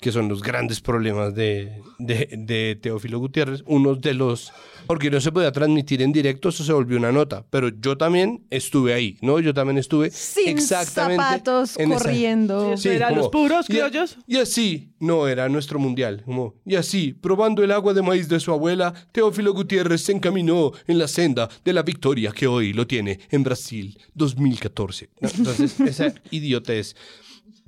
que 0.00 0.12
son 0.12 0.28
los 0.28 0.42
grandes 0.42 0.80
problemas 0.80 1.34
de, 1.34 1.82
de, 1.98 2.28
de 2.38 2.78
Teófilo 2.80 3.18
Gutiérrez, 3.18 3.62
unos 3.66 4.00
de 4.00 4.14
los... 4.14 4.52
Porque 4.86 5.10
no 5.10 5.20
se 5.20 5.32
podía 5.32 5.50
transmitir 5.52 6.00
en 6.02 6.12
directo, 6.12 6.48
eso 6.50 6.62
se 6.64 6.72
volvió 6.72 6.96
una 6.96 7.10
nota, 7.12 7.44
pero 7.50 7.68
yo 7.68 7.98
también 7.98 8.46
estuve 8.48 8.94
ahí, 8.94 9.18
¿no? 9.22 9.40
Yo 9.40 9.52
también 9.52 9.76
estuve 9.76 10.10
Sin 10.10 10.48
exactamente 10.56 11.20
zapatos, 11.22 11.76
en 11.78 11.92
esa- 11.92 12.04
corriendo. 12.04 12.76
Sí, 12.76 12.88
eran 12.90 13.16
los 13.16 13.28
puros 13.28 13.68
y- 13.68 13.72
criollos. 13.72 14.16
Y, 14.28 14.36
así, 14.36 14.92
no, 15.00 15.26
era 15.26 15.48
nuestro 15.48 15.78
mundial. 15.80 16.22
Como, 16.24 16.54
y 16.64 16.76
así, 16.76 17.12
probando 17.12 17.62
el 17.64 17.72
agua 17.72 17.92
de 17.92 18.00
maíz 18.00 18.28
de 18.28 18.38
su 18.40 18.52
abuela, 18.52 18.94
Teófilo 19.12 19.52
Gutiérrez 19.52 20.00
se 20.02 20.12
encaminó 20.12 20.72
en 20.86 20.98
la 20.98 21.08
senda 21.08 21.48
de 21.64 21.72
la 21.72 21.82
victoria 21.82 22.30
que 22.30 22.46
hoy 22.46 22.72
lo 22.72 22.86
tiene 22.86 23.18
en 23.30 23.42
Brasil 23.42 23.98
2014. 24.14 25.10
¿no? 25.20 25.28
Entonces, 25.28 25.78
esa 25.80 26.14
idiotez 26.30 26.94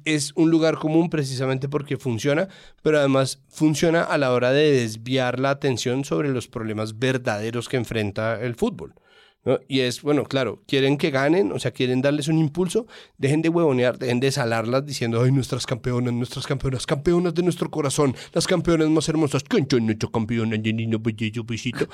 es 0.05 0.33
un 0.35 0.51
lugar 0.51 0.77
común 0.77 1.11
precisamente 1.11 1.69
porque 1.69 1.97
funciona, 1.97 2.49
pero 2.83 2.99
además 2.99 3.41
funciona 3.49 4.03
a 4.03 4.19
la 4.19 4.33
hora 4.33 4.53
de 4.53 4.73
desviar 4.73 5.39
la 5.39 5.51
atención 5.51 6.05
sobre 6.05 6.29
los 6.29 6.49
problemas 6.49 6.99
verdaderos 6.99 7.69
que 7.69 7.77
enfrenta 7.77 8.41
el 8.41 8.55
fútbol. 8.55 8.95
¿No? 9.45 9.59
Y 9.69 9.81
es, 9.81 10.03
bueno, 10.03 10.25
claro, 10.25 10.63
quieren 10.67 10.99
que 10.99 11.11
ganen, 11.11 11.53
o 11.53 11.59
sea, 11.59 11.71
quieren 11.71 12.03
darles 12.03 12.29
un 12.29 12.39
impulso, 12.39 12.87
dejen 13.19 13.43
de 13.43 13.49
huevonear, 13.49 13.99
dejen 13.99 14.21
de 14.21 14.31
salarlas 14.33 14.85
diciendo, 14.85 15.23
ay, 15.23 15.33
nuestras 15.33 15.67
campeonas, 15.67 16.13
nuestras 16.13 16.47
campeonas, 16.47 16.87
campeonas 16.87 17.35
de 17.35 17.43
nuestro 17.43 17.71
corazón, 17.71 18.15
las 18.33 18.47
campeonas 18.47 18.89
más 18.91 19.09
hermosas, 19.09 19.43
nuestro 19.81 20.11
Angelino, 20.13 20.99
bello, 20.99 21.45
besito. 21.45 21.87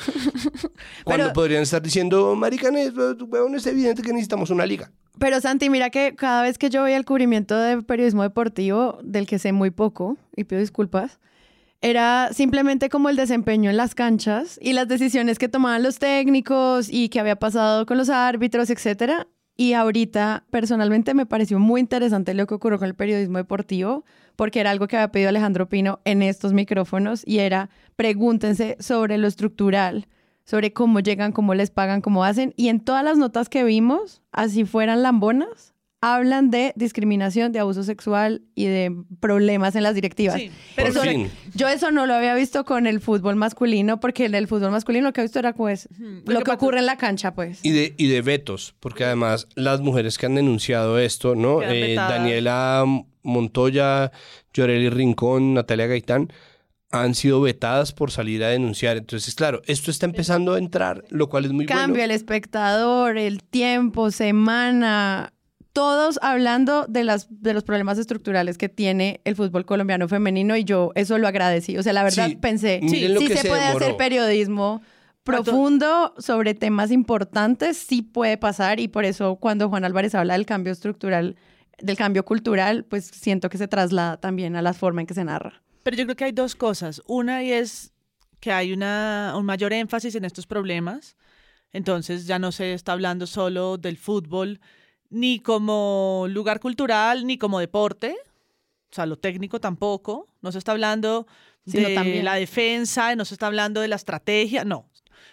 Cuando 1.04 1.32
podrían 1.32 1.62
estar 1.62 1.82
diciendo, 1.82 2.34
maricanes, 2.34 2.92
huevón, 2.94 3.54
es 3.54 3.66
evidente 3.66 4.02
que 4.02 4.12
necesitamos 4.12 4.50
una 4.50 4.66
liga. 4.66 4.90
Pero 5.18 5.40
Santi, 5.40 5.70
mira 5.70 5.90
que 5.90 6.14
cada 6.14 6.42
vez 6.42 6.58
que 6.58 6.68
yo 6.68 6.82
voy 6.82 6.92
al 6.92 7.04
cubrimiento 7.04 7.58
de 7.58 7.82
periodismo 7.82 8.22
deportivo, 8.22 8.98
del 9.02 9.26
que 9.26 9.38
sé 9.38 9.52
muy 9.52 9.70
poco, 9.70 10.18
y 10.36 10.44
pido 10.44 10.60
disculpas, 10.60 11.18
era 11.86 12.30
simplemente 12.32 12.88
como 12.88 13.10
el 13.10 13.14
desempeño 13.14 13.70
en 13.70 13.76
las 13.76 13.94
canchas 13.94 14.58
y 14.60 14.72
las 14.72 14.88
decisiones 14.88 15.38
que 15.38 15.48
tomaban 15.48 15.84
los 15.84 16.00
técnicos 16.00 16.88
y 16.90 17.08
qué 17.10 17.20
había 17.20 17.36
pasado 17.36 17.86
con 17.86 17.96
los 17.96 18.08
árbitros, 18.08 18.70
etcétera. 18.70 19.28
Y 19.56 19.74
ahorita, 19.74 20.46
personalmente, 20.50 21.14
me 21.14 21.26
pareció 21.26 21.60
muy 21.60 21.80
interesante 21.80 22.34
lo 22.34 22.48
que 22.48 22.54
ocurrió 22.54 22.80
con 22.80 22.88
el 22.88 22.96
periodismo 22.96 23.38
deportivo, 23.38 24.04
porque 24.34 24.58
era 24.58 24.72
algo 24.72 24.88
que 24.88 24.96
había 24.96 25.12
pedido 25.12 25.28
Alejandro 25.28 25.68
Pino 25.68 26.00
en 26.04 26.22
estos 26.22 26.52
micrófonos 26.52 27.22
y 27.24 27.38
era 27.38 27.70
pregúntense 27.94 28.76
sobre 28.80 29.16
lo 29.16 29.28
estructural, 29.28 30.08
sobre 30.44 30.72
cómo 30.72 30.98
llegan, 30.98 31.30
cómo 31.30 31.54
les 31.54 31.70
pagan, 31.70 32.00
cómo 32.00 32.24
hacen. 32.24 32.52
Y 32.56 32.68
en 32.68 32.80
todas 32.80 33.04
las 33.04 33.16
notas 33.16 33.48
que 33.48 33.62
vimos, 33.62 34.22
así 34.32 34.64
fueran 34.64 35.02
lambonas, 35.02 35.75
hablan 36.02 36.50
de 36.50 36.72
discriminación, 36.76 37.52
de 37.52 37.58
abuso 37.58 37.82
sexual 37.82 38.42
y 38.54 38.66
de 38.66 38.94
problemas 39.18 39.74
en 39.76 39.82
las 39.82 39.94
directivas. 39.94 40.36
Sí, 40.36 40.50
pero 40.76 40.92
Por 40.92 40.96
eso- 41.06 41.10
fin. 41.10 41.30
Yo 41.54 41.68
eso 41.68 41.90
no 41.90 42.06
lo 42.06 42.14
había 42.14 42.34
visto 42.34 42.64
con 42.64 42.86
el 42.86 43.00
fútbol 43.00 43.34
masculino, 43.36 43.98
porque 43.98 44.26
en 44.26 44.34
el 44.34 44.46
fútbol 44.46 44.70
masculino 44.72 45.06
lo 45.08 45.12
que 45.12 45.22
he 45.22 45.24
visto 45.24 45.38
era 45.38 45.54
pues 45.54 45.88
Lo 45.98 46.34
lo 46.34 46.40
que 46.42 46.50
ocurre 46.50 46.80
en 46.80 46.86
la 46.86 46.96
cancha, 46.96 47.34
pues. 47.34 47.60
Y 47.64 47.70
de, 47.70 47.94
y 47.96 48.08
de 48.08 48.20
vetos, 48.22 48.74
porque 48.78 49.04
además 49.04 49.48
las 49.54 49.80
mujeres 49.80 50.18
que 50.18 50.26
han 50.26 50.34
denunciado 50.34 50.98
esto, 50.98 51.34
¿no? 51.34 51.62
Eh. 51.62 51.94
Daniela 51.94 52.84
Montoya, 53.22 54.12
Yoreli 54.54 54.90
Rincón, 54.90 55.54
Natalia 55.54 55.86
Gaitán, 55.86 56.32
han 56.92 57.14
sido 57.14 57.40
vetadas 57.40 57.92
por 57.92 58.10
salir 58.10 58.44
a 58.44 58.48
denunciar. 58.48 58.96
Entonces, 58.96 59.34
claro, 59.34 59.60
esto 59.66 59.90
está 59.90 60.06
empezando 60.06 60.54
a 60.54 60.58
entrar, 60.58 61.04
lo 61.10 61.28
cual 61.28 61.44
es 61.46 61.52
muy 61.52 61.66
Cambio, 61.66 61.94
bueno. 61.94 62.04
el 62.04 62.10
espectador, 62.12 63.18
el 63.18 63.42
tiempo, 63.42 64.10
semana, 64.10 65.32
todos 65.76 66.18
hablando 66.22 66.86
de, 66.88 67.04
las, 67.04 67.26
de 67.28 67.52
los 67.52 67.62
problemas 67.62 67.98
estructurales 67.98 68.56
que 68.56 68.70
tiene 68.70 69.20
el 69.24 69.36
fútbol 69.36 69.66
colombiano 69.66 70.08
femenino 70.08 70.56
y 70.56 70.64
yo 70.64 70.90
eso 70.94 71.18
lo 71.18 71.28
agradecí. 71.28 71.76
O 71.76 71.82
sea, 71.82 71.92
la 71.92 72.02
verdad 72.02 72.28
Sí, 72.28 72.36
pensé, 72.36 72.80
sí 72.88 73.06
que 73.28 73.36
se, 73.36 73.42
se 73.42 73.48
puede 73.48 73.60
demoró. 73.66 73.84
hacer 73.84 73.96
periodismo 73.98 74.80
profundo 75.22 76.14
sobre 76.18 76.54
temas 76.54 76.90
importantes, 76.90 77.76
sí 77.76 78.00
puede 78.00 78.38
pasar 78.38 78.80
y 78.80 78.88
por 78.88 79.04
eso 79.04 79.36
cuando 79.36 79.68
Juan 79.68 79.84
Álvarez 79.84 80.14
habla 80.14 80.32
del 80.32 80.46
cambio 80.46 80.72
estructural, 80.72 81.36
del 81.78 81.96
cambio 81.96 82.24
cultural, 82.24 82.84
pues 82.84 83.04
siento 83.12 83.50
que 83.50 83.58
se 83.58 83.68
traslada 83.68 84.16
también 84.18 84.56
a 84.56 84.62
la 84.62 84.72
forma 84.72 85.02
en 85.02 85.06
que 85.06 85.14
se 85.14 85.24
narra. 85.24 85.62
Pero 85.82 85.96
yo 85.96 86.04
creo 86.04 86.16
que 86.16 86.24
hay 86.24 86.32
dos 86.32 86.54
cosas. 86.54 87.02
Una 87.06 87.42
y 87.42 87.52
es 87.52 87.92
que 88.40 88.50
hay 88.50 88.72
una, 88.72 89.34
un 89.36 89.44
mayor 89.44 89.72
énfasis 89.74 90.14
en 90.14 90.24
estos 90.24 90.46
problemas. 90.46 91.16
Entonces 91.72 92.26
ya 92.26 92.38
no 92.38 92.50
se 92.50 92.72
está 92.72 92.92
hablando 92.92 93.26
solo 93.26 93.76
del 93.76 93.98
fútbol, 93.98 94.58
ni 95.10 95.40
como 95.40 96.26
lugar 96.28 96.60
cultural, 96.60 97.26
ni 97.26 97.38
como 97.38 97.58
deporte. 97.60 98.16
O 98.90 98.94
sea, 98.94 99.06
lo 99.06 99.16
técnico 99.16 99.60
tampoco. 99.60 100.28
No 100.40 100.52
se 100.52 100.58
está 100.58 100.72
hablando 100.72 101.26
Sino 101.66 101.88
de 101.88 101.94
también. 101.94 102.24
la 102.24 102.34
defensa, 102.34 103.14
no 103.16 103.24
se 103.24 103.34
está 103.34 103.46
hablando 103.46 103.80
de 103.80 103.88
la 103.88 103.96
estrategia, 103.96 104.64
no. 104.64 104.88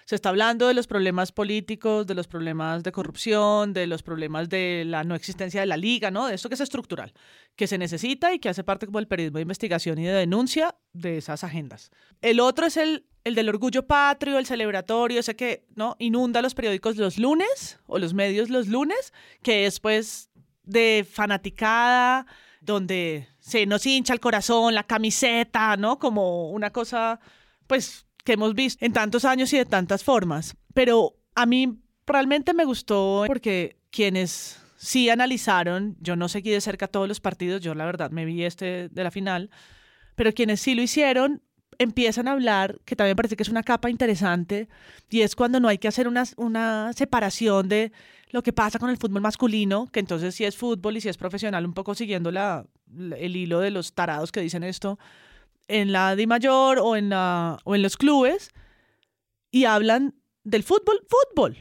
Se 0.05 0.15
está 0.15 0.29
hablando 0.29 0.67
de 0.67 0.73
los 0.73 0.87
problemas 0.87 1.31
políticos, 1.31 2.05
de 2.07 2.15
los 2.15 2.27
problemas 2.27 2.83
de 2.83 2.91
corrupción, 2.91 3.71
de 3.73 3.87
los 3.87 4.03
problemas 4.03 4.49
de 4.49 4.83
la 4.85 5.03
no 5.03 5.15
existencia 5.15 5.61
de 5.61 5.67
la 5.67 5.77
liga, 5.77 6.11
¿no? 6.11 6.27
De 6.27 6.35
esto 6.35 6.49
que 6.49 6.55
es 6.55 6.61
estructural, 6.61 7.13
que 7.55 7.67
se 7.67 7.77
necesita 7.77 8.33
y 8.33 8.39
que 8.39 8.49
hace 8.49 8.63
parte 8.63 8.85
como 8.85 8.99
del 8.99 9.07
periodismo 9.07 9.37
de 9.37 9.43
investigación 9.43 9.99
y 9.99 10.05
de 10.05 10.13
denuncia 10.13 10.75
de 10.91 11.17
esas 11.17 11.43
agendas. 11.43 11.89
El 12.21 12.41
otro 12.41 12.65
es 12.65 12.75
el, 12.75 13.05
el 13.23 13.35
del 13.35 13.49
orgullo 13.49 13.85
patrio, 13.87 14.37
el 14.37 14.45
celebratorio, 14.45 15.19
ese 15.19 15.35
que 15.35 15.65
¿no? 15.75 15.95
inunda 15.99 16.41
los 16.41 16.55
periódicos 16.55 16.97
los 16.97 17.17
lunes 17.17 17.79
o 17.85 17.97
los 17.99 18.13
medios 18.13 18.49
los 18.49 18.67
lunes, 18.67 19.13
que 19.41 19.65
es 19.65 19.79
pues 19.79 20.29
de 20.63 21.05
fanaticada, 21.09 22.25
donde 22.61 23.27
se 23.39 23.65
nos 23.65 23.85
hincha 23.85 24.13
el 24.13 24.19
corazón, 24.19 24.73
la 24.73 24.83
camiseta, 24.83 25.75
¿no? 25.77 25.99
Como 25.99 26.49
una 26.51 26.71
cosa, 26.71 27.19
pues, 27.67 28.05
que 28.23 28.33
hemos 28.33 28.53
visto 28.53 28.85
en 28.85 28.93
tantos 28.93 29.25
años 29.25 29.51
y 29.51 29.57
de 29.57 29.65
tantas 29.65 30.03
formas. 30.03 30.55
Pero 30.73 31.17
a 31.35 31.45
mí 31.45 31.77
realmente 32.05 32.53
me 32.53 32.63
gustó 32.63 33.25
porque 33.27 33.77
quienes 33.91 34.61
sí 34.77 35.09
analizaron, 35.09 35.97
yo 35.99 36.15
no 36.15 36.29
seguí 36.29 36.51
de 36.51 36.61
cerca 36.61 36.87
todos 36.87 37.07
los 37.07 37.19
partidos, 37.19 37.61
yo 37.61 37.75
la 37.75 37.85
verdad 37.85 38.11
me 38.11 38.25
vi 38.25 38.43
este 38.43 38.89
de 38.89 39.03
la 39.03 39.11
final, 39.11 39.49
pero 40.15 40.33
quienes 40.33 40.61
sí 40.61 40.75
lo 40.75 40.81
hicieron 40.81 41.41
empiezan 41.83 42.27
a 42.27 42.31
hablar, 42.31 42.79
que 42.85 42.95
también 42.95 43.15
parece 43.15 43.35
que 43.35 43.43
es 43.43 43.49
una 43.49 43.63
capa 43.63 43.89
interesante, 43.89 44.67
y 45.09 45.21
es 45.21 45.35
cuando 45.35 45.59
no 45.59 45.67
hay 45.67 45.77
que 45.77 45.87
hacer 45.87 46.07
una, 46.07 46.23
una 46.37 46.91
separación 46.93 47.69
de 47.69 47.91
lo 48.31 48.41
que 48.41 48.53
pasa 48.53 48.79
con 48.79 48.89
el 48.89 48.97
fútbol 48.97 49.21
masculino, 49.21 49.87
que 49.91 49.99
entonces 49.99 50.33
si 50.35 50.43
es 50.43 50.57
fútbol 50.57 50.97
y 50.97 51.01
si 51.01 51.09
es 51.09 51.17
profesional, 51.17 51.65
un 51.65 51.73
poco 51.73 51.93
siguiendo 51.93 52.31
la, 52.31 52.65
el 53.17 53.35
hilo 53.35 53.59
de 53.59 53.69
los 53.69 53.93
tarados 53.93 54.31
que 54.31 54.41
dicen 54.41 54.63
esto, 54.63 54.97
en 55.67 55.91
la 55.91 56.15
Di 56.15 56.27
Mayor 56.27 56.79
o 56.79 56.95
en, 56.95 57.09
la, 57.09 57.59
o 57.63 57.75
en 57.75 57.81
los 57.81 57.95
clubes, 57.95 58.49
y 59.51 59.65
hablan 59.65 60.15
del 60.43 60.63
fútbol, 60.63 61.05
fútbol. 61.07 61.57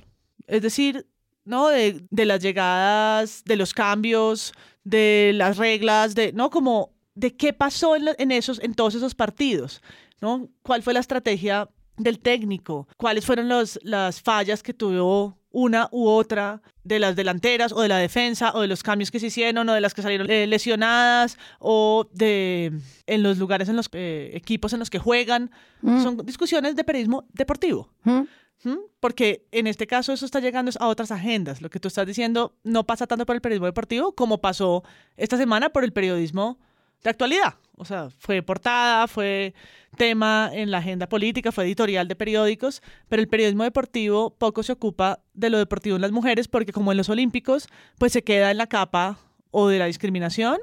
Es 0.46 0.62
decir, 0.62 1.06
¿no? 1.44 1.68
De, 1.68 2.04
de 2.10 2.24
las 2.24 2.40
llegadas, 2.40 3.42
de 3.44 3.56
los 3.56 3.74
cambios, 3.74 4.52
de 4.84 5.32
las 5.34 5.58
reglas, 5.58 6.14
de, 6.14 6.32
¿no? 6.32 6.50
Como 6.50 6.94
de 7.14 7.36
qué 7.36 7.52
pasó 7.52 7.94
en 7.96 8.32
esos, 8.32 8.58
en 8.60 8.74
todos 8.74 8.94
esos 8.94 9.14
partidos, 9.14 9.82
¿no? 10.22 10.48
¿Cuál 10.62 10.82
fue 10.82 10.94
la 10.94 11.00
estrategia 11.00 11.68
del 11.98 12.20
técnico? 12.20 12.88
¿Cuáles 12.96 13.26
fueron 13.26 13.48
los, 13.48 13.78
las 13.82 14.22
fallas 14.22 14.62
que 14.62 14.72
tuvo 14.72 15.36
una 15.50 15.88
u 15.90 16.08
otra 16.08 16.62
de 16.82 16.98
las 16.98 17.14
delanteras 17.14 17.72
o 17.72 17.82
de 17.82 17.88
la 17.88 17.98
defensa 17.98 18.52
o 18.54 18.62
de 18.62 18.68
los 18.68 18.82
cambios 18.82 19.10
que 19.10 19.20
se 19.20 19.26
hicieron 19.26 19.68
o 19.68 19.74
de 19.74 19.80
las 19.80 19.92
que 19.92 20.00
salieron 20.00 20.30
eh, 20.30 20.46
lesionadas 20.46 21.36
o 21.58 22.08
de 22.12 22.72
en 23.06 23.22
los 23.22 23.36
lugares 23.36 23.68
en 23.68 23.76
los 23.76 23.88
eh, 23.92 24.30
equipos 24.34 24.72
en 24.72 24.78
los 24.78 24.88
que 24.88 24.98
juegan? 24.98 25.50
Mm. 25.82 26.02
Son 26.02 26.16
discusiones 26.24 26.74
de 26.74 26.84
periodismo 26.84 27.26
deportivo. 27.32 27.92
¿Mm? 28.04 28.22
¿Mm? 28.64 28.78
Porque 29.00 29.46
en 29.50 29.66
este 29.66 29.86
caso 29.86 30.12
eso 30.12 30.24
está 30.24 30.40
llegando 30.40 30.70
a 30.78 30.86
otras 30.86 31.10
agendas. 31.10 31.60
Lo 31.60 31.68
que 31.68 31.80
tú 31.80 31.88
estás 31.88 32.06
diciendo 32.06 32.54
no 32.62 32.86
pasa 32.86 33.06
tanto 33.06 33.26
por 33.26 33.36
el 33.36 33.42
periodismo 33.42 33.66
deportivo 33.66 34.12
como 34.14 34.40
pasó 34.40 34.84
esta 35.16 35.36
semana 35.36 35.70
por 35.70 35.84
el 35.84 35.92
periodismo 35.92 36.58
de 37.02 37.10
actualidad. 37.10 37.56
O 37.82 37.84
sea, 37.84 38.10
fue 38.16 38.42
portada, 38.42 39.08
fue 39.08 39.54
tema 39.96 40.50
en 40.52 40.70
la 40.70 40.78
agenda 40.78 41.08
política, 41.08 41.50
fue 41.50 41.64
editorial 41.64 42.06
de 42.06 42.14
periódicos, 42.14 42.80
pero 43.08 43.20
el 43.20 43.26
periodismo 43.26 43.64
deportivo 43.64 44.30
poco 44.30 44.62
se 44.62 44.70
ocupa 44.70 45.18
de 45.34 45.50
lo 45.50 45.58
deportivo 45.58 45.96
en 45.96 46.02
las 46.02 46.12
mujeres 46.12 46.46
porque 46.46 46.72
como 46.72 46.92
en 46.92 46.98
los 46.98 47.08
olímpicos, 47.08 47.68
pues 47.98 48.12
se 48.12 48.22
queda 48.22 48.52
en 48.52 48.58
la 48.58 48.68
capa 48.68 49.18
o 49.50 49.66
de 49.66 49.80
la 49.80 49.86
discriminación 49.86 50.58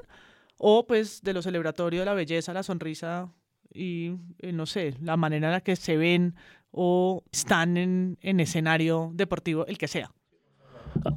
o 0.56 0.86
pues 0.86 1.20
de 1.22 1.34
lo 1.34 1.42
celebratorio, 1.42 2.06
la 2.06 2.14
belleza, 2.14 2.54
la 2.54 2.62
sonrisa 2.62 3.30
y 3.70 4.12
eh, 4.38 4.52
no 4.52 4.64
sé, 4.64 4.94
la 5.02 5.18
manera 5.18 5.48
en 5.48 5.52
la 5.52 5.60
que 5.60 5.76
se 5.76 5.98
ven 5.98 6.34
o 6.70 7.22
están 7.30 7.76
en, 7.76 8.16
en 8.22 8.40
escenario 8.40 9.10
deportivo, 9.12 9.66
el 9.66 9.76
que 9.76 9.88
sea. 9.88 10.10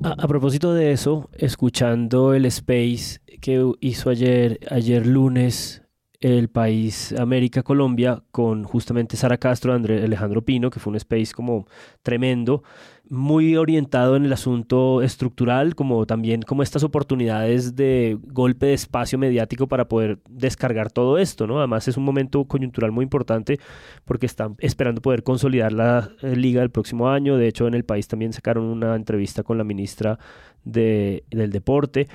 A, 0.03 0.09
a 0.21 0.27
propósito 0.27 0.73
de 0.73 0.91
eso, 0.91 1.29
escuchando 1.33 2.33
el 2.33 2.45
space 2.45 3.21
que 3.39 3.71
hizo 3.81 4.09
ayer, 4.09 4.59
ayer 4.69 5.05
lunes 5.05 5.82
el 6.23 6.47
país 6.47 7.13
América 7.19 7.63
Colombia 7.63 8.23
con 8.31 8.63
justamente 8.63 9.17
Sara 9.17 9.37
Castro, 9.37 9.73
André 9.73 10.05
Alejandro 10.05 10.41
Pino, 10.41 10.69
que 10.69 10.79
fue 10.79 10.91
un 10.91 10.95
space 10.95 11.33
como 11.33 11.67
tremendo, 12.01 12.63
muy 13.09 13.57
orientado 13.57 14.15
en 14.15 14.23
el 14.23 14.31
asunto 14.31 15.01
estructural, 15.01 15.75
como 15.75 16.05
también 16.05 16.41
como 16.41 16.63
estas 16.63 16.83
oportunidades 16.83 17.75
de 17.75 18.17
golpe 18.23 18.67
de 18.67 18.73
espacio 18.73 19.19
mediático 19.19 19.67
para 19.67 19.89
poder 19.89 20.19
descargar 20.29 20.93
todo 20.93 21.17
esto, 21.17 21.45
¿no? 21.45 21.57
Además 21.59 21.89
es 21.89 21.97
un 21.97 22.05
momento 22.05 22.45
coyuntural 22.45 22.93
muy 22.93 23.03
importante 23.03 23.59
porque 24.05 24.25
están 24.25 24.55
esperando 24.59 25.01
poder 25.01 25.23
consolidar 25.23 25.73
la 25.73 26.09
eh, 26.21 26.37
liga 26.37 26.61
del 26.61 26.71
próximo 26.71 27.09
año. 27.09 27.35
De 27.35 27.49
hecho, 27.49 27.67
en 27.67 27.73
el 27.73 27.83
país 27.83 28.07
también 28.07 28.31
sacaron 28.31 28.63
una 28.63 28.95
entrevista 28.95 29.43
con 29.43 29.57
la 29.57 29.65
ministra 29.65 30.17
de, 30.63 31.25
del 31.29 31.51
deporte. 31.51 32.07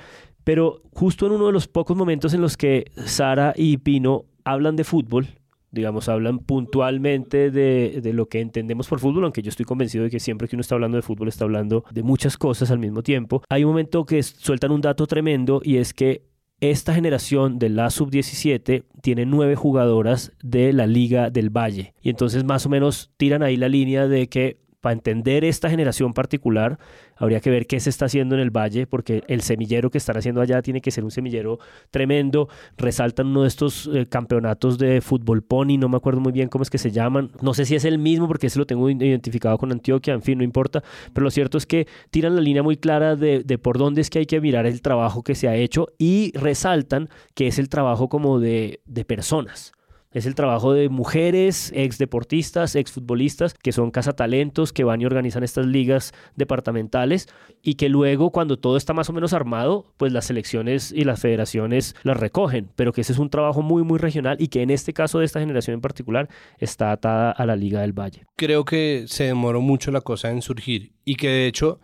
Pero 0.49 0.81
justo 0.95 1.27
en 1.27 1.33
uno 1.33 1.45
de 1.45 1.51
los 1.51 1.67
pocos 1.67 1.95
momentos 1.95 2.33
en 2.33 2.41
los 2.41 2.57
que 2.57 2.91
Sara 3.05 3.53
y 3.55 3.77
Pino 3.77 4.25
hablan 4.43 4.75
de 4.75 4.83
fútbol, 4.83 5.27
digamos, 5.69 6.09
hablan 6.09 6.39
puntualmente 6.39 7.51
de, 7.51 8.01
lo 8.15 8.29
que 8.29 8.39
entendemos 8.41 8.87
por 8.87 8.99
fútbol, 8.99 9.25
aunque 9.25 9.43
yo 9.43 9.49
estoy 9.49 9.67
convencido 9.67 10.05
de 10.05 10.09
que 10.09 10.19
siempre 10.19 10.47
que 10.47 10.55
uno 10.55 10.61
está 10.61 10.73
hablando 10.73 10.95
de 10.95 11.03
fútbol 11.03 11.27
está 11.27 11.43
hablando 11.43 11.83
de 11.91 12.01
muchas 12.01 12.35
cosas 12.35 12.71
al 12.71 12.79
mismo 12.79 13.03
tiempo. 13.03 13.43
Hay 13.47 13.63
un 13.63 13.69
momento 13.69 14.07
que 14.07 14.23
sueltan 14.23 14.71
un 14.71 14.81
dato 14.81 15.05
tremendo 15.05 15.61
y 15.63 15.77
es 15.77 15.93
que 15.93 16.23
esta 16.61 16.95
generación 16.95 17.59
de 17.59 17.69
la 17.69 17.91
sub-17 17.91 18.85
tiene 19.03 19.27
nueve 19.27 19.55
jugadoras 19.55 20.31
de 20.41 20.73
la 20.73 20.87
Liga 20.87 21.29
del 21.29 21.51
Valle. 21.51 21.93
Y 22.01 22.09
entonces 22.09 22.43
más 22.43 22.65
o 22.65 22.69
menos 22.69 23.11
tiran 23.17 23.43
ahí 23.43 23.55
la 23.55 23.69
línea 23.69 24.07
de 24.07 24.29
que 24.29 24.57
para 24.81 24.93
entender 24.93 25.43
esta 25.43 25.69
generación 25.69 26.13
particular, 26.13 26.79
habría 27.15 27.41
que 27.41 27.49
ver 27.49 27.67
qué 27.67 27.79
se 27.79 27.89
está 27.89 28.05
haciendo 28.05 28.35
en 28.35 28.41
el 28.41 28.49
Valle, 28.49 28.87
porque 28.87 29.23
el 29.27 29.41
semillero 29.41 29.89
que 29.89 29.97
están 29.97 30.17
haciendo 30.17 30.41
allá 30.41 30.61
tiene 30.61 30.81
que 30.81 30.91
ser 30.91 31.03
un 31.03 31.11
semillero 31.11 31.59
tremendo. 31.91 32.47
Resaltan 32.77 33.27
uno 33.27 33.41
de 33.41 33.49
estos 33.49 33.89
eh, 33.93 34.05
campeonatos 34.05 34.77
de 34.77 35.01
fútbol 35.01 35.43
pony, 35.43 35.77
no 35.77 35.89
me 35.89 35.97
acuerdo 35.97 36.21
muy 36.21 36.31
bien 36.31 36.49
cómo 36.49 36.63
es 36.63 36.69
que 36.69 36.77
se 36.77 36.91
llaman. 36.91 37.31
No 37.41 37.53
sé 37.53 37.65
si 37.65 37.75
es 37.75 37.85
el 37.85 37.99
mismo, 37.99 38.27
porque 38.27 38.47
ese 38.47 38.59
lo 38.59 38.65
tengo 38.65 38.89
identificado 38.89 39.57
con 39.57 39.71
Antioquia, 39.71 40.13
en 40.13 40.21
fin, 40.21 40.37
no 40.37 40.43
importa. 40.43 40.81
Pero 41.13 41.25
lo 41.25 41.31
cierto 41.31 41.57
es 41.57 41.65
que 41.65 41.87
tiran 42.09 42.35
la 42.35 42.41
línea 42.41 42.63
muy 42.63 42.77
clara 42.77 43.15
de, 43.15 43.43
de 43.43 43.57
por 43.57 43.77
dónde 43.77 44.01
es 44.01 44.09
que 44.09 44.19
hay 44.19 44.25
que 44.25 44.39
mirar 44.39 44.65
el 44.65 44.81
trabajo 44.81 45.23
que 45.23 45.35
se 45.35 45.47
ha 45.47 45.55
hecho 45.55 45.89
y 45.97 46.31
resaltan 46.37 47.09
que 47.35 47.47
es 47.47 47.59
el 47.59 47.69
trabajo 47.69 48.07
como 48.07 48.39
de, 48.39 48.81
de 48.85 49.05
personas. 49.05 49.73
Es 50.11 50.25
el 50.25 50.33
trabajo 50.33 50.73
de 50.73 50.89
mujeres, 50.89 51.71
ex 51.75 51.99
deportistas, 51.99 52.75
ex 52.75 52.91
futbolistas, 52.91 53.53
que 53.53 53.71
son 53.71 53.91
cazatalentos, 53.91 54.73
que 54.73 54.83
van 54.83 54.99
y 55.01 55.05
organizan 55.05 55.43
estas 55.43 55.67
ligas 55.67 56.13
departamentales 56.35 57.27
y 57.61 57.75
que 57.75 57.89
luego, 57.89 58.31
cuando 58.31 58.57
todo 58.57 58.75
está 58.75 58.93
más 58.93 59.07
o 59.11 59.13
menos 59.13 59.33
armado, 59.33 59.93
pues 59.97 60.11
las 60.11 60.25
selecciones 60.25 60.91
y 60.91 61.03
las 61.03 61.19
federaciones 61.19 61.95
las 62.01 62.17
recogen. 62.17 62.71
Pero 62.75 62.91
que 62.91 63.01
ese 63.01 63.13
es 63.13 63.19
un 63.19 63.29
trabajo 63.29 63.61
muy, 63.61 63.83
muy 63.83 63.99
regional 63.99 64.37
y 64.39 64.47
que 64.47 64.63
en 64.63 64.71
este 64.71 64.93
caso 64.93 65.19
de 65.19 65.25
esta 65.25 65.41
generación 65.41 65.75
en 65.75 65.81
particular 65.81 66.27
está 66.57 66.91
atada 66.91 67.29
a 67.29 67.45
la 67.45 67.55
Liga 67.55 67.81
del 67.81 67.93
Valle. 67.93 68.25
Creo 68.35 68.65
que 68.65 69.05
se 69.05 69.25
demoró 69.25 69.61
mucho 69.61 69.91
la 69.91 70.01
cosa 70.01 70.31
en 70.31 70.41
surgir 70.41 70.91
y 71.05 71.17
que 71.17 71.27
de 71.27 71.45
hecho 71.45 71.79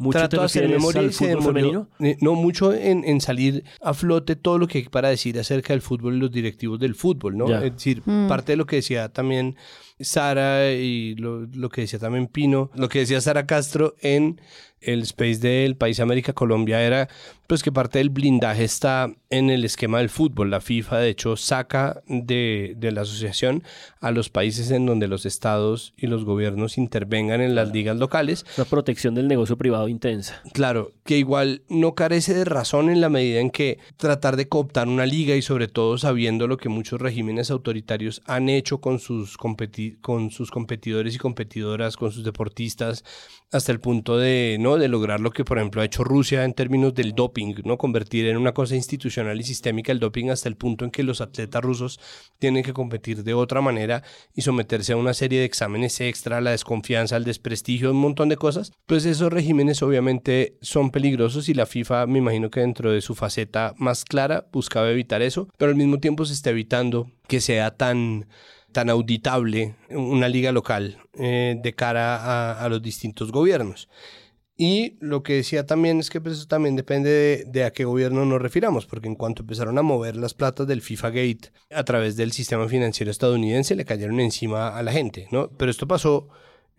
¿Mucho 0.00 0.18
trato 0.18 0.36
te 0.36 0.40
de 0.40 0.44
hacer 0.46 0.68
memoria 0.68 1.00
al 1.00 1.12
fútbol 1.12 1.42
femenino? 1.42 1.88
eh, 2.00 2.16
No, 2.20 2.34
mucho 2.34 2.72
en, 2.72 3.04
en 3.04 3.20
salir 3.20 3.64
a 3.82 3.94
flote 3.94 4.34
todo 4.36 4.58
lo 4.58 4.66
que 4.66 4.78
hay 4.78 4.84
para 4.88 5.08
decir 5.10 5.38
acerca 5.38 5.72
del 5.72 5.82
fútbol 5.82 6.16
y 6.16 6.18
los 6.18 6.30
directivos 6.32 6.78
del 6.80 6.94
fútbol, 6.94 7.36
¿no? 7.36 7.48
Ya. 7.48 7.64
Es 7.64 7.72
decir, 7.74 8.02
Mm. 8.04 8.26
parte 8.28 8.52
de 8.52 8.56
lo 8.56 8.66
que 8.66 8.76
decía 8.76 9.08
también 9.10 9.56
Sara 10.00 10.72
y 10.72 11.14
lo, 11.16 11.46
lo 11.46 11.68
que 11.68 11.82
decía 11.82 11.98
también 11.98 12.26
Pino, 12.26 12.70
lo 12.74 12.88
que 12.88 13.00
decía 13.00 13.20
Sara 13.20 13.46
Castro 13.46 13.94
en 14.00 14.40
el 14.80 15.02
space 15.02 15.36
del 15.40 15.76
País 15.76 16.00
América 16.00 16.32
Colombia 16.32 16.82
era 16.82 17.08
pues 17.46 17.62
que 17.62 17.70
parte 17.70 17.98
del 17.98 18.08
blindaje 18.08 18.64
está 18.64 19.12
en 19.28 19.50
el 19.50 19.64
esquema 19.64 19.98
del 19.98 20.08
fútbol. 20.08 20.50
La 20.50 20.60
FIFA 20.62 21.00
de 21.00 21.10
hecho 21.10 21.36
saca 21.36 22.00
de, 22.06 22.74
de 22.78 22.92
la 22.92 23.02
asociación 23.02 23.62
a 24.00 24.10
los 24.10 24.30
países 24.30 24.70
en 24.70 24.86
donde 24.86 25.06
los 25.06 25.26
estados 25.26 25.92
y 25.98 26.06
los 26.06 26.24
gobiernos 26.24 26.78
intervengan 26.78 27.42
en 27.42 27.54
las 27.54 27.72
ligas 27.72 27.96
locales 27.98 28.46
Una 28.56 28.64
protección 28.64 29.14
del 29.14 29.28
negocio 29.28 29.58
privado 29.58 29.88
intensa. 29.88 30.40
Claro, 30.54 30.92
que 31.04 31.18
igual 31.18 31.62
no 31.68 31.94
carece 31.94 32.32
de 32.32 32.44
razón 32.46 32.88
en 32.88 33.02
la 33.02 33.10
medida 33.10 33.40
en 33.40 33.50
que 33.50 33.78
tratar 33.98 34.36
de 34.36 34.48
cooptar 34.48 34.88
una 34.88 35.04
liga 35.04 35.34
y 35.34 35.42
sobre 35.42 35.68
todo 35.68 35.98
sabiendo 35.98 36.46
lo 36.46 36.56
que 36.56 36.70
muchos 36.70 37.00
regímenes 37.02 37.50
autoritarios 37.50 38.22
han 38.24 38.48
hecho 38.48 38.80
con 38.80 38.98
sus, 38.98 39.36
competi- 39.36 39.89
con 40.00 40.30
sus 40.30 40.50
competidores 40.50 41.14
y 41.14 41.18
competidoras, 41.18 41.96
con 41.96 42.12
sus 42.12 42.24
deportistas, 42.24 43.04
hasta 43.52 43.72
el 43.72 43.80
punto 43.80 44.18
de, 44.18 44.56
¿no? 44.60 44.76
de 44.76 44.88
lograr 44.88 45.20
lo 45.20 45.30
que 45.30 45.44
por 45.44 45.58
ejemplo 45.58 45.82
ha 45.82 45.84
hecho 45.84 46.04
Rusia 46.04 46.44
en 46.44 46.54
términos 46.54 46.94
del 46.94 47.12
doping, 47.12 47.54
¿no? 47.64 47.78
convertir 47.78 48.26
en 48.26 48.36
una 48.36 48.52
cosa 48.52 48.76
institucional 48.76 49.40
y 49.40 49.44
sistémica 49.44 49.92
el 49.92 49.98
doping 49.98 50.30
hasta 50.30 50.48
el 50.48 50.56
punto 50.56 50.84
en 50.84 50.90
que 50.90 51.02
los 51.02 51.20
atletas 51.20 51.62
rusos 51.62 52.00
tienen 52.38 52.62
que 52.62 52.72
competir 52.72 53.24
de 53.24 53.34
otra 53.34 53.60
manera 53.60 54.02
y 54.34 54.42
someterse 54.42 54.92
a 54.92 54.96
una 54.96 55.14
serie 55.14 55.40
de 55.40 55.44
exámenes 55.44 56.00
extra, 56.00 56.40
la 56.40 56.52
desconfianza, 56.52 57.16
el 57.16 57.24
desprestigio, 57.24 57.90
un 57.90 58.00
montón 58.00 58.28
de 58.28 58.36
cosas, 58.36 58.72
pues 58.86 59.04
esos 59.04 59.32
regímenes 59.32 59.82
obviamente 59.82 60.56
son 60.60 60.90
peligrosos 60.90 61.48
y 61.48 61.54
la 61.54 61.66
FIFA 61.66 62.06
me 62.06 62.18
imagino 62.18 62.50
que 62.50 62.60
dentro 62.60 62.92
de 62.92 63.00
su 63.00 63.14
faceta 63.14 63.74
más 63.76 64.04
clara 64.04 64.46
buscaba 64.52 64.90
evitar 64.90 65.22
eso, 65.22 65.48
pero 65.56 65.70
al 65.70 65.76
mismo 65.76 65.98
tiempo 65.98 66.24
se 66.24 66.34
está 66.34 66.50
evitando 66.50 67.10
que 67.26 67.40
sea 67.40 67.76
tan 67.76 68.26
tan 68.72 68.90
auditable 68.90 69.76
una 69.90 70.28
liga 70.28 70.52
local 70.52 70.98
eh, 71.14 71.56
de 71.60 71.74
cara 71.74 72.62
a, 72.62 72.68
los 72.68 72.82
distintos 72.82 73.32
gobiernos. 73.32 73.88
Y 74.56 74.98
lo 75.00 75.22
que 75.22 75.34
decía 75.34 75.64
también 75.64 76.00
es 76.00 76.10
que 76.10 76.20
pues, 76.20 76.36
eso 76.36 76.46
también 76.46 76.76
depende 76.76 77.10
de, 77.10 77.44
de 77.46 77.64
a 77.64 77.72
qué 77.72 77.84
gobierno 77.84 78.26
nos 78.26 78.42
refiramos, 78.42 78.84
porque 78.86 79.08
en 79.08 79.14
cuanto 79.14 79.42
empezaron 79.42 79.78
a 79.78 79.82
mover 79.82 80.16
las 80.16 80.34
platas 80.34 80.66
del 80.66 80.82
FIFA 80.82 81.08
Gate 81.08 81.52
a 81.70 81.82
través 81.84 82.16
del 82.16 82.32
sistema 82.32 82.68
financiero 82.68 83.10
estadounidense, 83.10 83.74
le 83.74 83.86
cayeron 83.86 84.20
encima 84.20 84.76
a 84.76 84.82
la 84.82 84.92
gente, 84.92 85.28
¿no? 85.30 85.48
Pero 85.56 85.70
esto 85.70 85.88
pasó 85.88 86.28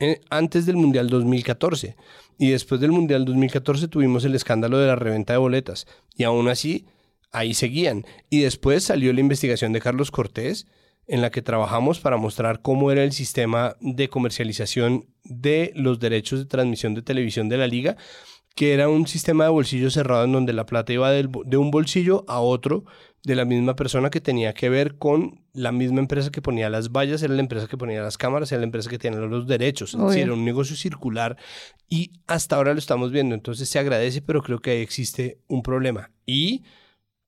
eh, 0.03 0.19
antes 0.31 0.65
del 0.65 0.77
Mundial 0.77 1.09
2014 1.09 1.95
y 2.39 2.49
después 2.49 2.81
del 2.81 2.91
Mundial 2.91 3.23
2014 3.23 3.87
tuvimos 3.87 4.25
el 4.25 4.33
escándalo 4.33 4.79
de 4.79 4.87
la 4.87 4.95
reventa 4.95 5.33
de 5.33 5.37
boletas 5.37 5.85
y 6.15 6.23
aún 6.23 6.47
así 6.47 6.87
ahí 7.31 7.53
seguían. 7.53 8.05
Y 8.27 8.41
después 8.41 8.83
salió 8.83 9.13
la 9.13 9.19
investigación 9.19 9.73
de 9.73 9.79
Carlos 9.79 10.09
Cortés 10.09 10.65
en 11.11 11.21
la 11.21 11.29
que 11.29 11.41
trabajamos 11.41 11.99
para 11.99 12.15
mostrar 12.15 12.61
cómo 12.61 12.89
era 12.89 13.03
el 13.03 13.11
sistema 13.11 13.75
de 13.81 14.07
comercialización 14.07 15.07
de 15.25 15.73
los 15.75 15.99
derechos 15.99 16.39
de 16.39 16.45
transmisión 16.45 16.93
de 16.93 17.01
televisión 17.01 17.49
de 17.49 17.57
la 17.57 17.67
liga, 17.67 17.97
que 18.55 18.73
era 18.73 18.87
un 18.87 19.05
sistema 19.07 19.43
de 19.43 19.49
bolsillo 19.49 19.91
cerrado 19.91 20.23
en 20.23 20.31
donde 20.31 20.53
la 20.53 20.65
plata 20.65 20.93
iba 20.93 21.11
del 21.11 21.29
de 21.45 21.57
un 21.57 21.69
bolsillo 21.69 22.23
a 22.29 22.39
otro 22.39 22.85
de 23.23 23.35
la 23.35 23.43
misma 23.43 23.75
persona 23.75 24.09
que 24.09 24.21
tenía 24.21 24.53
que 24.53 24.69
ver 24.69 24.97
con 24.97 25.41
la 25.51 25.73
misma 25.73 25.99
empresa 25.99 26.31
que 26.31 26.41
ponía 26.41 26.69
las 26.69 26.93
vallas, 26.93 27.21
era 27.21 27.33
la 27.33 27.41
empresa 27.41 27.67
que 27.67 27.77
ponía 27.77 28.01
las 28.01 28.17
cámaras, 28.17 28.49
era 28.53 28.59
la 28.59 28.65
empresa 28.65 28.89
que 28.89 28.97
tenía 28.97 29.19
los 29.19 29.47
derechos, 29.47 29.93
es 29.93 30.01
decir, 30.01 30.23
era 30.23 30.33
un 30.33 30.45
negocio 30.45 30.77
circular 30.77 31.35
y 31.89 32.13
hasta 32.25 32.55
ahora 32.55 32.71
lo 32.71 32.79
estamos 32.79 33.11
viendo, 33.11 33.35
entonces 33.35 33.67
se 33.67 33.79
agradece, 33.79 34.21
pero 34.21 34.41
creo 34.41 34.59
que 34.59 34.71
ahí 34.71 34.81
existe 34.81 35.39
un 35.49 35.61
problema. 35.61 36.09
Y 36.25 36.63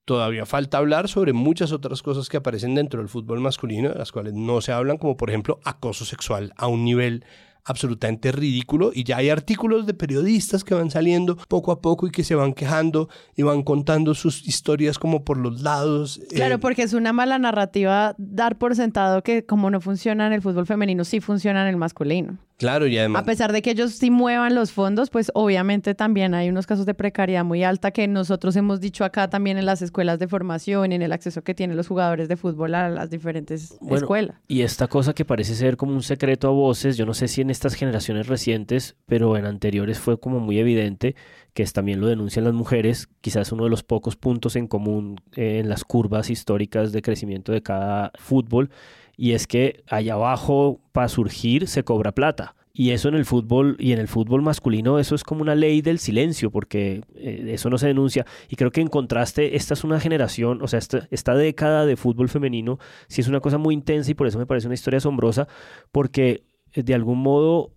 todavía 0.04 0.46
falta 0.46 0.78
hablar 0.78 1.08
sobre 1.08 1.32
muchas 1.32 1.72
otras 1.72 2.02
cosas 2.02 2.28
que 2.28 2.36
aparecen 2.36 2.74
dentro 2.74 3.00
del 3.00 3.08
fútbol 3.08 3.40
masculino, 3.40 3.90
de 3.90 3.98
las 3.98 4.12
cuales 4.12 4.34
no 4.34 4.60
se 4.60 4.72
hablan, 4.72 4.98
como 4.98 5.16
por 5.16 5.30
ejemplo 5.30 5.60
acoso 5.64 6.04
sexual 6.04 6.52
a 6.56 6.66
un 6.66 6.84
nivel 6.84 7.24
absolutamente 7.64 8.30
ridículo 8.30 8.90
y 8.94 9.04
ya 9.04 9.16
hay 9.16 9.30
artículos 9.30 9.86
de 9.86 9.94
periodistas 9.94 10.64
que 10.64 10.74
van 10.74 10.90
saliendo 10.90 11.36
poco 11.48 11.72
a 11.72 11.80
poco 11.80 12.06
y 12.06 12.10
que 12.10 12.22
se 12.22 12.34
van 12.34 12.52
quejando 12.52 13.08
y 13.36 13.42
van 13.42 13.62
contando 13.62 14.14
sus 14.14 14.46
historias 14.46 14.98
como 14.98 15.24
por 15.24 15.38
los 15.38 15.62
lados. 15.62 16.20
Claro, 16.30 16.56
eh, 16.56 16.58
porque 16.58 16.82
es 16.82 16.92
una 16.92 17.12
mala 17.12 17.38
narrativa 17.38 18.14
dar 18.18 18.58
por 18.58 18.76
sentado 18.76 19.22
que 19.22 19.46
como 19.46 19.70
no 19.70 19.80
funciona 19.80 20.26
en 20.26 20.34
el 20.34 20.42
fútbol 20.42 20.66
femenino, 20.66 21.04
sí 21.04 21.20
funciona 21.20 21.62
en 21.62 21.68
el 21.68 21.76
masculino. 21.76 22.38
Claro, 22.56 22.86
y 22.86 22.98
además... 22.98 23.22
A 23.22 23.24
pesar 23.24 23.52
de 23.52 23.62
que 23.62 23.70
ellos 23.70 23.92
sí 23.92 24.10
muevan 24.10 24.54
los 24.54 24.72
fondos, 24.72 25.10
pues 25.10 25.30
obviamente 25.34 25.94
también 25.94 26.34
hay 26.34 26.48
unos 26.48 26.66
casos 26.66 26.86
de 26.86 26.94
precariedad 26.94 27.44
muy 27.44 27.64
alta 27.64 27.90
que 27.90 28.06
nosotros 28.08 28.56
hemos 28.56 28.80
dicho 28.80 29.04
acá 29.04 29.28
también 29.28 29.58
en 29.58 29.66
las 29.66 29.82
escuelas 29.82 30.18
de 30.18 30.28
formación, 30.28 30.92
en 30.92 31.02
el 31.02 31.12
acceso 31.12 31.42
que 31.42 31.54
tienen 31.54 31.76
los 31.76 31.88
jugadores 31.88 32.28
de 32.28 32.36
fútbol 32.36 32.74
a 32.74 32.88
las 32.88 33.10
diferentes 33.10 33.76
Bueno, 33.80 33.96
escuelas. 33.96 34.36
Y 34.48 34.62
esta 34.62 34.88
cosa 34.88 35.14
que 35.14 35.24
parece 35.24 35.54
ser 35.54 35.76
como 35.76 35.92
un 35.92 36.02
secreto 36.02 36.48
a 36.48 36.52
voces, 36.52 36.96
yo 36.96 37.06
no 37.06 37.14
sé 37.14 37.28
si 37.28 37.40
en 37.40 37.50
estas 37.50 37.74
generaciones 37.74 38.26
recientes, 38.26 38.96
pero 39.06 39.36
en 39.36 39.46
anteriores 39.46 39.98
fue 39.98 40.18
como 40.18 40.40
muy 40.40 40.58
evidente, 40.58 41.14
que 41.54 41.62
es, 41.62 41.72
también 41.72 42.00
lo 42.00 42.08
denuncian 42.08 42.44
las 42.44 42.54
mujeres, 42.54 43.08
quizás 43.20 43.52
uno 43.52 43.64
de 43.64 43.70
los 43.70 43.84
pocos 43.84 44.16
puntos 44.16 44.56
en 44.56 44.66
común 44.66 45.20
eh, 45.36 45.60
en 45.60 45.68
las 45.68 45.84
curvas 45.84 46.28
históricas 46.28 46.92
de 46.92 47.00
crecimiento 47.00 47.52
de 47.52 47.62
cada 47.62 48.10
fútbol, 48.18 48.70
y 49.16 49.32
es 49.32 49.46
que 49.46 49.84
allá 49.88 50.14
abajo, 50.14 50.80
para 50.92 51.08
surgir, 51.08 51.68
se 51.68 51.84
cobra 51.84 52.12
plata. 52.12 52.54
Y 52.76 52.90
eso 52.90 53.08
en 53.08 53.14
el 53.14 53.24
fútbol 53.24 53.76
y 53.78 53.92
en 53.92 54.00
el 54.00 54.08
fútbol 54.08 54.42
masculino, 54.42 54.98
eso 54.98 55.14
es 55.14 55.22
como 55.22 55.42
una 55.42 55.54
ley 55.54 55.80
del 55.80 56.00
silencio, 56.00 56.50
porque 56.50 57.02
eh, 57.14 57.50
eso 57.50 57.70
no 57.70 57.78
se 57.78 57.86
denuncia. 57.86 58.26
Y 58.48 58.56
creo 58.56 58.72
que 58.72 58.80
en 58.80 58.88
contraste, 58.88 59.54
esta 59.54 59.74
es 59.74 59.84
una 59.84 60.00
generación, 60.00 60.60
o 60.60 60.66
sea, 60.66 60.80
esta, 60.80 61.06
esta 61.12 61.36
década 61.36 61.86
de 61.86 61.96
fútbol 61.96 62.28
femenino, 62.28 62.80
sí 63.06 63.20
es 63.20 63.28
una 63.28 63.38
cosa 63.38 63.58
muy 63.58 63.74
intensa 63.74 64.10
y 64.10 64.14
por 64.14 64.26
eso 64.26 64.40
me 64.40 64.46
parece 64.46 64.66
una 64.66 64.74
historia 64.74 64.98
asombrosa, 64.98 65.46
porque 65.92 66.42
eh, 66.72 66.82
de 66.82 66.94
algún 66.94 67.20
modo, 67.20 67.70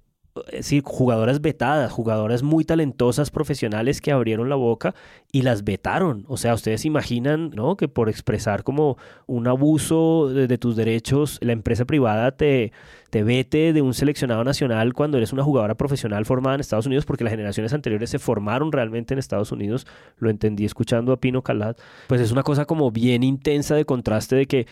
es 0.48 0.58
decir, 0.58 0.84
jugadoras 0.84 1.42
vetadas, 1.42 1.92
jugadoras 1.92 2.44
muy 2.44 2.66
talentosas, 2.66 3.32
profesionales 3.32 4.02
que 4.02 4.12
abrieron 4.12 4.50
la 4.50 4.56
boca 4.56 4.96
y 5.32 5.42
las 5.42 5.64
vetaron. 5.64 6.26
O 6.28 6.38
sea, 6.38 6.54
ustedes 6.54 6.86
imaginan, 6.86 7.52
¿no? 7.52 7.78
Que 7.78 7.88
por 7.88 8.10
expresar 8.10 8.64
como 8.64 8.98
un 9.26 9.48
abuso 9.48 10.30
de, 10.30 10.48
de 10.48 10.58
tus 10.58 10.76
derechos, 10.76 11.38
la 11.42 11.54
empresa 11.54 11.86
privada 11.86 12.32
te, 12.32 12.72
te 13.10 13.24
vete 13.24 13.74
de 13.74 13.82
un 13.82 13.94
seleccionado 13.94 14.44
nacional 14.44 14.94
cuando 14.94 15.18
eres 15.18 15.34
una 15.34 15.44
jugadora 15.44 15.76
profesional 15.76 16.26
formada 16.26 16.56
en 16.56 16.62
Estados 16.62 16.86
Unidos, 16.86 17.06
porque 17.06 17.24
las 17.24 17.32
generaciones 17.32 17.74
anteriores 17.74 18.10
se 18.10 18.20
formaron 18.20 18.72
realmente 18.72 19.14
en 19.14 19.20
Estados 19.20 19.52
Unidos, 19.52 19.88
lo 20.18 20.30
entendí 20.30 20.66
escuchando 20.66 21.12
a 21.12 21.20
Pino 21.20 21.42
Calat, 21.42 21.80
pues 22.08 22.22
es 22.22 22.32
una 22.32 22.44
cosa 22.44 22.66
como 22.66 22.92
bien 22.92 23.24
intensa 23.24 23.76
de 23.76 23.86
contraste 23.86 24.36
de 24.36 24.46
que 24.46 24.68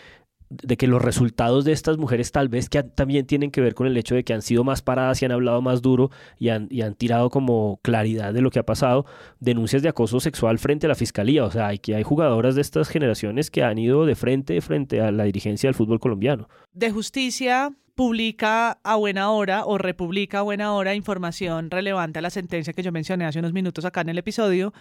de 0.49 0.77
que 0.77 0.87
los 0.87 1.01
resultados 1.01 1.65
de 1.65 1.71
estas 1.71 1.97
mujeres 1.97 2.31
tal 2.31 2.49
vez 2.49 2.69
que 2.69 2.83
también 2.83 3.25
tienen 3.25 3.51
que 3.51 3.61
ver 3.61 3.73
con 3.73 3.87
el 3.87 3.97
hecho 3.97 4.15
de 4.15 4.23
que 4.23 4.33
han 4.33 4.41
sido 4.41 4.63
más 4.63 4.81
paradas 4.81 5.21
y 5.21 5.25
han 5.25 5.31
hablado 5.31 5.61
más 5.61 5.81
duro 5.81 6.11
y 6.37 6.49
han, 6.49 6.67
y 6.69 6.81
han 6.81 6.95
tirado 6.95 7.29
como 7.29 7.79
claridad 7.81 8.33
de 8.33 8.41
lo 8.41 8.51
que 8.51 8.59
ha 8.59 8.65
pasado, 8.65 9.05
denuncias 9.39 9.81
de 9.81 9.89
acoso 9.89 10.19
sexual 10.19 10.59
frente 10.59 10.85
a 10.85 10.89
la 10.89 10.95
fiscalía. 10.95 11.43
O 11.45 11.51
sea, 11.51 11.67
hay 11.67 11.79
que 11.79 11.95
hay 11.95 12.03
jugadoras 12.03 12.55
de 12.55 12.61
estas 12.61 12.89
generaciones 12.89 13.49
que 13.49 13.63
han 13.63 13.77
ido 13.77 14.05
de 14.05 14.15
frente 14.15 14.59
frente 14.61 15.01
a 15.01 15.11
la 15.11 15.23
dirigencia 15.23 15.67
del 15.67 15.75
fútbol 15.75 15.99
colombiano. 15.99 16.47
de 16.73 16.91
Justicia 16.91 17.71
publica 17.95 18.79
a 18.83 18.95
buena 18.97 19.31
hora 19.31 19.65
o 19.65 19.77
republica 19.77 20.39
a 20.39 20.41
buena 20.41 20.73
hora 20.73 20.93
información 20.93 21.71
relevante 21.71 22.19
a 22.19 22.21
la 22.21 22.29
sentencia 22.29 22.73
que 22.73 22.83
yo 22.83 22.91
mencioné 22.91 23.25
hace 23.25 23.39
unos 23.39 23.53
minutos 23.53 23.85
acá 23.85 24.01
en 24.01 24.09
el 24.09 24.17
episodio, 24.17 24.73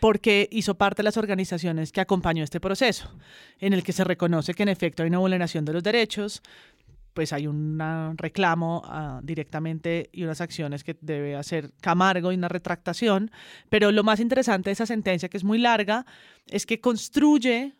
porque 0.00 0.48
hizo 0.50 0.74
parte 0.74 1.02
de 1.02 1.04
las 1.04 1.18
organizaciones 1.18 1.92
que 1.92 2.00
acompañó 2.00 2.42
este 2.42 2.60
proceso, 2.60 3.14
en 3.60 3.74
el 3.74 3.84
que 3.84 3.92
se 3.92 4.04
reconoce 4.04 4.54
que 4.54 4.62
en 4.62 4.70
efecto 4.70 5.02
hay 5.02 5.10
una 5.10 5.18
vulneración 5.18 5.66
de 5.66 5.74
los 5.74 5.82
derechos, 5.82 6.42
pues 7.12 7.34
hay 7.34 7.46
un 7.46 7.78
reclamo 8.16 8.82
ah, 8.86 9.20
directamente 9.22 10.08
y 10.12 10.24
unas 10.24 10.40
acciones 10.40 10.82
que 10.82 10.96
debe 11.00 11.36
hacer 11.36 11.72
Camargo 11.80 12.32
y 12.32 12.36
una 12.36 12.48
retractación. 12.48 13.30
Pero 13.68 13.92
lo 13.92 14.02
más 14.02 14.18
interesante 14.18 14.70
de 14.70 14.72
esa 14.72 14.86
sentencia, 14.86 15.28
que 15.28 15.36
es 15.36 15.44
muy 15.44 15.58
larga, 15.58 16.06
es 16.46 16.64
que 16.64 16.80
construye 16.80 17.74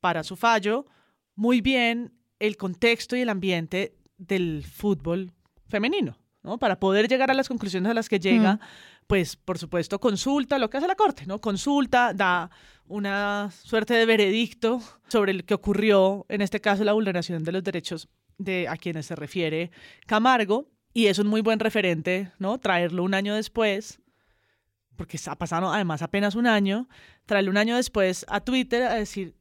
para 0.00 0.22
su 0.22 0.36
fallo 0.36 0.86
muy 1.34 1.60
bien 1.60 2.12
el 2.38 2.56
contexto 2.56 3.16
y 3.16 3.20
el 3.20 3.30
ambiente 3.30 3.97
del 4.18 4.64
fútbol 4.64 5.32
femenino, 5.68 6.18
¿no? 6.42 6.58
Para 6.58 6.78
poder 6.78 7.08
llegar 7.08 7.30
a 7.30 7.34
las 7.34 7.48
conclusiones 7.48 7.90
a 7.90 7.94
las 7.94 8.08
que 8.08 8.20
llega, 8.20 8.60
pues 9.06 9.36
por 9.36 9.58
supuesto 9.58 9.98
consulta 9.98 10.58
lo 10.58 10.68
que 10.68 10.76
hace 10.76 10.86
la 10.86 10.94
Corte, 10.94 11.24
¿no? 11.26 11.40
Consulta, 11.40 12.12
da 12.12 12.50
una 12.86 13.50
suerte 13.50 13.94
de 13.94 14.06
veredicto 14.06 14.80
sobre 15.08 15.32
lo 15.32 15.44
que 15.44 15.54
ocurrió, 15.54 16.26
en 16.28 16.42
este 16.42 16.60
caso 16.60 16.84
la 16.84 16.92
vulneración 16.92 17.44
de 17.44 17.52
los 17.52 17.64
derechos 17.64 18.08
de 18.38 18.68
a 18.68 18.76
quienes 18.76 19.06
se 19.06 19.16
refiere 19.16 19.70
Camargo, 20.06 20.70
y 20.92 21.06
es 21.06 21.18
un 21.18 21.28
muy 21.28 21.42
buen 21.42 21.60
referente, 21.60 22.32
¿no? 22.38 22.58
Traerlo 22.58 23.04
un 23.04 23.14
año 23.14 23.34
después, 23.34 24.00
porque 24.96 25.18
ha 25.26 25.36
pasado 25.36 25.72
además 25.72 26.02
apenas 26.02 26.34
un 26.34 26.46
año, 26.46 26.88
traerlo 27.24 27.50
un 27.50 27.56
año 27.56 27.76
después 27.76 28.26
a 28.28 28.40
Twitter 28.40 28.82
a 28.82 28.94
decir, 28.94 29.37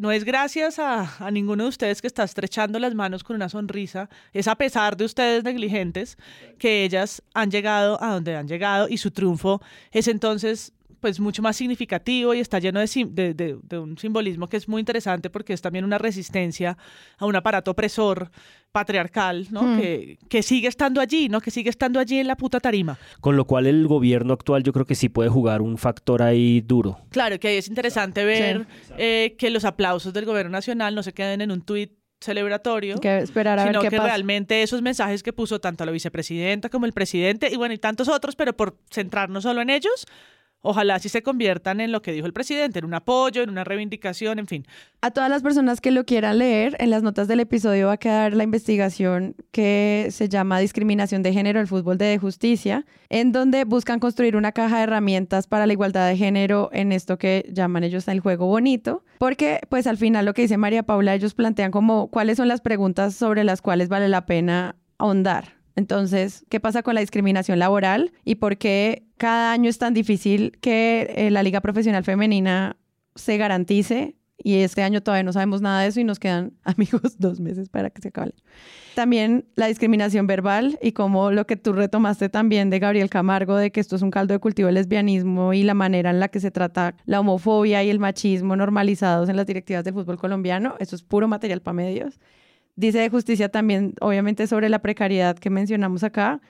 no 0.00 0.10
es 0.10 0.24
gracias 0.24 0.78
a, 0.78 1.24
a, 1.24 1.30
ninguno 1.30 1.64
de 1.64 1.68
ustedes 1.68 2.00
que 2.00 2.06
está 2.06 2.24
estrechando 2.24 2.78
las 2.78 2.94
manos 2.94 3.22
con 3.22 3.36
una 3.36 3.50
sonrisa, 3.50 4.08
es 4.32 4.48
a 4.48 4.54
pesar 4.54 4.96
de 4.96 5.04
ustedes 5.04 5.44
negligentes 5.44 6.16
que 6.58 6.84
ellas 6.84 7.22
han 7.34 7.50
llegado 7.50 8.02
a 8.02 8.14
donde 8.14 8.34
han 8.34 8.48
llegado 8.48 8.88
y 8.88 8.96
su 8.96 9.10
triunfo 9.10 9.60
es 9.92 10.08
entonces 10.08 10.72
pues 11.00 11.18
mucho 11.20 11.42
más 11.42 11.56
significativo 11.56 12.34
y 12.34 12.40
está 12.40 12.58
lleno 12.58 12.80
de, 12.80 13.34
de, 13.34 13.78
un 13.78 13.98
simbolismo 13.98 14.48
que 14.48 14.56
es 14.56 14.68
muy 14.68 14.80
interesante 14.80 15.30
porque 15.30 15.52
es 15.52 15.62
también 15.62 15.84
una 15.84 15.98
resistencia 15.98 16.76
a 17.18 17.26
un 17.26 17.34
aparato 17.36 17.70
opresor 17.70 18.30
patriarcal, 18.72 19.48
¿no? 19.50 19.62
Hmm. 19.62 19.80
Que, 19.80 20.18
que, 20.28 20.42
sigue 20.42 20.68
estando 20.68 21.00
allí, 21.00 21.28
¿no? 21.28 21.40
Que 21.40 21.50
sigue 21.50 21.70
estando 21.70 21.98
allí 21.98 22.18
en 22.18 22.26
la 22.26 22.36
puta 22.36 22.60
tarima. 22.60 22.98
Con 23.20 23.36
lo 23.36 23.44
cual 23.44 23.66
el 23.66 23.86
gobierno 23.88 24.32
actual 24.32 24.62
yo 24.62 24.72
creo 24.72 24.86
que 24.86 24.94
sí 24.94 25.08
puede 25.08 25.28
jugar 25.28 25.62
un 25.62 25.76
factor 25.78 26.22
ahí 26.22 26.60
duro. 26.60 26.98
Claro, 27.10 27.40
que 27.40 27.48
ahí 27.48 27.56
es 27.56 27.68
interesante 27.68 28.24
ver 28.24 28.66
eh, 28.96 29.34
que 29.38 29.50
los 29.50 29.64
aplausos 29.64 30.12
del 30.12 30.24
gobierno 30.24 30.52
nacional 30.52 30.94
no 30.94 31.02
se 31.02 31.12
queden 31.12 31.40
en 31.40 31.50
un 31.50 31.62
tuit 31.62 32.00
celebratorio, 32.20 33.00
que 33.00 33.18
esperar 33.18 33.58
a 33.58 33.66
sino 33.66 33.80
ver 33.80 33.90
que 33.90 33.98
realmente 33.98 34.62
esos 34.62 34.82
mensajes 34.82 35.22
que 35.22 35.32
puso 35.32 35.58
tanto 35.58 35.84
la 35.84 35.92
vicepresidenta 35.92 36.68
como 36.68 36.86
el 36.86 36.92
presidente 36.92 37.48
y 37.50 37.56
bueno 37.56 37.74
y 37.74 37.78
tantos 37.78 38.08
otros, 38.08 38.36
pero 38.36 38.54
por 38.54 38.76
centrarnos 38.90 39.44
solo 39.44 39.62
en 39.62 39.70
ellos, 39.70 40.06
Ojalá 40.62 40.98
sí 40.98 41.08
se 41.08 41.22
conviertan 41.22 41.80
en 41.80 41.90
lo 41.90 42.02
que 42.02 42.12
dijo 42.12 42.26
el 42.26 42.32
presidente, 42.32 42.78
en 42.80 42.84
un 42.84 42.94
apoyo, 42.94 43.42
en 43.42 43.48
una 43.48 43.64
reivindicación, 43.64 44.38
en 44.38 44.46
fin. 44.46 44.66
A 45.00 45.10
todas 45.10 45.30
las 45.30 45.42
personas 45.42 45.80
que 45.80 45.90
lo 45.90 46.04
quieran 46.04 46.38
leer, 46.38 46.76
en 46.78 46.90
las 46.90 47.02
notas 47.02 47.28
del 47.28 47.40
episodio 47.40 47.86
va 47.86 47.94
a 47.94 47.96
quedar 47.96 48.34
la 48.34 48.44
investigación 48.44 49.36
que 49.52 50.08
se 50.10 50.28
llama 50.28 50.58
Discriminación 50.58 51.22
de 51.22 51.32
Género, 51.32 51.60
el 51.60 51.66
fútbol 51.66 51.96
de 51.96 52.18
justicia, 52.18 52.84
en 53.08 53.32
donde 53.32 53.64
buscan 53.64 54.00
construir 54.00 54.36
una 54.36 54.52
caja 54.52 54.78
de 54.78 54.82
herramientas 54.84 55.46
para 55.46 55.66
la 55.66 55.72
igualdad 55.72 56.08
de 56.08 56.16
género 56.16 56.68
en 56.72 56.92
esto 56.92 57.16
que 57.16 57.50
llaman 57.52 57.84
ellos 57.84 58.06
el 58.08 58.20
juego 58.20 58.46
bonito, 58.46 59.02
porque 59.18 59.60
pues 59.68 59.86
al 59.86 59.96
final 59.96 60.26
lo 60.26 60.34
que 60.34 60.42
dice 60.42 60.58
María 60.58 60.82
Paula, 60.82 61.14
ellos 61.14 61.34
plantean 61.34 61.70
como 61.70 62.08
cuáles 62.08 62.36
son 62.36 62.48
las 62.48 62.60
preguntas 62.60 63.14
sobre 63.14 63.44
las 63.44 63.62
cuales 63.62 63.88
vale 63.88 64.08
la 64.08 64.26
pena 64.26 64.76
ahondar. 64.98 65.59
Entonces, 65.76 66.44
¿qué 66.48 66.60
pasa 66.60 66.82
con 66.82 66.94
la 66.94 67.00
discriminación 67.00 67.58
laboral 67.58 68.12
y 68.24 68.36
por 68.36 68.58
qué 68.58 69.04
cada 69.16 69.52
año 69.52 69.68
es 69.70 69.78
tan 69.78 69.94
difícil 69.94 70.58
que 70.60 71.12
eh, 71.16 71.30
la 71.30 71.42
Liga 71.42 71.60
Profesional 71.60 72.04
Femenina 72.04 72.76
se 73.14 73.36
garantice? 73.36 74.16
Y 74.42 74.56
este 74.56 74.82
año 74.82 75.02
todavía 75.02 75.22
no 75.22 75.32
sabemos 75.32 75.60
nada 75.60 75.82
de 75.82 75.88
eso 75.88 76.00
y 76.00 76.04
nos 76.04 76.18
quedan, 76.18 76.52
amigos, 76.64 77.18
dos 77.18 77.40
meses 77.40 77.68
para 77.68 77.90
que 77.90 78.00
se 78.00 78.08
acabe. 78.08 78.32
También 78.94 79.46
la 79.54 79.66
discriminación 79.66 80.26
verbal 80.26 80.78
y 80.82 80.92
como 80.92 81.30
lo 81.30 81.46
que 81.46 81.56
tú 81.56 81.72
retomaste 81.72 82.28
también 82.28 82.70
de 82.70 82.78
Gabriel 82.78 83.10
Camargo, 83.10 83.56
de 83.56 83.70
que 83.70 83.80
esto 83.80 83.96
es 83.96 84.02
un 84.02 84.10
caldo 84.10 84.34
de 84.34 84.40
cultivo 84.40 84.66
del 84.66 84.76
lesbianismo 84.76 85.52
y 85.52 85.62
la 85.62 85.74
manera 85.74 86.10
en 86.10 86.20
la 86.20 86.28
que 86.28 86.40
se 86.40 86.50
trata 86.50 86.94
la 87.04 87.20
homofobia 87.20 87.84
y 87.84 87.90
el 87.90 87.98
machismo 87.98 88.56
normalizados 88.56 89.28
en 89.28 89.36
las 89.36 89.46
directivas 89.46 89.84
del 89.84 89.94
fútbol 89.94 90.18
colombiano. 90.18 90.74
Eso 90.78 90.96
es 90.96 91.02
puro 91.02 91.28
material 91.28 91.60
para 91.60 91.74
medios. 91.74 92.18
Dice 92.76 92.98
de 92.98 93.08
justicia 93.10 93.48
también, 93.48 93.94
obviamente, 94.00 94.46
sobre 94.46 94.68
la 94.68 94.80
precariedad 94.80 95.36
que 95.38 95.50
mencionamos 95.50 96.02
acá. 96.04 96.40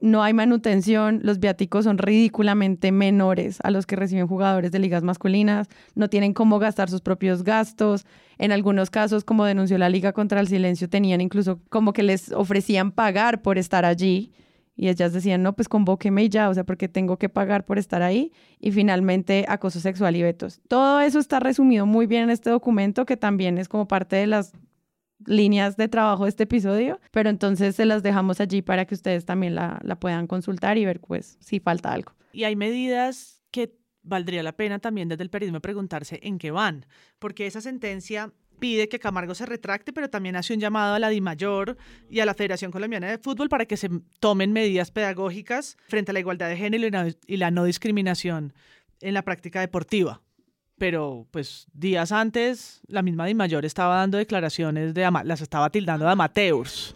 No 0.00 0.22
hay 0.22 0.34
manutención, 0.34 1.20
los 1.22 1.38
viáticos 1.38 1.84
son 1.84 1.98
ridículamente 1.98 2.92
menores 2.92 3.58
a 3.62 3.70
los 3.70 3.86
que 3.86 3.96
reciben 3.96 4.26
jugadores 4.26 4.70
de 4.72 4.78
ligas 4.78 5.02
masculinas, 5.02 5.68
no 5.94 6.08
tienen 6.08 6.34
cómo 6.34 6.58
gastar 6.58 6.90
sus 6.90 7.00
propios 7.00 7.42
gastos. 7.42 8.04
En 8.36 8.52
algunos 8.52 8.90
casos, 8.90 9.24
como 9.24 9.44
denunció 9.44 9.78
la 9.78 9.88
Liga 9.88 10.12
contra 10.12 10.40
el 10.40 10.48
Silencio, 10.48 10.88
tenían 10.88 11.20
incluso 11.20 11.60
como 11.70 11.92
que 11.92 12.02
les 12.02 12.32
ofrecían 12.32 12.90
pagar 12.90 13.40
por 13.40 13.56
estar 13.56 13.84
allí. 13.84 14.32
Y 14.76 14.88
ellas 14.88 15.12
decían, 15.12 15.42
no, 15.42 15.54
pues 15.54 15.68
convóqueme 15.68 16.28
ya, 16.28 16.48
o 16.48 16.54
sea, 16.54 16.64
porque 16.64 16.88
tengo 16.88 17.16
que 17.16 17.28
pagar 17.28 17.64
por 17.64 17.78
estar 17.78 18.02
ahí. 18.02 18.32
Y 18.58 18.72
finalmente, 18.72 19.44
acoso 19.48 19.78
sexual 19.78 20.16
y 20.16 20.22
vetos. 20.22 20.60
Todo 20.66 21.00
eso 21.00 21.20
está 21.20 21.38
resumido 21.38 21.86
muy 21.86 22.06
bien 22.06 22.24
en 22.24 22.30
este 22.30 22.50
documento, 22.50 23.06
que 23.06 23.16
también 23.16 23.56
es 23.58 23.68
como 23.68 23.86
parte 23.86 24.16
de 24.16 24.26
las 24.26 24.52
líneas 25.26 25.76
de 25.76 25.88
trabajo 25.88 26.24
de 26.24 26.30
este 26.30 26.44
episodio, 26.44 27.00
pero 27.10 27.30
entonces 27.30 27.76
se 27.76 27.86
las 27.86 28.02
dejamos 28.02 28.40
allí 28.40 28.62
para 28.62 28.84
que 28.84 28.94
ustedes 28.94 29.24
también 29.24 29.54
la, 29.54 29.80
la 29.82 29.98
puedan 29.98 30.26
consultar 30.26 30.78
y 30.78 30.84
ver 30.84 31.00
pues 31.00 31.38
si 31.40 31.60
falta 31.60 31.92
algo. 31.92 32.12
Y 32.32 32.44
hay 32.44 32.56
medidas 32.56 33.42
que 33.50 33.76
valdría 34.02 34.42
la 34.42 34.52
pena 34.52 34.78
también 34.78 35.08
desde 35.08 35.22
el 35.22 35.30
periodismo 35.30 35.60
preguntarse 35.60 36.20
en 36.22 36.38
qué 36.38 36.50
van, 36.50 36.86
porque 37.18 37.46
esa 37.46 37.60
sentencia 37.60 38.32
pide 38.58 38.88
que 38.88 38.98
Camargo 38.98 39.34
se 39.34 39.46
retracte, 39.46 39.92
pero 39.92 40.10
también 40.10 40.36
hace 40.36 40.54
un 40.54 40.60
llamado 40.60 40.94
a 40.94 40.98
la 40.98 41.08
DIMAYOR 41.08 41.76
y 42.08 42.20
a 42.20 42.26
la 42.26 42.34
Federación 42.34 42.70
Colombiana 42.70 43.08
de 43.08 43.18
Fútbol 43.18 43.48
para 43.48 43.66
que 43.66 43.76
se 43.76 43.90
tomen 44.20 44.52
medidas 44.52 44.90
pedagógicas 44.90 45.76
frente 45.88 46.10
a 46.10 46.14
la 46.14 46.20
igualdad 46.20 46.48
de 46.48 46.56
género 46.56 47.08
y 47.26 47.36
la 47.36 47.50
no 47.50 47.64
discriminación 47.64 48.52
en 49.00 49.14
la 49.14 49.22
práctica 49.22 49.60
deportiva 49.60 50.22
pero 50.84 51.26
pues 51.30 51.66
días 51.72 52.12
antes 52.12 52.82
la 52.88 53.00
misma 53.00 53.24
Di 53.24 53.32
Mayor 53.32 53.64
estaba 53.64 53.96
dando 53.96 54.18
declaraciones 54.18 54.92
de 54.92 55.10
las 55.24 55.40
estaba 55.40 55.70
tildando 55.70 56.04
de 56.04 56.12
amateurs. 56.12 56.94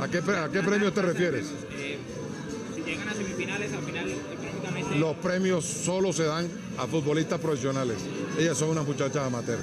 ¿A 0.00 0.08
qué, 0.08 0.16
a 0.16 0.48
qué 0.50 0.62
premios 0.62 0.94
te 0.94 1.02
refieres? 1.02 1.52
Eh, 1.76 1.98
si 2.74 2.80
llegan 2.80 3.10
a 3.10 3.12
semifinales, 3.12 3.74
al 3.74 3.82
final 3.82 4.06
prácticamente... 4.40 4.98
Los 4.98 5.16
premios 5.16 5.66
solo 5.66 6.14
se 6.14 6.24
dan 6.24 6.48
a 6.78 6.86
futbolistas 6.86 7.38
profesionales. 7.38 7.98
Ellas 8.38 8.56
son 8.56 8.70
unas 8.70 8.86
muchachas 8.86 9.18
amateurs. 9.18 9.60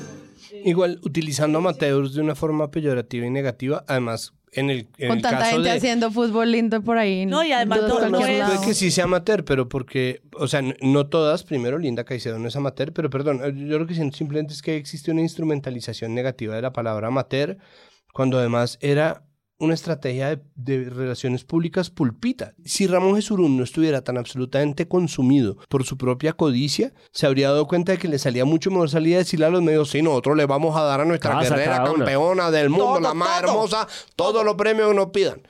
Igual, 0.63 0.99
utilizando 1.01 1.57
amateurs 1.57 2.13
de 2.13 2.21
una 2.21 2.35
forma 2.35 2.69
peyorativa 2.69 3.25
y 3.25 3.31
negativa, 3.31 3.83
además 3.87 4.33
en 4.55 4.69
el, 4.69 4.87
Con 5.07 5.21
tanta 5.21 5.45
gente 5.45 5.69
haciendo 5.69 6.11
fútbol 6.11 6.51
lindo 6.51 6.81
por 6.81 6.97
ahí. 6.97 7.25
No, 7.25 7.43
y 7.43 7.51
además 7.51 7.81
no, 7.81 8.09
no 8.09 8.19
es... 8.25 8.43
Puede 8.45 8.65
que 8.65 8.73
sí 8.73 8.89
sea 8.89 9.03
amateur, 9.03 9.43
pero 9.43 9.67
porque, 9.67 10.21
o 10.33 10.47
sea, 10.47 10.61
no 10.81 11.07
todas, 11.07 11.43
primero 11.43 11.77
Linda 11.77 12.05
Caicedo 12.05 12.39
no 12.39 12.47
es 12.47 12.55
amateur, 12.55 12.93
pero 12.93 13.09
perdón, 13.09 13.67
yo 13.67 13.77
lo 13.77 13.85
que 13.85 13.93
siento 13.93 14.17
simplemente 14.17 14.53
es 14.53 14.61
que 14.61 14.77
existe 14.77 15.11
una 15.11 15.21
instrumentalización 15.21 16.15
negativa 16.15 16.55
de 16.55 16.61
la 16.61 16.71
palabra 16.71 17.07
amateur, 17.07 17.57
cuando 18.13 18.39
además 18.39 18.77
era 18.81 19.24
una 19.57 19.73
estrategia 19.73 20.41
de, 20.55 20.89
relaciones 20.89 21.45
públicas 21.45 21.89
pulpita. 21.89 22.53
Si 22.65 22.87
Ramón 22.87 23.15
Jesurún 23.15 23.57
no 23.57 23.63
estuviera 23.63 24.03
tan 24.03 24.17
absolutamente 24.17 24.87
consumido 24.87 25.57
por 25.69 25.85
su 25.85 25.97
propia 25.97 26.33
codicia, 26.33 26.93
se 27.11 27.25
habría 27.25 27.49
dado 27.49 27.67
cuenta 27.67 27.93
de 27.93 27.97
que 27.97 28.07
le 28.07 28.19
salía 28.19 28.43
mucho 28.43 28.69
mejor 28.69 28.89
salir 28.89 29.15
a 29.15 29.19
decirle 29.19 29.45
a 29.45 29.49
los 29.49 29.61
medios, 29.61 29.89
sí, 29.89 30.01
nosotros 30.01 30.35
le 30.35 30.45
vamos 30.45 30.75
a 30.75 30.83
dar 30.83 31.01
a 31.01 31.05
nuestra 31.05 31.39
guerrera 31.41 31.83
campeona 31.83 32.51
del 32.51 32.69
mundo, 32.69 32.99
la 32.99 33.13
más 33.13 33.43
hermosa, 33.43 33.87
todos 34.15 34.43
los 34.43 34.55
premios 34.55 34.89
que 34.89 34.95
nos 34.95 35.07
pidan. 35.11 35.41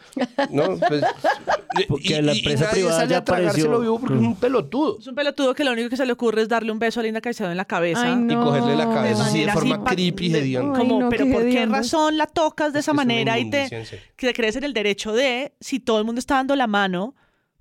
¿No? 0.52 0.78
Pues, 0.78 1.04
porque 1.88 2.22
la 2.22 2.34
empresa 2.34 2.70
privada 2.70 3.06
ya 3.06 3.18
apareció. 3.18 3.80
vivo 3.80 4.00
porque 4.00 4.16
es 4.16 4.22
un 4.22 4.36
pelotudo. 4.36 5.00
Es 5.00 5.08
un 5.08 5.16
pelotudo 5.16 5.56
que 5.56 5.64
lo 5.64 5.72
único 5.72 5.90
que 5.90 5.98
se 5.98 6.06
le 6.06 6.14
ocurre 6.14 6.44
es 6.44 6.50
darle 6.50 6.72
un 6.72 6.80
beso 6.80 7.00
a 7.00 7.04
Linda 7.04 7.22
Caicedo 7.22 7.50
en 7.50 7.58
la 7.58 7.66
cabeza. 7.66 8.18
y 8.30 8.36
cogerle 8.36 8.76
la 8.76 8.86
cabeza 8.86 9.26
así 9.26 9.44
de 9.44 9.52
forma 9.52 9.84
creepy, 9.84 10.56
Como, 10.76 11.10
pero 11.10 11.26
¿por 11.32 11.44
qué 11.50 11.66
razón 11.66 12.18
la 12.18 12.28
tocas 12.28 12.72
de 12.72 12.80
esa 12.80 12.94
manera 12.94 13.40
y 13.40 13.50
te 13.50 13.86
que 14.16 14.34
crees 14.34 14.56
en 14.56 14.64
el 14.64 14.74
derecho 14.74 15.14
de, 15.14 15.54
si 15.60 15.80
todo 15.80 16.00
el 16.00 16.06
mundo 16.06 16.20
está 16.20 16.36
dando 16.36 16.56
la 16.56 16.68
mano 16.68 17.16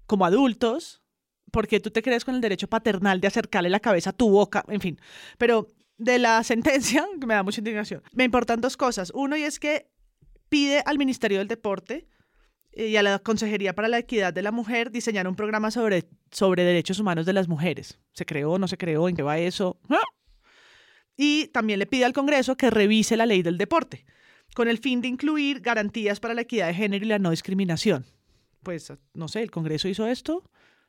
como 0.07 0.25
adultos, 0.25 1.03
porque 1.51 1.81
tú 1.81 1.91
te 1.91 2.03
crees 2.03 2.25
con 2.25 2.35
el 2.35 2.41
derecho 2.41 2.69
paternal 2.69 3.21
de 3.21 3.29
acercarle 3.29 3.71
la 3.71 3.81
cabeza 3.81 4.11
a 4.11 4.13
tu 4.13 4.29
boca, 4.29 4.65
en 4.69 4.81
fin. 4.81 5.01
Pero 5.39 5.69
de 5.99 6.19
la 6.19 6.43
sentencia, 6.43 7.07
que 7.21 7.27
me 7.27 7.35
da 7.35 7.43
mucha 7.43 7.61
indignación, 7.61 8.03
me 8.13 8.25
importan 8.25 8.61
dos 8.61 8.77
cosas. 8.77 9.13
Uno, 9.15 9.37
y 9.37 9.43
es 9.43 9.59
que 9.59 9.89
pide 10.49 10.83
al 10.85 10.99
Ministerio 10.99 11.39
del 11.39 11.49
Deporte 11.49 12.09
eh, 12.73 12.89
y 12.89 12.97
a 12.97 13.03
la 13.03 13.19
Consejería 13.21 13.75
para 13.75 13.89
la 13.89 13.99
Equidad 13.99 14.33
de 14.33 14.43
la 14.43 14.53
Mujer 14.53 14.91
diseñar 14.91 15.29
un 15.29 15.37
programa 15.37 15.71
sobre, 15.71 16.09
sobre 16.31 16.65
derechos 16.65 16.99
humanos 16.99 17.25
de 17.27 17.33
las 17.33 17.49
mujeres. 17.49 17.99
¿Se 18.13 18.27
creó, 18.27 18.59
no 18.59 18.69
se 18.69 18.77
creó? 18.77 19.09
¿En 19.09 19.17
qué 19.17 19.23
va 19.23 19.39
eso? 19.39 19.79
¡Ah! 19.89 20.03
Y 21.17 21.47
también 21.49 21.79
le 21.79 21.87
pide 21.87 22.05
al 22.05 22.13
Congreso 22.13 22.57
que 22.57 22.71
revise 22.71 23.17
la 23.17 23.27
ley 23.27 23.43
del 23.43 23.59
deporte 23.59 24.05
con 24.55 24.69
el 24.69 24.79
fin 24.79 25.01
de 25.01 25.09
incluir 25.09 25.61
garantías 25.61 26.21
para 26.21 26.35
la 26.35 26.43
equidad 26.43 26.69
de 26.69 26.75
género 26.75 27.05
y 27.05 27.09
la 27.09 27.19
no 27.19 27.31
discriminación. 27.31 28.05
Pues, 28.63 28.93
no 29.13 29.29
sé, 29.29 29.43
el 29.43 29.51
Congreso 29.51 29.89
hizo 29.89 30.07
esto, 30.07 30.43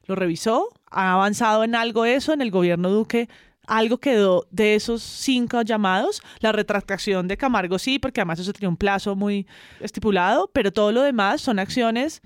lo 0.05 0.15
revisó, 0.15 0.69
ha 0.89 1.13
avanzado 1.13 1.63
en 1.63 1.75
algo 1.75 2.05
eso, 2.05 2.31
en 2.31 2.41
el 2.41 2.51
gobierno 2.51 2.89
Duque 2.89 3.27
algo 3.67 3.97
quedó 3.97 4.47
de 4.51 4.75
esos 4.75 5.01
cinco 5.01 5.61
llamados. 5.61 6.21
La 6.39 6.51
retractación 6.51 7.27
de 7.27 7.37
Camargo 7.37 7.79
sí, 7.79 7.99
porque 7.99 8.21
además 8.21 8.39
eso 8.39 8.53
tenía 8.53 8.69
un 8.69 8.77
plazo 8.77 9.15
muy 9.15 9.47
estipulado, 9.79 10.49
pero 10.53 10.71
todo 10.71 10.91
lo 10.91 11.01
demás 11.01 11.41
son 11.41 11.59
acciones. 11.59 12.21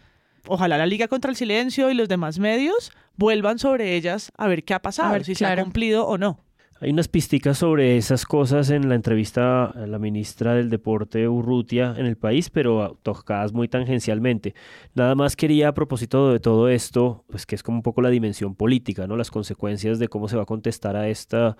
Ojalá 0.47 0.77
la 0.77 0.85
Liga 0.85 1.07
contra 1.07 1.31
el 1.31 1.37
Silencio 1.37 1.89
y 1.91 1.93
los 1.93 2.09
demás 2.09 2.39
medios 2.39 2.91
vuelvan 3.15 3.59
sobre 3.59 3.95
ellas 3.95 4.31
a 4.37 4.47
ver 4.47 4.63
qué 4.63 4.73
ha 4.73 4.81
pasado, 4.81 5.09
A 5.09 5.13
ver, 5.13 5.25
si 5.25 5.35
se 5.35 5.45
ha 5.45 5.61
cumplido 5.61 6.07
o 6.07 6.17
no. 6.17 6.39
Hay 6.81 6.91
unas 6.91 7.09
pisticas 7.09 7.57
sobre 7.57 7.97
esas 7.97 8.25
cosas 8.25 8.69
en 8.69 8.87
la 8.87 8.95
entrevista 8.95 9.65
a 9.65 9.85
la 9.85 9.99
ministra 9.99 10.53
del 10.53 10.69
Deporte 10.69 11.27
Urrutia 11.27 11.93
en 11.97 12.05
el 12.05 12.15
país, 12.15 12.49
pero 12.49 12.97
tocadas 13.03 13.51
muy 13.51 13.67
tangencialmente. 13.67 14.55
Nada 14.95 15.13
más 15.13 15.35
quería 15.35 15.67
a 15.67 15.73
propósito 15.73 16.31
de 16.31 16.39
todo 16.39 16.69
esto, 16.69 17.25
pues 17.29 17.45
que 17.45 17.55
es 17.55 17.63
como 17.63 17.79
un 17.79 17.83
poco 17.83 18.01
la 18.01 18.09
dimensión 18.09 18.55
política, 18.55 19.07
¿no? 19.07 19.17
Las 19.17 19.29
consecuencias 19.29 19.99
de 19.99 20.07
cómo 20.07 20.29
se 20.29 20.37
va 20.37 20.43
a 20.43 20.45
contestar 20.45 20.95
a 20.95 21.09
esta 21.09 21.57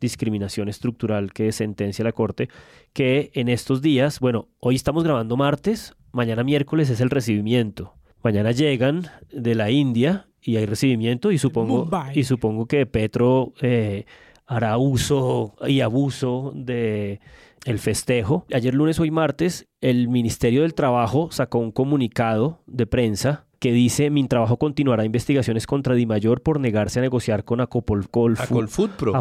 discriminación 0.00 0.70
estructural 0.70 1.34
que 1.34 1.52
sentencia 1.52 2.02
la 2.02 2.12
Corte, 2.12 2.48
que 2.94 3.30
en 3.34 3.50
estos 3.50 3.82
días, 3.82 4.20
bueno, 4.20 4.48
hoy 4.58 4.76
estamos 4.76 5.04
grabando 5.04 5.36
martes, 5.36 5.94
mañana 6.12 6.44
miércoles 6.44 6.88
es 6.88 7.02
el 7.02 7.10
recibimiento. 7.10 7.92
Mañana 8.24 8.52
llegan 8.52 9.02
de 9.30 9.54
la 9.54 9.70
India 9.70 10.28
y 10.40 10.56
hay 10.56 10.64
recibimiento 10.64 11.30
y 11.30 11.36
supongo, 11.36 11.80
Mumbai. 11.80 12.18
y 12.18 12.24
supongo 12.24 12.64
que 12.64 12.86
Petro 12.86 13.52
eh, 13.60 14.06
hará 14.54 14.76
uso 14.76 15.54
y 15.66 15.80
abuso 15.80 16.52
de 16.54 17.20
el 17.64 17.78
festejo. 17.78 18.44
Ayer 18.52 18.74
lunes, 18.74 18.98
hoy 19.00 19.10
martes, 19.10 19.66
el 19.80 20.08
Ministerio 20.08 20.62
del 20.62 20.74
Trabajo 20.74 21.30
sacó 21.30 21.58
un 21.58 21.72
comunicado 21.72 22.60
de 22.66 22.86
prensa 22.86 23.46
que 23.62 23.70
dice 23.72 24.10
mi 24.10 24.26
trabajo 24.26 24.56
continuará 24.56 25.04
investigaciones 25.04 25.68
contra 25.68 25.94
Di 25.94 26.04
Mayor 26.04 26.42
por 26.42 26.58
negarse 26.58 26.98
a 26.98 27.02
negociar 27.02 27.44
con 27.44 27.60
Acolfutpro. 27.60 28.42
Acolfutpro, 28.42 29.12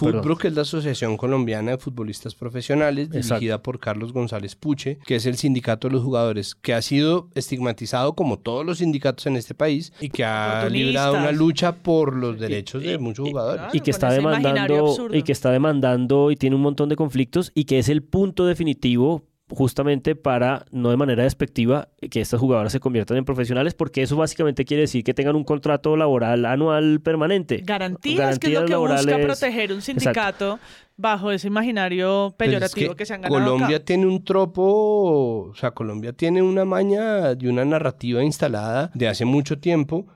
perdón. 0.00 0.36
que 0.38 0.48
es 0.48 0.54
la 0.56 0.62
Asociación 0.62 1.16
Colombiana 1.16 1.70
de 1.70 1.78
Futbolistas 1.78 2.34
Profesionales, 2.34 3.10
Exacto. 3.12 3.34
dirigida 3.34 3.62
por 3.62 3.78
Carlos 3.78 4.12
González 4.12 4.56
Puche, 4.56 4.98
que 5.06 5.14
es 5.14 5.26
el 5.26 5.36
sindicato 5.36 5.86
de 5.86 5.94
los 5.94 6.02
jugadores, 6.02 6.56
que 6.56 6.74
ha 6.74 6.82
sido 6.82 7.28
estigmatizado 7.36 8.14
como 8.14 8.40
todos 8.40 8.66
los 8.66 8.78
sindicatos 8.78 9.24
en 9.26 9.36
este 9.36 9.54
país 9.54 9.92
y 10.00 10.08
que 10.08 10.24
ha 10.24 10.68
librado 10.68 11.16
una 11.16 11.30
lucha 11.30 11.76
por 11.76 12.16
los 12.16 12.40
derechos 12.40 12.82
de 12.82 12.98
muchos 12.98 13.28
jugadores. 13.28 13.72
y 13.72 13.78
que 13.82 13.92
está 13.92 14.10
demandando 14.10 14.96
y 15.12 15.22
que 15.22 15.30
está 15.30 15.52
demandando 15.52 16.32
y 16.32 16.36
tiene 16.36 16.56
un 16.56 16.62
montón 16.62 16.88
de 16.88 16.96
conflictos 16.96 17.52
y 17.54 17.66
que 17.66 17.78
es 17.78 17.88
el 17.88 18.02
punto 18.02 18.46
definitivo 18.46 19.22
justamente 19.54 20.14
para 20.16 20.64
no 20.70 20.90
de 20.90 20.96
manera 20.96 21.22
despectiva 21.24 21.88
que 22.10 22.20
estas 22.20 22.40
jugadoras 22.40 22.72
se 22.72 22.80
conviertan 22.80 23.16
en 23.16 23.24
profesionales 23.24 23.74
porque 23.74 24.02
eso 24.02 24.16
básicamente 24.16 24.64
quiere 24.64 24.82
decir 24.82 25.04
que 25.04 25.14
tengan 25.14 25.36
un 25.36 25.44
contrato 25.44 25.96
laboral 25.96 26.44
anual 26.44 27.00
permanente 27.00 27.62
Garantías, 27.64 28.38
que 28.38 28.48
es 28.48 28.52
lo 28.54 28.64
que 28.64 28.76
busca 28.76 29.18
proteger 29.18 29.72
un 29.72 29.78
Exacto. 29.78 30.00
sindicato 30.00 30.58
bajo 30.96 31.30
ese 31.30 31.48
imaginario 31.48 32.28
es 32.28 32.34
peyorativo 32.34 32.94
que, 32.94 33.06
se 33.06 33.14
han 33.14 33.22
ganado 33.22 33.42
Colombia 33.42 33.76
acá. 33.76 33.84
tiene 33.84 34.06
un 34.06 34.24
tropo, 34.24 35.48
o 35.50 35.54
sea, 35.54 35.72
Colombia 35.72 36.12
tiene 36.12 36.42
una 36.42 36.64
maña 36.64 37.32
y 37.38 37.46
una 37.46 37.64
narrativa 37.64 38.22
instalada 38.22 38.90
de 38.94 39.08
hace 39.08 39.24
mucho 39.24 39.58
tiempo 39.58 40.06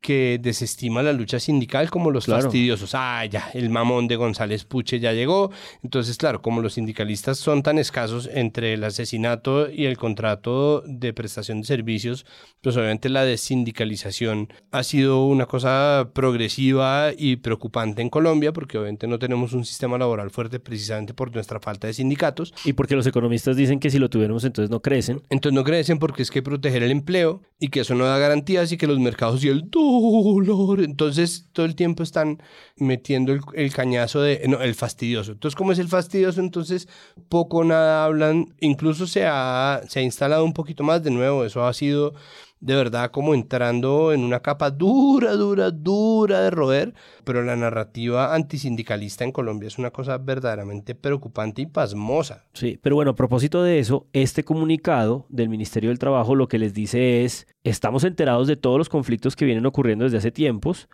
que 0.00 0.38
desestima 0.40 1.02
la 1.02 1.12
lucha 1.12 1.40
sindical 1.40 1.90
como 1.90 2.10
los 2.10 2.26
Claro. 2.26 2.42
fastidiosos. 2.42 2.90
Ah, 2.94 3.24
ya, 3.26 3.50
el 3.54 3.70
mamón 3.70 4.06
de 4.06 4.16
González 4.16 4.64
Puche 4.64 5.00
ya 5.00 5.12
llegó. 5.12 5.50
Entonces, 5.82 6.16
claro, 6.16 6.42
como 6.42 6.60
los 6.62 6.74
sindicalistas 6.74 7.38
son 7.38 7.62
tan 7.62 7.78
escasos 7.78 8.28
entre 8.32 8.74
el 8.74 8.84
asesinato 8.84 9.70
y 9.70 9.86
el 9.86 9.96
contrato 9.96 10.82
de 10.86 11.12
prestación 11.12 11.60
de 11.62 11.66
servicios, 11.66 12.24
pues 12.60 12.76
obviamente 12.76 13.08
la 13.08 13.24
desindicalización 13.24 14.48
ha 14.70 14.82
sido 14.82 15.24
una 15.26 15.46
cosa 15.46 16.10
progresiva 16.14 17.10
y 17.16 17.36
preocupante 17.36 18.00
en 18.02 18.10
Colombia, 18.10 18.52
porque 18.52 18.78
obviamente 18.78 19.06
no 19.06 19.18
tenemos 19.18 19.52
un 19.52 19.64
sistema 19.64 19.98
laboral 19.98 20.30
fuerte 20.30 20.60
precisamente 20.60 21.14
por 21.14 21.34
nuestra 21.34 21.58
falta 21.60 21.86
de 21.88 21.94
sindicatos. 21.94 22.54
y 22.64 22.72
porque 22.74 22.94
los 22.96 23.06
economistas 23.06 23.56
dicen 23.56 23.80
que 23.80 23.90
si 23.90 23.98
lo 23.98 24.08
tuviéramos 24.08 24.44
entonces 24.44 24.70
no 24.70 24.80
crecen 24.80 25.22
Entonces 25.30 25.54
no 25.54 25.64
crecen 25.64 25.98
porque 25.98 26.22
es 26.22 26.30
que 26.30 26.42
proteger 26.42 26.82
el 26.82 26.90
empleo 26.90 27.42
y 27.58 27.68
que 27.68 27.80
eso 27.80 27.94
no 27.94 28.04
da 28.04 28.18
garantías 28.18 28.70
y 28.72 28.76
que 28.76 28.86
los 28.86 28.98
mercados 28.98 29.42
y 29.44 29.48
el 29.48 29.68
dolor. 29.86 30.80
Entonces 30.80 31.46
todo 31.52 31.66
el 31.66 31.74
tiempo 31.74 32.02
están 32.02 32.42
metiendo 32.76 33.32
el, 33.54 33.72
cañazo 33.72 34.20
de, 34.20 34.42
no, 34.48 34.60
el 34.60 34.74
fastidioso. 34.74 35.32
Entonces 35.32 35.56
como 35.56 35.72
es 35.72 35.78
el 35.78 35.88
fastidioso, 35.88 36.40
entonces 36.40 36.88
poco 37.28 37.64
nada 37.64 38.04
hablan. 38.04 38.54
Incluso 38.60 39.06
se 39.06 39.24
ha, 39.26 39.82
se 39.88 40.00
ha 40.00 40.02
instalado 40.02 40.44
un 40.44 40.52
poquito 40.52 40.84
más 40.84 41.02
de 41.02 41.10
nuevo. 41.10 41.44
Eso 41.44 41.64
ha 41.64 41.72
sido 41.72 42.14
de 42.60 42.74
verdad 42.74 43.10
como 43.10 43.34
entrando 43.34 44.12
en 44.12 44.22
una 44.22 44.40
capa 44.40 44.70
dura, 44.70 45.32
dura, 45.32 45.70
dura 45.70 46.40
de 46.40 46.50
roer. 46.50 46.94
Pero 47.24 47.42
la 47.42 47.56
narrativa 47.56 48.34
antisindicalista 48.34 49.24
en 49.24 49.32
Colombia 49.32 49.68
es 49.68 49.78
una 49.78 49.90
cosa 49.90 50.18
verdaderamente 50.18 50.94
preocupante 50.94 51.62
y 51.62 51.66
pasmosa. 51.66 52.44
Sí, 52.52 52.78
pero 52.82 52.96
bueno, 52.96 53.12
a 53.12 53.16
propósito 53.16 53.62
de 53.62 53.78
eso, 53.78 54.06
este 54.12 54.44
comunicado 54.44 55.26
del 55.28 55.48
Ministerio 55.48 55.90
del 55.90 55.98
Trabajo 55.98 56.34
lo 56.34 56.48
que 56.48 56.58
les 56.58 56.74
dice 56.74 57.24
es, 57.24 57.46
estamos 57.64 58.04
enterados 58.04 58.48
de 58.48 58.56
todos 58.56 58.78
los 58.78 58.88
conflictos 58.88 59.36
que 59.36 59.44
vienen 59.44 59.66
ocurriendo 59.66 60.04
desde 60.04 60.18
hace 60.18 60.30
tiempos 60.30 60.88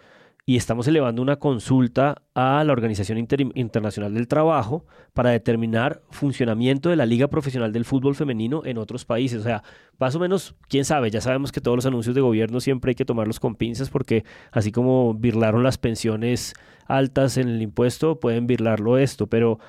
y 0.45 0.57
estamos 0.57 0.88
elevando 0.88 1.22
una 1.22 1.36
consulta 1.36 2.22
a 2.34 2.64
la 2.64 2.72
Organización 2.72 3.16
Inter- 3.18 3.47
Internacional 3.55 4.12
del 4.12 4.26
Trabajo 4.26 4.84
para 5.12 5.30
determinar 5.30 6.03
funcionamiento 6.11 6.88
de 6.90 6.97
la 6.97 7.07
Liga 7.07 7.28
Profesional 7.28 7.72
del 7.72 7.84
Fútbol 7.84 8.16
Femenino 8.16 8.62
en 8.64 8.78
otros 8.78 9.05
países. 9.05 9.40
O 9.40 9.45
sea, 9.45 9.62
más 9.99 10.16
o 10.16 10.18
menos, 10.18 10.57
quién 10.68 10.84
sabe, 10.84 11.11
ya 11.11 11.20
sabemos 11.20 11.53
que 11.53 11.61
todos 11.61 11.76
los 11.76 11.86
anuncios 11.86 12.14
de 12.16 12.20
gobierno 12.20 12.61
siempre 12.61 12.90
hay 12.90 12.95
que 12.97 13.05
tomarlos 13.05 13.38
con 13.38 13.55
pinzas 13.55 13.88
porque 13.88 14.24
así 14.51 14.72
como 14.72 15.14
birlaron 15.14 15.62
las 15.62 15.78
pensiones 15.78 16.55
altas 16.86 17.36
en 17.36 17.49
el 17.49 17.62
impuesto, 17.62 18.18
pueden 18.18 18.47
birlarlo 18.49 18.99
esto, 18.99 19.28
pero 19.28 19.61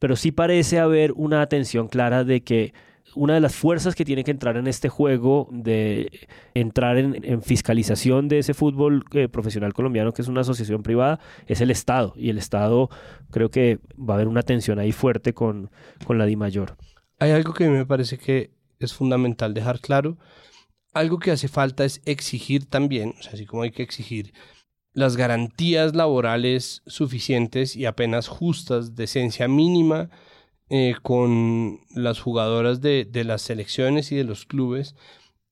pero 0.00 0.16
sí 0.16 0.32
parece 0.32 0.80
haber 0.80 1.12
una 1.12 1.42
atención 1.42 1.86
clara 1.86 2.24
de 2.24 2.42
que 2.42 2.72
una 3.14 3.34
de 3.34 3.40
las 3.40 3.54
fuerzas 3.54 3.94
que 3.94 4.04
tiene 4.04 4.24
que 4.24 4.30
entrar 4.30 4.56
en 4.56 4.66
este 4.66 4.88
juego 4.88 5.48
de 5.50 6.10
entrar 6.54 6.98
en, 6.98 7.42
fiscalización 7.42 8.28
de 8.28 8.38
ese 8.38 8.54
fútbol 8.54 9.04
eh, 9.12 9.28
profesional 9.28 9.72
colombiano, 9.72 10.12
que 10.12 10.22
es 10.22 10.28
una 10.28 10.42
asociación 10.42 10.82
privada, 10.82 11.20
es 11.46 11.60
el 11.60 11.70
Estado. 11.70 12.12
Y 12.16 12.30
el 12.30 12.38
Estado 12.38 12.88
creo 13.30 13.50
que 13.50 13.78
va 13.98 14.14
a 14.14 14.16
haber 14.16 14.28
una 14.28 14.42
tensión 14.42 14.78
ahí 14.78 14.92
fuerte 14.92 15.34
con, 15.34 15.70
con 16.04 16.18
la 16.18 16.26
Di 16.26 16.36
Mayor. 16.36 16.76
Hay 17.18 17.32
algo 17.32 17.52
que 17.52 17.68
me 17.68 17.86
parece 17.86 18.18
que 18.18 18.50
es 18.78 18.94
fundamental 18.94 19.54
dejar 19.54 19.80
claro. 19.80 20.18
Algo 20.92 21.18
que 21.18 21.30
hace 21.30 21.48
falta 21.48 21.84
es 21.84 22.00
exigir 22.04 22.66
también, 22.66 23.14
así 23.32 23.46
como 23.46 23.62
hay 23.62 23.70
que 23.70 23.82
exigir 23.82 24.32
las 24.92 25.16
garantías 25.16 25.94
laborales 25.94 26.82
suficientes 26.86 27.76
y 27.76 27.86
apenas 27.86 28.28
justas, 28.28 28.96
de 28.96 29.04
esencia 29.04 29.46
mínima, 29.46 30.10
eh, 30.70 30.94
con 31.02 31.80
las 31.94 32.20
jugadoras 32.20 32.80
de, 32.80 33.04
de 33.04 33.24
las 33.24 33.42
selecciones 33.42 34.12
y 34.12 34.16
de 34.16 34.24
los 34.24 34.46
clubes, 34.46 34.94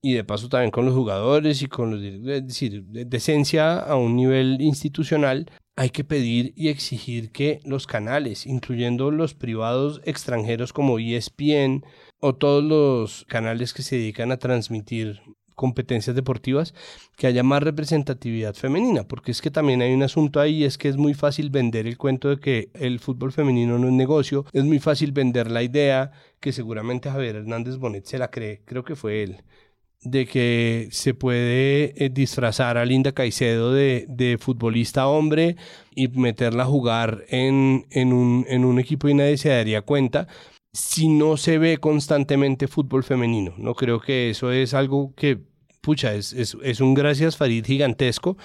y 0.00 0.14
de 0.14 0.24
paso 0.24 0.48
también 0.48 0.70
con 0.70 0.86
los 0.86 0.94
jugadores 0.94 1.62
y 1.62 1.66
con 1.66 1.90
los 1.90 2.02
es 2.02 2.46
decir, 2.46 2.84
de 2.84 3.04
decencia 3.04 3.78
a 3.78 3.96
un 3.96 4.16
nivel 4.16 4.60
institucional, 4.60 5.50
hay 5.76 5.90
que 5.90 6.04
pedir 6.04 6.52
y 6.56 6.68
exigir 6.68 7.30
que 7.30 7.60
los 7.64 7.86
canales, 7.86 8.46
incluyendo 8.46 9.10
los 9.10 9.34
privados 9.34 10.00
extranjeros 10.04 10.72
como 10.72 10.98
ESPN 10.98 11.84
o 12.20 12.34
todos 12.34 12.64
los 12.64 13.24
canales 13.28 13.72
que 13.72 13.82
se 13.82 13.96
dedican 13.96 14.32
a 14.32 14.38
transmitir 14.38 15.20
competencias 15.58 16.14
deportivas, 16.14 16.72
que 17.16 17.26
haya 17.26 17.42
más 17.42 17.62
representatividad 17.62 18.54
femenina, 18.54 19.02
porque 19.06 19.32
es 19.32 19.42
que 19.42 19.50
también 19.50 19.82
hay 19.82 19.92
un 19.92 20.04
asunto 20.04 20.40
ahí, 20.40 20.62
es 20.62 20.78
que 20.78 20.88
es 20.88 20.96
muy 20.96 21.14
fácil 21.14 21.50
vender 21.50 21.86
el 21.88 21.98
cuento 21.98 22.30
de 22.30 22.38
que 22.38 22.70
el 22.74 23.00
fútbol 23.00 23.32
femenino 23.32 23.76
no 23.76 23.88
es 23.88 23.92
negocio, 23.92 24.46
es 24.52 24.64
muy 24.64 24.78
fácil 24.78 25.10
vender 25.12 25.50
la 25.50 25.64
idea 25.64 26.12
que 26.40 26.52
seguramente 26.52 27.10
Javier 27.10 27.36
Hernández 27.36 27.76
Bonet 27.76 28.06
se 28.06 28.18
la 28.18 28.30
cree, 28.30 28.62
creo 28.64 28.84
que 28.84 28.94
fue 28.94 29.24
él, 29.24 29.42
de 30.02 30.26
que 30.26 30.88
se 30.92 31.12
puede 31.12 32.04
eh, 32.04 32.08
disfrazar 32.08 32.78
a 32.78 32.84
Linda 32.84 33.10
Caicedo 33.10 33.72
de, 33.72 34.06
de 34.08 34.38
futbolista 34.38 35.08
hombre 35.08 35.56
y 35.94 36.06
meterla 36.06 36.62
a 36.62 36.66
jugar 36.66 37.24
en, 37.28 37.84
en, 37.90 38.12
un, 38.12 38.46
en 38.48 38.64
un 38.64 38.78
equipo 38.78 39.08
y 39.08 39.14
nadie 39.14 39.36
se 39.36 39.48
daría 39.48 39.82
cuenta 39.82 40.28
si 40.72 41.08
no 41.08 41.36
se 41.36 41.58
ve 41.58 41.78
constantemente 41.78 42.68
fútbol 42.68 43.02
femenino. 43.02 43.54
No 43.58 43.74
creo 43.74 44.00
que 44.00 44.30
eso 44.30 44.52
es 44.52 44.74
algo 44.74 45.12
que, 45.16 45.40
pucha, 45.88 46.14
es, 46.14 46.80
un 46.82 46.92
gracias 46.92 47.38
Farid 47.38 47.64
gigantesco. 47.64 48.36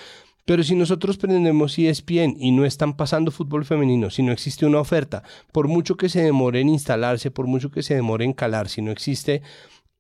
Pero 0.46 0.64
si 0.64 0.76
nosotros 0.76 1.18
prendemos 1.18 1.78
E 1.78 1.90
ESPN 1.90 2.38
y 2.40 2.54
no 2.54 2.64
están 2.64 2.96
pasando 2.96 3.32
fútbol 3.32 3.66
femenino, 3.66 4.10
si 4.10 4.24
no 4.24 4.32
existe 4.32 4.66
una 4.66 4.80
oferta, 4.80 5.24
por 5.52 5.68
mucho 5.68 5.98
que 5.98 6.08
se 6.08 6.22
demore 6.22 6.62
en 6.62 6.70
instalarse, 6.70 7.32
por 7.32 7.48
mucho 7.48 7.70
que 7.70 7.84
se 7.84 7.96
demore 7.96 8.24
en 8.24 8.32
calar, 8.32 8.70
si 8.70 8.82
no 8.82 8.92
existe 8.92 9.42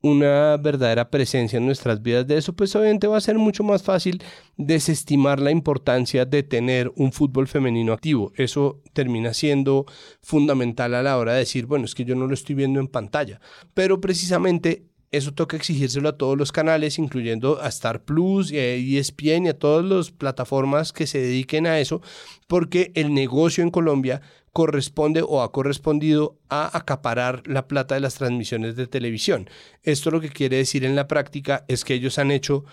una 0.01 0.55
verdadera 0.55 1.09
presencia 1.09 1.57
en 1.57 1.65
nuestras 1.65 2.01
vidas 2.01 2.25
de 2.27 2.37
eso, 2.37 2.53
pues 2.53 2.73
obviamente 2.77 3.07
va 3.07 3.17
a 3.17 3.21
ser 3.21 3.37
mucho 3.37 3.65
más 3.65 3.83
fácil 3.83 4.23
desestimar 4.55 5.41
la 5.41 5.51
importancia 5.51 6.23
de 6.23 6.43
tener 6.43 6.93
un 6.95 7.11
fútbol 7.11 7.49
femenino 7.49 7.91
activo. 7.91 8.31
Eso 8.37 8.81
termina 8.93 9.33
siendo 9.33 9.85
fundamental 10.21 10.93
a 10.93 11.03
la 11.03 11.17
hora 11.17 11.33
de 11.33 11.39
decir, 11.39 11.65
bueno, 11.65 11.83
es 11.83 11.93
que 11.93 12.05
yo 12.05 12.15
no 12.15 12.27
lo 12.27 12.33
estoy 12.33 12.55
viendo 12.55 12.79
en 12.79 12.87
pantalla. 12.87 13.41
Pero 13.73 13.99
precisamente 13.99 14.92
eso 15.13 15.31
toca 15.31 15.55
exigírselo 15.55 16.09
a 16.09 16.17
todos 16.17 16.37
los 16.37 16.51
canales, 16.51 16.97
incluyendo 16.97 17.61
a 17.61 17.69
Star 17.69 18.03
Plus 18.03 18.51
y 18.51 18.57
a 18.57 18.73
ESPN 18.73 19.45
y 19.45 19.49
a 19.49 19.57
todas 19.57 19.85
las 19.85 20.11
plataformas 20.11 20.91
que 20.91 21.05
se 21.05 21.19
dediquen 21.19 21.67
a 21.67 21.79
eso, 21.79 22.01
porque 22.47 22.91
el 22.95 23.13
negocio 23.13 23.63
en 23.63 23.69
Colombia 23.69 24.21
corresponde 24.53 25.21
o 25.21 25.43
ha 25.43 25.51
correspondido 25.51 26.39
a 26.49 26.75
acaparar 26.75 27.43
la 27.45 27.67
plata 27.67 27.93
de 27.93 28.01
las 28.01 28.15
transmisiones 28.15 28.75
de 28.75 28.87
televisión. 28.87 29.49
Esto 29.83 30.09
lo 30.09 30.19
que 30.19 30.29
quiere 30.29 30.57
decir 30.57 30.83
en 30.83 30.95
la 30.95 31.07
práctica 31.07 31.63
es 31.67 31.85
que 31.85 31.93
ellos 31.93 32.17
han 32.17 32.31
hecho 32.31 32.65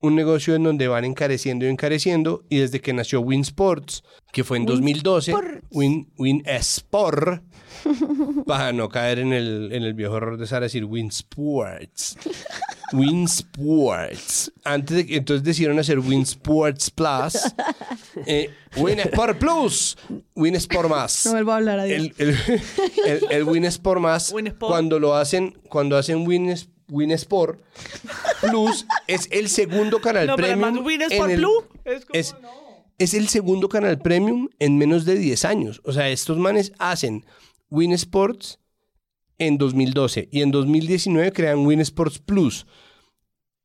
un 0.00 0.14
negocio 0.14 0.54
en 0.54 0.62
donde 0.62 0.86
van 0.88 1.04
encareciendo 1.04 1.66
y 1.66 1.68
encareciendo 1.68 2.44
y 2.48 2.58
desde 2.58 2.80
que 2.80 2.92
nació 2.92 3.20
Win 3.20 3.40
Sports, 3.40 4.04
que 4.32 4.44
fue 4.44 4.58
en 4.58 4.66
2012, 4.66 5.34
Win, 5.70 6.08
Win 6.16 6.42
Sport, 6.46 7.42
para 8.46 8.72
no 8.72 8.88
caer 8.88 9.18
en 9.18 9.32
el, 9.32 9.70
en 9.72 9.82
el 9.82 9.94
viejo 9.94 10.16
error 10.16 10.38
de 10.38 10.46
Sara 10.46 10.64
decir 10.66 10.84
Win 10.84 11.08
Sports. 11.08 12.16
Win 12.92 13.24
Sports. 13.24 14.50
Antes 14.64 14.96
de 14.96 15.06
que 15.06 15.16
entonces 15.16 15.44
decidieron 15.44 15.78
hacer 15.78 15.98
Win 15.98 16.22
Sports 16.22 16.90
Plus. 16.90 17.36
eh, 18.26 18.50
Win 18.76 19.00
Sport 19.00 19.38
Plus. 19.38 19.96
Win 20.34 20.54
Sport 20.54 20.88
Más. 20.88 21.26
No 21.26 21.32
vuelvo 21.32 21.52
a 21.52 21.56
hablar 21.56 21.80
a 21.80 21.84
Dios. 21.84 21.98
El, 21.98 22.14
el, 22.18 22.36
el, 23.06 23.20
el 23.30 23.44
Win 23.44 23.64
Sport 23.66 24.00
Más, 24.00 24.32
Win 24.32 24.46
Sport. 24.48 24.70
cuando 24.70 24.98
lo 24.98 25.14
hacen, 25.14 25.58
cuando 25.68 25.98
hacen 25.98 26.26
Win, 26.26 26.54
Win 26.90 27.10
Sport 27.12 27.60
Plus, 28.40 28.86
es 29.06 29.28
el 29.30 29.48
segundo 29.48 30.00
canal 30.00 30.26
No, 30.26 30.36
pero 30.36 30.48
premium. 30.48 30.86
el- 30.88 31.36
Plus 31.38 31.64
es 31.84 32.04
como, 32.04 32.18
es, 32.18 32.34
es 32.98 33.14
el 33.14 33.28
segundo 33.28 33.68
canal 33.68 33.98
premium 33.98 34.48
en 34.58 34.78
menos 34.78 35.04
de 35.04 35.16
10 35.16 35.44
años. 35.44 35.80
O 35.84 35.92
sea, 35.92 36.08
estos 36.08 36.38
manes 36.38 36.72
hacen 36.78 37.24
Win 37.70 37.92
Sports 37.92 38.58
en 39.38 39.58
2012 39.58 40.28
y 40.32 40.42
en 40.42 40.50
2019 40.50 41.32
crean 41.32 41.64
Win 41.66 41.80
Sports 41.80 42.18
Plus. 42.18 42.66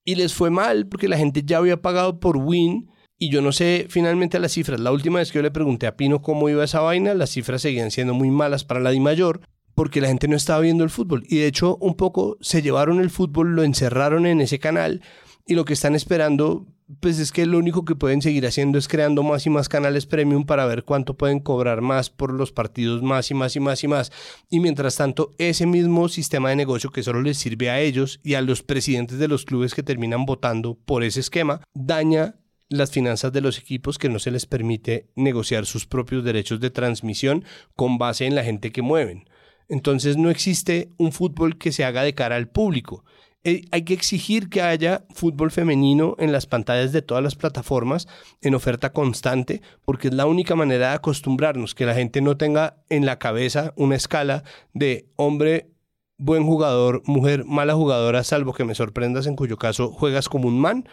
Y 0.06 0.16
les 0.16 0.34
fue 0.34 0.50
mal 0.50 0.88
porque 0.88 1.08
la 1.08 1.18
gente 1.18 1.44
ya 1.46 1.58
había 1.58 1.82
pagado 1.82 2.20
por 2.20 2.38
Win 2.38 2.90
y 3.18 3.30
yo 3.32 3.42
no 3.42 3.52
sé 3.54 3.88
finalmente 3.90 4.38
las 4.40 4.52
cifras. 4.52 4.80
La 4.82 4.92
última 4.92 5.20
vez 5.20 5.32
que 5.32 5.38
yo 5.38 5.44
le 5.44 5.52
pregunté 5.52 5.88
a 5.88 5.96
Pino 5.96 6.22
cómo 6.22 6.50
iba 6.50 6.64
esa 6.64 6.82
vaina, 6.82 7.14
las 7.14 7.30
cifras 7.32 7.62
seguían 7.62 7.90
siendo 7.90 8.14
muy 8.14 8.30
malas 8.30 8.66
para 8.66 8.82
la 8.82 8.90
Di 8.92 9.00
Mayor 9.00 9.42
porque 9.76 10.02
la 10.02 10.08
gente 10.08 10.28
no 10.28 10.36
estaba 10.36 10.60
viendo 10.60 10.84
el 10.84 10.90
fútbol. 10.90 11.24
Y 11.28 11.38
de 11.38 11.48
hecho, 11.48 11.78
un 11.78 11.96
poco 11.96 12.38
se 12.42 12.62
llevaron 12.62 13.00
el 13.00 13.10
fútbol, 13.10 13.56
lo 13.56 13.64
encerraron 13.64 14.26
en 14.26 14.42
ese 14.42 14.60
canal 14.60 15.02
y 15.46 15.56
lo 15.56 15.66
que 15.66 15.74
están 15.74 15.94
esperando, 15.94 16.66
pues 17.02 17.20
es 17.20 17.32
que 17.32 17.46
lo 17.46 17.58
único 17.58 17.84
que 17.84 17.96
pueden 17.96 18.22
seguir 18.22 18.46
haciendo 18.46 18.78
es 18.78 18.88
creando 18.88 19.24
más 19.24 19.46
y 19.46 19.50
más 19.50 19.68
canales 19.68 20.06
premium 20.06 20.46
para 20.46 20.66
ver 20.66 20.84
cuánto 20.84 21.16
pueden 21.18 21.40
cobrar 21.40 21.82
más 21.82 22.10
por 22.10 22.32
los 22.32 22.54
partidos 22.54 23.02
más 23.02 23.30
y 23.30 23.34
más 23.34 23.56
y 23.56 23.60
más 23.60 23.84
y 23.84 23.88
más. 23.88 24.12
Y 24.50 24.60
mientras 24.62 24.96
tanto, 24.96 25.34
ese 25.38 25.66
mismo 25.66 26.08
sistema 26.08 26.50
de 26.50 26.56
negocio 26.56 26.92
que 26.92 27.04
solo 27.04 27.22
les 27.22 27.38
sirve 27.38 27.70
a 27.70 27.82
ellos 27.82 28.22
y 28.24 28.36
a 28.36 28.42
los 28.42 28.64
presidentes 28.64 29.20
de 29.20 29.28
los 29.28 29.44
clubes 29.44 29.74
que 29.74 29.84
terminan 29.84 30.26
votando 30.26 30.76
por 30.86 31.04
ese 31.04 31.20
esquema, 31.20 31.62
daña 31.74 32.36
las 32.70 32.92
finanzas 32.92 33.32
de 33.34 33.42
los 33.42 33.60
equipos 33.60 33.98
que 33.98 34.10
no 34.10 34.20
se 34.20 34.32
les 34.32 34.46
permite 34.46 35.12
negociar 35.16 35.66
sus 35.66 35.86
propios 35.86 36.24
derechos 36.24 36.60
de 36.60 36.72
transmisión 36.72 37.44
con 37.76 37.98
base 37.98 38.26
en 38.26 38.36
la 38.36 38.44
gente 38.44 38.72
que 38.72 38.82
mueven. 38.82 39.26
Entonces 39.74 40.18
no 40.18 40.30
existe 40.30 40.90
un 40.98 41.12
fútbol 41.12 41.58
que 41.58 41.72
se 41.72 41.84
haga 41.84 42.04
de 42.04 42.14
cara 42.14 42.36
al 42.36 42.48
público. 42.48 43.04
Eh, 43.44 43.64
hay 43.72 43.82
que 43.82 43.96
exigir 43.96 44.48
que 44.48 44.62
haya 44.62 45.04
fútbol 45.10 45.50
femenino 45.50 46.16
en 46.20 46.32
las 46.32 46.46
pantallas 46.46 46.92
de 46.92 47.02
todas 47.02 47.24
las 47.24 47.34
plataformas 47.34 48.08
en 48.42 48.54
oferta 48.54 48.94
constante, 48.94 49.64
porque 49.84 50.10
es 50.10 50.14
la 50.14 50.28
única 50.28 50.56
manera 50.56 50.90
de 50.90 50.94
acostumbrarnos, 50.94 51.74
que 51.74 51.88
la 51.88 51.96
gente 51.96 52.22
no 52.22 52.38
tenga 52.38 52.84
en 52.90 53.08
la 53.08 53.18
cabeza 53.18 53.74
una 53.76 53.96
escala 53.96 54.44
de 54.76 55.10
hombre, 55.16 55.72
buen 56.20 56.44
jugador, 56.44 57.02
mujer, 57.08 57.44
mala 57.44 57.74
jugadora, 57.74 58.24
salvo 58.24 58.54
que 58.54 58.66
me 58.66 58.76
sorprendas 58.76 59.26
en 59.26 59.36
cuyo 59.36 59.58
caso 59.58 59.92
juegas 59.92 60.30
como 60.30 60.50
un 60.50 60.60
man. 60.60 60.88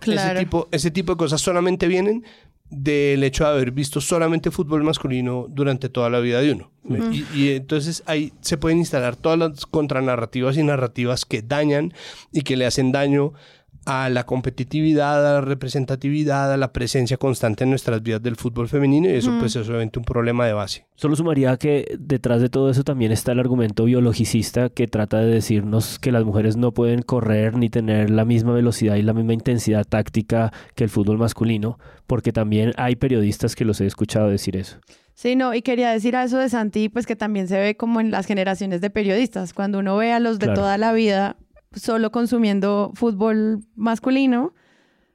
Claro. 0.00 0.32
Ese, 0.32 0.44
tipo, 0.46 0.68
ese 0.72 0.90
tipo 0.90 1.12
de 1.12 1.18
cosas 1.18 1.42
solamente 1.42 1.86
vienen 1.86 2.24
del 2.72 3.22
hecho 3.22 3.44
de 3.44 3.50
haber 3.50 3.70
visto 3.70 4.00
solamente 4.00 4.50
fútbol 4.50 4.82
masculino 4.82 5.46
durante 5.48 5.90
toda 5.90 6.08
la 6.08 6.20
vida 6.20 6.40
de 6.40 6.52
uno. 6.52 6.70
Y, 7.12 7.24
y 7.38 7.50
entonces 7.50 8.02
ahí 8.06 8.32
se 8.40 8.56
pueden 8.56 8.78
instalar 8.78 9.14
todas 9.14 9.38
las 9.38 9.66
contranarrativas 9.66 10.56
y 10.56 10.62
narrativas 10.62 11.24
que 11.24 11.42
dañan 11.42 11.92
y 12.32 12.42
que 12.42 12.56
le 12.56 12.66
hacen 12.66 12.90
daño 12.90 13.34
a 13.84 14.08
la 14.10 14.24
competitividad, 14.24 15.26
a 15.26 15.32
la 15.34 15.40
representatividad, 15.40 16.52
a 16.52 16.56
la 16.56 16.72
presencia 16.72 17.16
constante 17.16 17.64
en 17.64 17.70
nuestras 17.70 18.02
vidas 18.02 18.22
del 18.22 18.36
fútbol 18.36 18.68
femenino 18.68 19.08
y 19.08 19.14
eso 19.14 19.32
pues 19.38 19.56
es 19.56 19.68
obviamente 19.68 19.98
un 19.98 20.04
problema 20.04 20.46
de 20.46 20.52
base. 20.52 20.86
Solo 20.94 21.16
sumaría 21.16 21.56
que 21.56 21.96
detrás 21.98 22.40
de 22.40 22.48
todo 22.48 22.70
eso 22.70 22.84
también 22.84 23.10
está 23.12 23.32
el 23.32 23.40
argumento 23.40 23.84
biologicista 23.84 24.68
que 24.68 24.86
trata 24.86 25.18
de 25.18 25.26
decirnos 25.26 25.98
que 25.98 26.12
las 26.12 26.24
mujeres 26.24 26.56
no 26.56 26.72
pueden 26.72 27.02
correr 27.02 27.56
ni 27.56 27.70
tener 27.70 28.10
la 28.10 28.24
misma 28.24 28.52
velocidad 28.52 28.96
y 28.96 29.02
la 29.02 29.14
misma 29.14 29.32
intensidad 29.32 29.84
táctica 29.84 30.52
que 30.74 30.84
el 30.84 30.90
fútbol 30.90 31.18
masculino, 31.18 31.78
porque 32.06 32.32
también 32.32 32.72
hay 32.76 32.96
periodistas 32.96 33.56
que 33.56 33.64
los 33.64 33.80
he 33.80 33.86
escuchado 33.86 34.28
decir 34.28 34.56
eso. 34.56 34.78
Sí, 35.14 35.36
no, 35.36 35.54
y 35.54 35.62
quería 35.62 35.90
decir 35.90 36.16
a 36.16 36.24
eso 36.24 36.38
de 36.38 36.48
Santi, 36.48 36.88
pues 36.88 37.06
que 37.06 37.16
también 37.16 37.46
se 37.48 37.58
ve 37.58 37.76
como 37.76 38.00
en 38.00 38.10
las 38.10 38.26
generaciones 38.26 38.80
de 38.80 38.90
periodistas, 38.90 39.52
cuando 39.52 39.78
uno 39.80 39.96
ve 39.96 40.12
a 40.12 40.20
los 40.20 40.38
de 40.38 40.46
Claro. 40.46 40.60
toda 40.62 40.78
la 40.78 40.92
vida 40.92 41.36
solo 41.76 42.10
consumiendo 42.10 42.92
fútbol 42.94 43.60
masculino, 43.76 44.52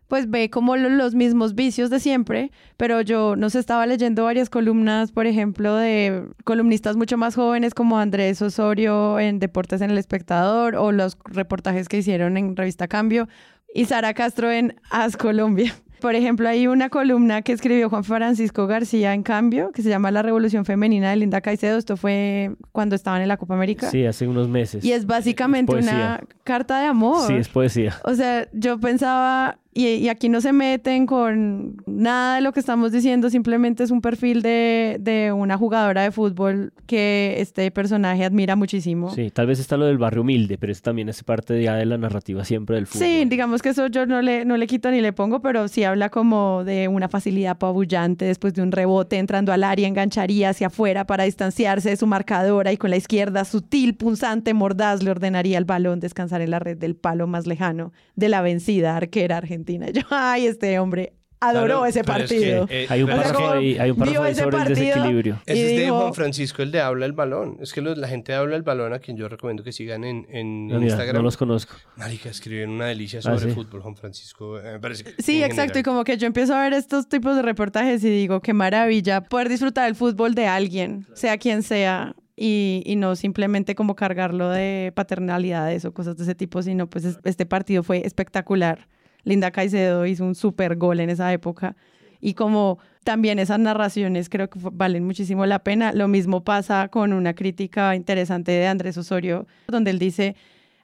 pues 0.08 0.30
ve 0.30 0.50
como 0.50 0.78
lo- 0.78 0.90
los 0.90 1.16
mismos 1.16 1.54
vicios 1.54 1.90
de 1.90 2.00
siempre, 2.00 2.52
pero 2.78 3.02
yo 3.02 3.36
nos 3.36 3.56
estaba 3.56 3.86
leyendo 3.86 4.24
varias 4.24 4.50
columnas, 4.50 5.12
por 5.12 5.28
ejemplo, 5.28 5.76
de 5.76 6.24
columnistas 6.46 6.96
mucho 6.96 7.18
más 7.18 7.36
jóvenes 7.36 7.74
como 7.74 8.00
Andrés 8.00 8.42
Osorio 8.42 9.20
en 9.20 9.40
Deportes 9.40 9.82
en 9.82 9.92
el 9.92 9.98
Espectador 9.98 10.76
o 10.76 10.94
los 10.94 11.18
reportajes 11.26 11.90
que 11.90 11.98
hicieron 11.98 12.38
en 12.38 12.56
Revista 12.56 12.88
Cambio 12.88 13.28
y 13.74 13.84
Sara 13.86 14.14
Castro 14.14 14.50
en 14.50 14.76
As 14.90 15.18
Colombia. 15.18 15.74
Por 16.00 16.16
ejemplo, 16.16 16.48
hay 16.48 16.68
una 16.68 16.90
columna 16.90 17.42
que 17.42 17.52
escribió 17.52 17.90
Juan 17.90 18.04
Francisco 18.04 18.68
García 18.68 19.14
en 19.14 19.24
Cambio, 19.24 19.72
que 19.72 19.82
se 19.82 19.90
llama 19.90 20.12
La 20.12 20.22
Revolución 20.22 20.66
Femenina 20.66 21.10
de 21.10 21.16
Linda 21.16 21.42
Caicedo. 21.42 21.78
Esto 21.78 21.98
fue 21.98 22.52
cuando 22.72 22.96
estaban 22.96 23.22
en 23.22 23.28
la 23.28 23.38
Copa 23.38 23.56
América. 23.56 23.90
Sí, 23.90 24.06
hace 24.06 24.28
unos 24.28 24.48
meses. 24.48 24.84
Y 24.84 24.92
es 24.92 25.06
básicamente 25.06 25.78
Es 25.78 25.86
una 25.86 26.24
carta 26.44 26.80
de 26.80 26.86
amor. 26.86 27.28
Sí, 27.28 27.34
es 27.34 27.50
poesía. 27.50 27.96
O 28.04 28.14
sea, 28.14 28.48
yo 28.54 28.80
pensaba, 28.80 29.60
y, 29.78 29.90
y 29.98 30.10
aquí 30.10 30.28
no 30.28 30.42
se 30.42 30.54
meten 30.54 31.06
con 31.06 31.78
nada 31.86 32.38
de 32.38 32.42
lo 32.42 32.52
que 32.52 32.60
estamos 32.60 32.92
diciendo, 32.92 33.30
simplemente 33.30 33.84
es 33.84 33.92
un 33.92 34.02
perfil 34.02 34.42
de, 34.42 34.98
de 35.00 35.32
una 35.32 35.56
jugadora 35.56 36.02
de 36.02 36.12
fútbol 36.12 36.74
que 36.88 37.36
este 37.38 37.70
personaje 37.70 38.26
admira 38.26 38.56
muchísimo. 38.56 39.14
Sí, 39.14 39.30
tal 39.30 39.46
vez 39.46 39.60
está 39.60 39.78
lo 39.78 39.86
del 39.86 40.00
barrio 40.00 40.24
humilde, 40.24 40.58
pero 40.58 40.72
eso 40.72 40.82
también 40.82 41.10
hace 41.10 41.24
parte 41.24 41.62
ya 41.62 41.76
de 41.76 41.86
la 41.86 42.00
narrativa 42.00 42.44
siempre 42.44 42.78
del 42.78 42.88
fútbol. 42.88 43.08
Sí, 43.08 43.26
digamos 43.26 43.62
que 43.62 43.70
eso 43.70 43.86
yo 43.86 44.08
no 44.08 44.24
le, 44.24 44.46
no 44.46 44.58
le 44.58 44.66
quito 44.66 44.90
ni 44.90 45.00
le 45.00 45.14
pongo, 45.14 45.42
pero 45.42 45.68
sí 45.68 45.84
habla 45.84 46.10
como 46.10 46.64
de 46.64 46.88
una 46.88 47.08
facilidad 47.08 47.52
apabullante 47.52 48.26
después 48.26 48.56
de 48.56 48.64
un 48.64 48.72
rebote 48.72 49.20
entrando 49.20 49.54
al 49.54 49.64
área, 49.64 49.88
engancharía 49.88 50.50
hacia 50.50 50.68
afuera 50.68 51.06
para 51.06 51.26
distanciarse 51.26 51.90
de 51.90 51.98
su 51.98 52.08
marcadora 52.08 52.72
y 52.72 52.78
con 52.78 52.90
la 52.90 52.98
izquierda 52.98 53.46
sutil, 53.46 53.94
punzante, 53.96 54.56
mordaz 54.56 55.04
le 55.04 55.12
ordenaría 55.12 55.60
al 55.60 55.66
balón 55.66 56.00
descansar 56.00 56.42
en 56.42 56.50
la 56.50 56.58
red 56.58 56.78
del 56.78 56.96
palo 56.96 57.28
más 57.28 57.46
lejano 57.46 57.94
de 58.16 58.30
la 58.30 58.42
vencida 58.42 58.98
arquera 58.98 59.38
argentina. 59.38 59.67
Yo, 59.94 60.02
ay, 60.10 60.48
este 60.48 60.80
hombre 60.80 61.14
adoró 61.40 61.66
Claro, 61.68 61.86
ese 61.86 62.04
pero 62.04 62.18
es 62.24 62.32
que, 62.32 62.36
partido. 62.36 62.68
eh, 62.72 62.88
Hay 62.90 63.04
un 63.04 63.12
O 63.12 63.14
sea, 63.14 63.22
párrafo 63.22 63.40
como 63.46 63.54
ahí, 63.54 63.78
hay 63.78 63.92
un 63.92 63.98
párrafo 63.98 64.12
vio 64.12 64.24
ahí 64.24 64.32
ese 64.32 64.42
sobre 64.42 64.58
el 64.58 64.64
partido 64.64 64.86
desequilibrio. 64.88 65.42
Ese 65.46 65.60
Y 65.60 65.62
es 65.62 65.70
de 65.70 65.84
dijo- 65.84 66.00
Juan 66.00 66.14
Francisco, 66.16 66.62
el 66.64 66.72
de 66.72 66.82
Habla 66.82 67.06
el 67.06 67.12
Balón. 67.14 67.58
Es 67.62 67.74
que 67.74 67.82
los- 67.82 67.96
la 67.96 68.08
gente 68.08 68.32
de 68.32 68.38
Habla 68.40 68.56
el 68.56 68.64
Balón, 68.64 68.94
a 68.94 68.98
quien 69.00 69.18
yo 69.18 69.30
recomiendo 69.30 69.64
que 69.64 69.72
sigan 69.72 70.04
en, 70.04 70.26
en 70.32 70.68
No, 70.68 70.76
mira, 70.80 70.88
Instagram. 70.94 71.18
no 71.18 71.22
los 71.22 71.38
conozco. 71.38 71.76
Marica, 71.96 72.30
escriben 72.30 72.72
una 72.72 72.88
delicia 72.88 73.20
Ah, 73.20 73.22
sobre 73.22 73.40
sí. 73.42 73.52
fútbol, 73.52 73.82
Juan 73.82 73.96
Francisco. 73.96 74.58
eh, 74.60 74.64
me 74.74 74.80
parece 74.80 75.04
que 75.04 75.22
Sí, 75.22 75.38
en 75.38 75.44
exacto. 75.44 75.64
Y 75.78 75.82
general. 75.82 75.84
como 75.84 76.04
que 76.06 76.18
yo 76.18 76.26
empiezo 76.26 76.56
a 76.56 76.64
ver 76.64 76.74
estos 76.74 77.08
tipos 77.08 77.36
de 77.36 77.44
reportajes 77.44 78.04
y 78.04 78.10
digo, 78.10 78.42
qué 78.42 78.54
maravilla 78.54 79.22
poder 79.22 79.48
disfrutar 79.48 79.86
del 79.86 79.94
fútbol 79.96 80.34
de 80.34 80.48
alguien, 80.48 81.06
sea 81.14 81.38
quien 81.38 81.62
sea, 81.62 82.16
y, 82.36 82.82
y 82.84 82.96
no 82.96 83.16
simplemente 83.16 83.76
como 83.76 83.96
cargarlo 83.96 84.50
de 84.50 84.92
paternalidades 84.96 85.86
o 85.86 85.94
cosas 85.94 86.18
de 86.18 86.24
ese 86.24 86.34
tipo, 86.36 86.64
sino 86.64 86.90
pues 86.90 87.06
es- 87.06 87.20
este 87.26 87.46
partido 87.46 87.84
fue 87.84 88.06
espectacular. 88.08 88.88
Linda 89.28 89.52
Caicedo 89.52 90.06
hizo 90.06 90.24
un 90.24 90.36
súper 90.36 90.78
gol 90.78 91.02
en 91.02 91.10
esa 91.10 91.32
época. 91.34 91.76
Y 92.20 92.34
como 92.34 92.80
también 93.04 93.40
esas 93.40 93.60
narraciones 93.60 94.30
creo 94.30 94.50
que 94.50 94.60
valen 94.72 95.06
muchísimo 95.06 95.46
la 95.46 95.60
pena. 95.60 95.92
Lo 95.92 96.08
mismo 96.08 96.44
pasa 96.44 96.88
con 96.88 97.14
una 97.14 97.34
crítica 97.34 97.94
interesante 97.96 98.54
de 98.54 98.68
Andrés 98.68 98.98
Osorio, 98.98 99.46
donde 99.68 99.92
él 99.92 100.00
dice, 100.00 100.36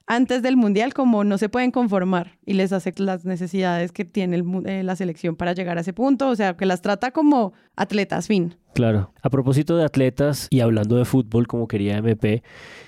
antes 0.06 0.42
del 0.42 0.56
Mundial 0.56 0.92
como 0.92 1.24
no 1.24 1.38
se 1.38 1.48
pueden 1.48 1.70
conformar 1.70 2.38
y 2.44 2.52
les 2.52 2.72
hace 2.72 2.92
las 2.98 3.24
necesidades 3.24 3.90
que 3.92 4.04
tiene 4.04 4.36
el 4.36 4.44
eh, 4.66 4.82
la 4.82 4.94
selección 4.94 5.36
para 5.36 5.54
llegar 5.54 5.78
a 5.78 5.80
ese 5.80 5.94
punto, 5.94 6.28
o 6.28 6.36
sea, 6.36 6.54
que 6.54 6.66
las 6.66 6.82
trata 6.82 7.10
como 7.10 7.54
atletas, 7.76 8.26
fin. 8.26 8.56
Claro. 8.74 9.12
A 9.22 9.30
propósito 9.30 9.76
de 9.76 9.84
atletas 9.84 10.48
y 10.50 10.60
hablando 10.60 10.96
de 10.96 11.06
fútbol, 11.06 11.46
como 11.46 11.66
quería 11.66 11.96
MP, 11.96 12.42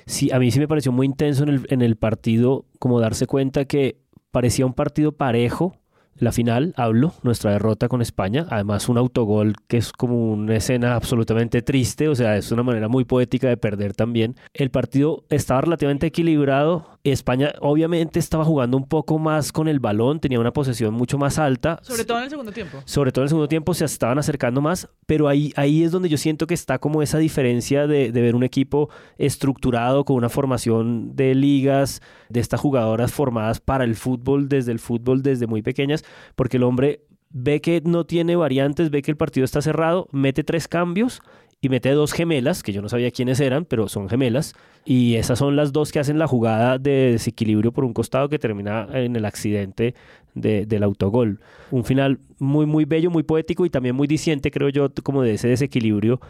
sí, 0.05 0.31
a 0.33 0.39
mí 0.39 0.51
sí 0.51 0.59
me 0.59 0.69
pareció 0.69 0.93
muy 0.93 1.07
intenso 1.07 1.45
en 1.47 1.83
el 1.83 1.97
partido, 1.97 2.67
como 2.79 3.01
darse 3.01 3.27
cuenta 3.27 3.65
que 3.65 4.06
parecía 4.31 4.67
un 4.67 4.75
partido 4.75 5.13
parejo 5.13 5.79
la 6.19 6.33
final, 6.33 6.73
hablo, 6.77 7.13
nuestra 7.23 7.51
derrota 7.51 7.89
con 7.89 8.01
España, 8.01 8.47
además 8.49 8.89
un 8.89 8.97
autogol 8.97 9.55
que 9.69 9.77
es 9.77 9.93
como 9.93 10.33
una 10.33 10.57
escena 10.57 10.95
absolutamente 10.95 11.61
triste, 11.61 12.09
o 12.09 12.15
sea, 12.15 12.39
es 12.39 12.51
una 12.53 12.63
manera 12.63 12.89
muy 12.89 13.05
poética 13.05 13.49
de 13.49 13.59
perder 13.59 13.93
también. 13.93 14.35
El 14.55 14.71
partido 14.71 15.25
estaba 15.29 15.61
relativamente 15.61 16.07
equilibrado, 16.07 16.96
España 17.13 17.53
obviamente 17.61 18.19
estaba 18.19 18.45
jugando 18.45 18.77
un 18.77 18.87
poco 18.87 19.19
más 19.19 19.53
con 19.53 19.69
el 19.69 19.81
balón, 19.81 20.21
tenía 20.21 20.41
una 20.41 20.53
posesión 20.53 20.95
mucho 20.95 21.19
más 21.19 21.39
alta. 21.39 21.79
Sobre 21.83 22.05
todo 22.05 22.19
en 22.19 22.25
el 22.25 22.31
segundo 22.31 22.53
tiempo. 22.53 22.83
Sobre 22.85 23.13
todo 23.13 23.23
en 23.23 23.27
el 23.27 23.29
segundo 23.31 23.49
tiempo 23.49 23.75
se 23.75 23.85
estaban 23.85 24.19
acercando 24.19 24.61
más, 24.61 24.89
pero 25.07 25.29
ahí, 25.29 25.53
ahí 25.57 25.83
es 25.83 25.93
donde 25.93 26.09
yo 26.09 26.19
siento 26.19 26.47
que 26.47 26.55
está 26.55 26.79
como 26.79 27.03
esa 27.03 27.19
diferencia 27.19 27.87
de, 27.87 28.13
de 28.13 28.21
ver 28.21 28.35
un 28.35 28.43
equipo 28.43 28.91
estructurado 29.19 30.05
con 30.05 30.17
una 30.17 30.29
formación 30.29 31.17
de 31.17 31.35
ligas, 31.35 32.01
de 32.29 32.41
estas 32.41 32.61
jugadoras 32.61 33.13
formadas 33.13 33.61
para 33.61 33.85
el 33.85 33.95
fútbol, 33.97 34.49
desde 34.49 34.73
el 34.73 34.79
fútbol 34.79 35.23
desde 35.23 35.47
muy 35.47 35.63
pequeñas, 35.63 36.05
porque 36.35 36.57
el 36.57 36.63
hombre 36.63 37.03
ve 37.31 37.61
que 37.61 37.83
no 37.85 38.05
tiene 38.05 38.37
variantes, 38.37 38.91
ve 38.91 39.03
que 39.03 39.11
el 39.11 39.17
partido 39.17 39.45
está 39.45 39.63
cerrado, 39.63 40.09
mete 40.13 40.45
tres 40.45 40.69
cambios 40.69 41.21
y 41.61 41.69
mete 41.69 41.91
dos 41.91 42.13
gemelas, 42.13 42.63
que 42.63 42.73
yo 42.73 42.83
no 42.83 42.89
sabía 42.89 43.11
quiénes 43.11 43.41
eran, 43.41 43.65
pero 43.65 43.89
son 43.89 44.09
gemelas, 44.09 44.55
y 44.85 45.15
esas 45.15 45.39
son 45.39 45.57
las 45.57 45.73
dos 45.73 45.91
que 45.91 45.99
hacen 45.99 46.19
la 46.19 46.27
jugada 46.27 46.79
de 46.79 47.13
desequilibrio 47.13 47.73
por 47.73 47.85
un 47.85 47.95
costado 47.95 48.29
que 48.29 48.39
termina 48.39 48.87
en 48.93 49.17
el 49.17 49.25
accidente 49.25 49.95
de- 50.35 50.67
del 50.67 50.83
autogol. 50.83 51.41
Un 51.71 51.85
final 51.85 52.21
muy, 52.39 52.67
muy 52.67 52.85
bello, 52.85 53.11
muy 53.11 53.23
poético 53.23 53.65
y 53.65 53.71
también 53.71 53.97
muy 53.97 54.07
diciente, 54.07 54.51
creo 54.51 54.69
yo, 54.69 54.89
como 55.03 55.23
de 55.23 55.35
ese 55.35 55.49
desequilibrio 55.49 56.21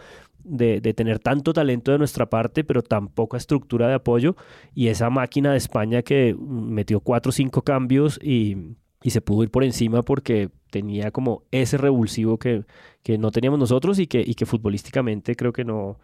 de, 0.45 0.81
de 0.81 0.95
tener 0.95 1.19
tanto 1.19 1.53
talento 1.53 1.91
de 1.91 1.99
nuestra 1.99 2.27
parte, 2.31 2.63
pero 2.63 2.83
tan 2.83 3.09
poca 3.09 3.37
estructura 3.37 3.89
de 3.89 3.95
apoyo, 3.95 4.37
y 4.77 4.89
esa 4.89 5.11
máquina 5.11 5.51
de 5.51 5.59
España 5.59 6.03
que 6.03 6.37
metió 6.39 7.01
cuatro 7.01 7.31
o 7.31 7.33
cinco 7.33 7.63
cambios 7.63 8.21
y, 8.23 8.57
y 9.03 9.11
se 9.11 9.21
pudo 9.21 9.43
ir 9.43 9.51
por 9.51 9.65
encima 9.65 10.03
porque 10.03 10.49
tenía 10.71 11.11
como 11.11 11.43
ese 11.51 11.79
revulsivo 11.79 12.39
que, 12.39 12.65
que 13.03 13.19
no 13.19 13.31
teníamos 13.31 13.59
nosotros 13.61 13.99
y 13.99 14.07
que, 14.07 14.23
y 14.27 14.35
que 14.35 14.47
futbolísticamente 14.47 15.37
creo 15.37 15.53
que 15.53 15.65
no... 15.65 15.99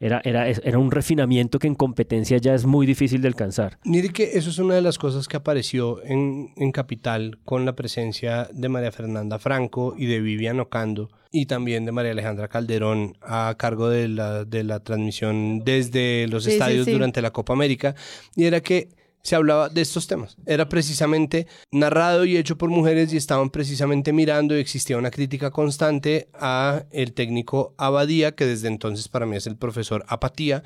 Era, 0.00 0.20
era, 0.22 0.48
era 0.48 0.78
un 0.78 0.92
refinamiento 0.92 1.58
que 1.58 1.66
en 1.66 1.74
competencia 1.74 2.38
ya 2.38 2.54
es 2.54 2.64
muy 2.66 2.86
difícil 2.86 3.20
de 3.20 3.26
alcanzar. 3.26 3.78
Mire 3.84 4.10
que 4.10 4.30
eso 4.38 4.48
es 4.48 4.60
una 4.60 4.74
de 4.74 4.80
las 4.80 4.96
cosas 4.96 5.26
que 5.26 5.36
apareció 5.36 6.00
en, 6.04 6.52
en 6.56 6.70
Capital 6.70 7.40
con 7.44 7.64
la 7.64 7.74
presencia 7.74 8.48
de 8.52 8.68
María 8.68 8.92
Fernanda 8.92 9.40
Franco 9.40 9.96
y 9.98 10.06
de 10.06 10.20
Vivian 10.20 10.60
Ocando 10.60 11.10
y 11.32 11.46
también 11.46 11.84
de 11.84 11.90
María 11.90 12.12
Alejandra 12.12 12.46
Calderón 12.46 13.16
a 13.22 13.52
cargo 13.58 13.88
de 13.88 14.06
la, 14.06 14.44
de 14.44 14.62
la 14.62 14.78
transmisión 14.78 15.64
desde 15.64 16.28
los 16.28 16.44
Sí, 16.44 16.50
sí, 16.50 16.56
estadios 16.58 16.84
sí. 16.84 16.92
durante 16.92 17.20
la 17.20 17.32
Copa 17.32 17.54
América 17.54 17.96
y 18.36 18.44
era 18.44 18.60
que 18.60 18.90
se 19.28 19.36
hablaba 19.36 19.68
de 19.68 19.82
estos 19.82 20.06
temas. 20.06 20.38
Era 20.46 20.70
precisamente 20.70 21.46
narrado 21.70 22.24
y 22.24 22.38
hecho 22.38 22.56
por 22.56 22.70
mujeres 22.70 23.12
y 23.12 23.18
estaban 23.18 23.50
precisamente 23.50 24.14
mirando 24.14 24.56
y 24.56 24.60
existía 24.60 24.96
una 24.96 25.10
crítica 25.10 25.50
constante 25.50 26.30
a 26.32 26.84
el 26.92 27.12
técnico 27.12 27.74
Abadía, 27.76 28.34
que 28.34 28.46
desde 28.46 28.68
entonces 28.68 29.06
para 29.08 29.26
mí 29.26 29.36
es 29.36 29.46
el 29.46 29.56
profesor 29.56 30.02
Apatía, 30.08 30.62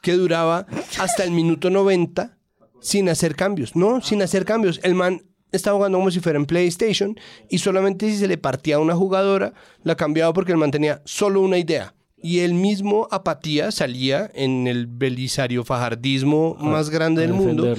que 0.00 0.12
duraba 0.12 0.68
hasta 1.00 1.24
el 1.24 1.32
minuto 1.32 1.70
90 1.70 2.38
sin 2.80 3.08
hacer 3.08 3.34
cambios. 3.34 3.74
No, 3.74 4.00
sin 4.00 4.22
hacer 4.22 4.44
cambios. 4.44 4.78
El 4.84 4.94
man 4.94 5.24
estaba 5.50 5.76
jugando 5.76 5.98
como 5.98 6.12
si 6.12 6.20
fuera 6.20 6.38
en 6.38 6.46
PlayStation 6.46 7.18
y 7.50 7.58
solamente 7.58 8.08
si 8.08 8.16
se 8.16 8.28
le 8.28 8.38
partía 8.38 8.76
a 8.76 8.78
una 8.78 8.94
jugadora, 8.94 9.54
la 9.82 9.96
cambiaba 9.96 10.32
porque 10.32 10.52
el 10.52 10.58
man 10.58 10.70
tenía 10.70 11.02
solo 11.04 11.40
una 11.40 11.58
idea. 11.58 11.96
Y 12.26 12.38
el 12.38 12.54
mismo 12.54 13.06
Apatía 13.10 13.70
salía 13.70 14.30
en 14.34 14.66
el 14.66 14.86
belisario 14.86 15.62
fajardismo 15.62 16.56
A- 16.58 16.64
más 16.64 16.88
grande 16.88 17.20
del 17.20 17.34
mundo. 17.34 17.74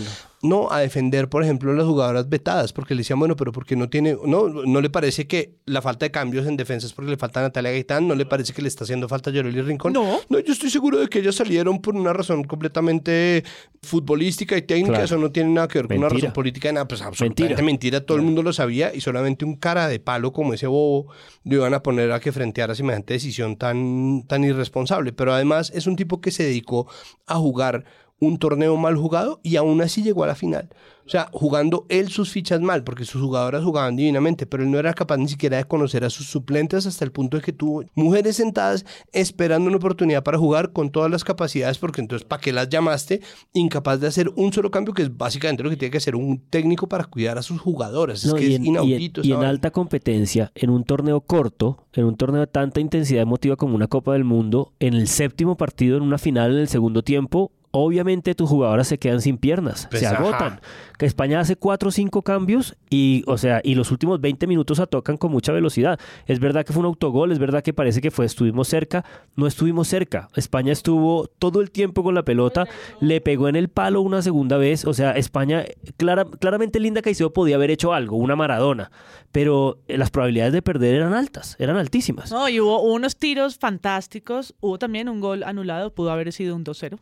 No, 0.48 0.72
a 0.72 0.80
defender, 0.80 1.28
por 1.30 1.44
ejemplo, 1.44 1.74
las 1.74 1.86
jugadoras 1.86 2.30
vetadas, 2.30 2.72
porque 2.74 2.94
le 2.96 3.00
decían, 3.00 3.20
bueno, 3.20 3.36
pero 3.36 3.52
porque 3.52 3.76
no 3.76 3.90
tiene, 3.90 4.16
no, 4.26 4.48
no 4.50 4.82
le 4.82 4.90
parece 4.90 5.28
que 5.28 5.56
la 5.66 5.82
falta 5.82 6.06
de 6.06 6.12
cambios 6.12 6.46
en 6.48 6.56
defensa 6.58 6.88
es 6.88 6.94
porque 6.94 7.12
le 7.12 7.18
falta 7.18 7.40
a 7.40 7.44
Natalia 7.44 7.72
Gaitán, 7.72 8.08
no 8.08 8.16
le 8.16 8.26
parece 8.26 8.54
que 8.54 8.62
le 8.62 8.68
está 8.68 8.84
haciendo 8.84 9.08
falta 9.10 9.30
a 9.30 9.34
Yoreli 9.34 9.62
Rincón. 9.62 9.94
No. 9.94 10.20
No, 10.30 10.40
yo 10.40 10.54
estoy 10.54 10.70
seguro 10.70 11.00
de 11.00 11.08
que 11.08 11.20
ellas 11.20 11.36
salieron 11.36 11.82
por 11.82 11.96
una 11.96 12.14
razón 12.14 12.44
completamente 12.44 13.44
futbolística 13.82 14.58
y 14.58 14.62
técnica, 14.64 14.90
Claro. 14.90 15.06
eso 15.06 15.18
no 15.18 15.32
tiene 15.32 15.52
nada 15.52 15.68
que 15.68 15.80
ver 15.80 15.88
con 15.88 15.98
una 15.98 16.10
razón 16.10 16.34
política, 16.34 16.72
nada, 16.72 16.88
pues 16.88 17.02
absolutamente 17.02 17.44
Mentira. 17.44 17.66
mentira, 17.66 18.06
todo 18.06 18.18
el 18.18 18.24
mundo 18.24 18.42
lo 18.44 18.52
sabía 18.54 18.94
y 18.94 19.02
solamente 19.02 19.46
un 19.46 19.56
cara 19.56 19.88
de 19.88 20.00
palo 20.00 20.34
como 20.34 20.54
ese 20.54 20.68
bobo 20.68 21.08
lo 21.44 21.56
iban 21.56 21.74
a 21.74 21.84
poner 21.84 22.12
a 22.12 22.20
que 22.20 22.32
frenteara 22.32 22.74
semejante 22.76 23.14
decisión 23.14 23.58
tan, 23.58 24.24
tan 24.28 24.44
irresponsable, 24.44 25.14
pero 25.14 25.34
además 25.34 25.72
es 25.76 25.88
un 25.88 25.96
tipo 25.96 26.20
que 26.22 26.32
se 26.32 26.44
dedicó 26.44 26.88
a 27.28 27.36
jugar 27.36 27.86
un 28.20 28.38
torneo 28.38 28.78
mal 28.78 28.96
jugado 28.96 29.40
y 29.44 29.58
aún 29.58 29.82
así 29.82 30.02
llegó 30.02 30.24
a 30.24 30.28
la 30.28 30.36
final. 30.36 30.70
O 31.06 31.10
sea, 31.10 31.30
jugando 31.32 31.86
él 31.90 32.08
sus 32.10 32.32
fichas 32.32 32.62
mal, 32.62 32.84
porque 32.84 33.06
sus 33.06 33.22
jugadoras 33.22 33.64
jugaban 33.64 33.96
divinamente, 33.96 34.48
pero 34.48 34.64
él 34.64 34.72
no 34.72 34.80
era 34.80 34.92
capaz 34.96 35.18
ni 35.18 35.28
siquiera 35.28 35.58
de 35.58 35.66
conocer 35.66 36.04
a 36.04 36.10
sus 36.10 36.26
suplentes 36.26 36.88
hasta 36.88 37.06
el 37.06 37.12
punto 37.12 37.38
de 37.38 37.44
que 37.44 37.54
tuvo 37.54 37.84
mujeres 37.94 38.38
sentadas 38.38 38.86
esperando 39.14 39.68
una 39.68 39.78
oportunidad 39.78 40.24
para 40.24 40.40
jugar 40.40 40.72
con 40.74 40.90
todas 40.90 41.12
las 41.12 41.24
capacidades, 41.24 41.78
porque 41.78 42.02
entonces, 42.02 42.26
¿para 42.28 42.42
qué 42.42 42.52
las 42.52 42.70
llamaste? 42.70 43.22
Incapaz 43.54 44.00
de 44.00 44.08
hacer 44.08 44.32
un 44.36 44.52
solo 44.52 44.72
cambio, 44.72 44.96
que 44.96 45.04
es 45.04 45.16
básicamente 45.16 45.62
lo 45.62 45.70
que 45.70 45.78
tiene 45.78 45.92
que 45.92 46.00
hacer 46.00 46.16
un 46.16 46.40
técnico 46.50 46.88
para 46.90 47.04
cuidar 47.04 47.38
a 47.38 47.44
sus 47.44 47.62
jugadoras. 47.62 48.24
Es 48.26 48.32
No, 48.32 48.38
que 48.40 48.46
y, 48.48 48.54
es 48.54 48.56
en, 48.56 48.64
y 48.64 48.68
en- 48.70 48.74
inaudito. 48.74 49.22
y 49.24 49.32
en 49.32 49.44
alta 49.44 49.70
competencia, 49.70 50.52
en 50.56 50.72
un 50.72 50.86
torneo 50.86 51.22
corto, 51.22 51.86
en 51.94 52.06
un 52.06 52.16
torneo 52.16 52.42
de 52.42 52.48
tanta 52.48 52.80
intensidad 52.80 53.22
emotiva 53.22 53.56
como 53.58 53.76
una 53.76 53.86
Copa 53.88 54.14
del 54.14 54.24
Mundo, 54.24 54.74
en 54.80 54.96
el 54.96 55.08
séptimo 55.08 55.56
partido, 55.56 55.98
en 55.98 56.04
una 56.04 56.18
final, 56.18 56.52
en 56.54 56.62
el 56.62 56.68
segundo 56.68 57.04
tiempo, 57.04 57.52
obviamente 57.84 58.36
tus 58.36 58.50
jugadoras 58.50 58.88
se 58.88 58.98
quedan 58.98 59.22
sin 59.22 59.38
piernas, 59.38 59.88
Pues, 59.90 60.00
se 60.02 60.08
ajá. 60.08 60.18
agotan. 60.18 60.60
Que 60.98 61.06
España 61.06 61.42
hace 61.42 61.58
cuatro 61.58 61.90
o 61.90 61.92
cinco 61.92 62.22
cambios 62.22 62.78
y, 62.90 63.24
o 63.28 63.38
sea, 63.38 63.60
y 63.64 63.76
los 63.76 63.92
últimos 63.92 64.22
20 64.22 64.48
minutos 64.48 64.82
tocan 64.90 65.18
con 65.18 65.30
mucha 65.32 65.52
velocidad. 65.52 66.00
Es 66.26 66.40
verdad 66.40 66.66
que 66.66 66.72
fue 66.72 66.80
un 66.80 66.86
autogol, 66.86 67.32
es 67.34 67.40
verdad 67.40 67.64
que 67.64 67.74
parece 67.74 68.00
que 68.00 68.12
fue, 68.12 68.26
estuvimos 68.26 68.68
cerca, 68.70 69.04
no 69.36 69.46
estuvimos 69.46 69.88
cerca. 69.90 70.30
España 70.36 70.72
estuvo 70.72 71.28
todo 71.28 71.60
el 71.62 71.70
tiempo 71.72 72.02
con 72.04 72.16
la 72.16 72.24
pelota, 72.24 72.66
le 73.02 73.20
pegó 73.20 73.50
en 73.50 73.58
el 73.58 73.68
palo 73.68 74.02
una 74.02 74.22
segunda 74.22 74.58
vez, 74.58 74.86
o 74.86 74.94
sea, 74.94 75.12
España, 75.12 75.66
clara- 75.98 76.26
claramente 76.40 76.80
Linda 76.80 77.02
Caicedo 77.02 77.34
podía 77.34 77.56
haber 77.58 77.72
hecho 77.72 77.94
algo, 77.94 78.16
una 78.16 78.36
Maradona, 78.38 78.90
pero 79.34 79.80
las 79.90 80.12
probabilidades 80.12 80.54
de 80.54 80.62
perder 80.62 80.96
eran 80.96 81.14
altas, 81.14 81.58
eran 81.60 81.76
altísimas. 81.76 82.32
No, 82.32 82.48
y 82.48 82.62
hubo 82.62 82.82
unos 82.84 83.18
tiros 83.18 83.58
fantásticos. 83.58 84.56
Hubo 84.62 84.80
también 84.80 85.10
un 85.10 85.20
gol 85.20 85.44
anulado, 85.44 85.94
pudo 85.94 86.12
haber 86.12 86.32
sido 86.32 86.56
un 86.56 86.64
2-0. 86.64 86.98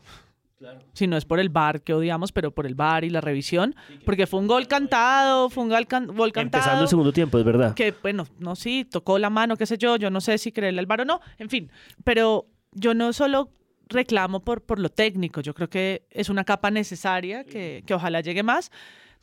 Si 0.92 1.06
no 1.06 1.16
es 1.16 1.24
por 1.24 1.40
el 1.40 1.48
bar 1.48 1.82
que 1.82 1.92
odiamos, 1.94 2.32
pero 2.32 2.52
por 2.52 2.66
el 2.66 2.74
bar 2.74 3.04
y 3.04 3.10
la 3.10 3.20
revisión. 3.20 3.74
Porque 4.04 4.26
fue 4.26 4.40
un 4.40 4.46
gol 4.46 4.66
cantado, 4.66 5.50
fue 5.50 5.62
un 5.64 5.70
gol, 5.70 5.86
can- 5.86 6.06
gol 6.06 6.32
cantado. 6.32 6.60
Empezando 6.62 6.82
el 6.82 6.88
segundo 6.88 7.12
tiempo, 7.12 7.38
es 7.38 7.44
verdad. 7.44 7.74
Que, 7.74 7.94
bueno, 8.02 8.26
no, 8.38 8.54
sí, 8.56 8.84
tocó 8.84 9.18
la 9.18 9.30
mano, 9.30 9.56
qué 9.56 9.66
sé 9.66 9.78
yo, 9.78 9.96
yo 9.96 10.10
no 10.10 10.20
sé 10.20 10.38
si 10.38 10.52
creerle 10.52 10.80
al 10.80 10.86
bar 10.86 11.00
o 11.02 11.04
no, 11.04 11.20
en 11.38 11.48
fin. 11.50 11.70
Pero 12.04 12.46
yo 12.72 12.94
no 12.94 13.12
solo 13.12 13.50
reclamo 13.88 14.40
por, 14.40 14.62
por 14.62 14.78
lo 14.78 14.88
técnico, 14.88 15.40
yo 15.42 15.52
creo 15.54 15.68
que 15.68 16.06
es 16.10 16.28
una 16.30 16.44
capa 16.44 16.70
necesaria 16.70 17.44
que, 17.44 17.82
que 17.86 17.94
ojalá 17.94 18.20
llegue 18.20 18.42
más. 18.42 18.70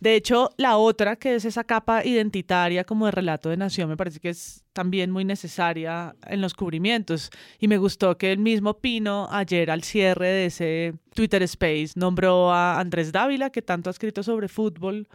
De 0.02 0.16
hecho, 0.16 0.50
la 0.58 0.78
otra, 0.78 1.16
que 1.16 1.36
es 1.36 1.46
esa 1.46 1.64
capa 1.64 2.04
identitaria 2.04 2.84
como 2.84 3.06
de 3.06 3.12
relato 3.12 3.50
de 3.50 3.58
nación, 3.58 3.88
me 3.88 3.96
parece 3.96 4.20
que 4.20 4.30
es 4.30 4.66
también 4.74 5.12
muy 5.12 5.26
necesaria 5.26 6.16
en 6.26 6.42
los 6.42 6.56
cubrimientos. 6.56 7.30
Y 7.60 7.68
me 7.68 7.78
gustó 7.78 8.18
que 8.18 8.32
el 8.32 8.40
mismo 8.40 8.80
Pino, 8.80 9.28
ayer 9.30 9.70
al 9.70 9.84
cierre 9.84 10.28
de 10.28 10.46
ese 10.48 10.94
Twitter 11.14 11.44
Space, 11.44 11.92
nombró 11.96 12.52
a 12.52 12.80
Andrés 12.80 13.12
Dávila, 13.12 13.52
que 13.52 13.62
tanto 13.62 13.92
ha 13.92 13.94
escrito 13.94 14.24
sobre 14.24 14.48
fútbol, 14.48 15.08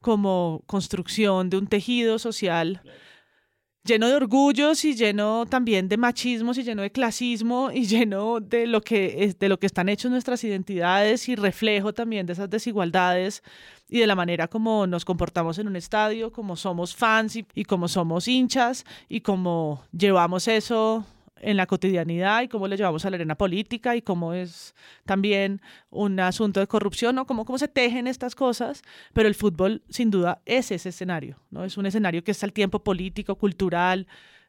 como 0.00 0.64
construcción 0.66 1.48
de 1.48 1.58
un 1.58 1.68
tejido 1.68 2.18
social 2.18 2.82
lleno 3.84 4.08
de 4.08 4.14
orgullos 4.14 4.84
y 4.84 4.94
lleno 4.94 5.44
también 5.46 5.88
de 5.88 5.96
machismos 5.96 6.56
y 6.58 6.62
lleno 6.62 6.82
de 6.82 6.92
clasismo 6.92 7.70
y 7.72 7.86
lleno 7.86 8.38
de 8.40 8.66
lo 8.66 8.80
que 8.80 9.24
es 9.24 9.38
de 9.38 9.48
lo 9.48 9.58
que 9.58 9.66
están 9.66 9.88
hechos 9.88 10.10
nuestras 10.10 10.44
identidades 10.44 11.28
y 11.28 11.34
reflejo 11.34 11.92
también 11.92 12.26
de 12.26 12.34
esas 12.34 12.48
desigualdades 12.48 13.42
y 13.92 14.00
de 14.00 14.06
la 14.06 14.16
manera 14.16 14.48
como 14.48 14.86
nos 14.86 15.04
comportamos 15.04 15.58
en 15.58 15.66
un 15.66 15.76
estadio, 15.76 16.32
como 16.32 16.56
somos 16.56 16.96
fans 16.96 17.36
y, 17.36 17.64
como 17.64 17.88
somos 17.88 18.26
hinchas 18.26 18.86
y 19.06 19.20
cómo 19.20 19.84
llevamos 19.92 20.48
eso 20.48 21.04
en 21.36 21.58
la 21.58 21.66
cotidianidad 21.66 22.40
y 22.40 22.48
cómo 22.48 22.68
lo 22.68 22.74
llevamos 22.74 23.04
a 23.04 23.10
la 23.10 23.16
arena 23.16 23.34
política 23.34 23.94
y 23.94 24.00
cómo 24.00 24.32
es 24.32 24.74
también 25.04 25.60
un 25.90 26.18
asunto 26.20 26.58
de 26.58 26.66
corrupción 26.66 27.18
o 27.18 27.26
cómo, 27.26 27.44
cómo 27.44 27.58
se 27.58 27.68
tejen 27.68 28.06
estas 28.06 28.34
cosas, 28.34 28.80
pero 29.12 29.28
el 29.28 29.34
fútbol 29.34 29.82
sin 29.90 30.10
duda 30.10 30.40
es 30.46 30.70
ese 30.70 30.88
escenario, 30.88 31.36
¿no? 31.50 31.62
Es 31.62 31.76
un 31.76 31.84
escenario 31.84 32.24
que 32.24 32.30
es 32.30 32.42
al 32.42 32.54
tiempo 32.54 32.82
político, 32.82 33.34
cultural, 33.34 34.06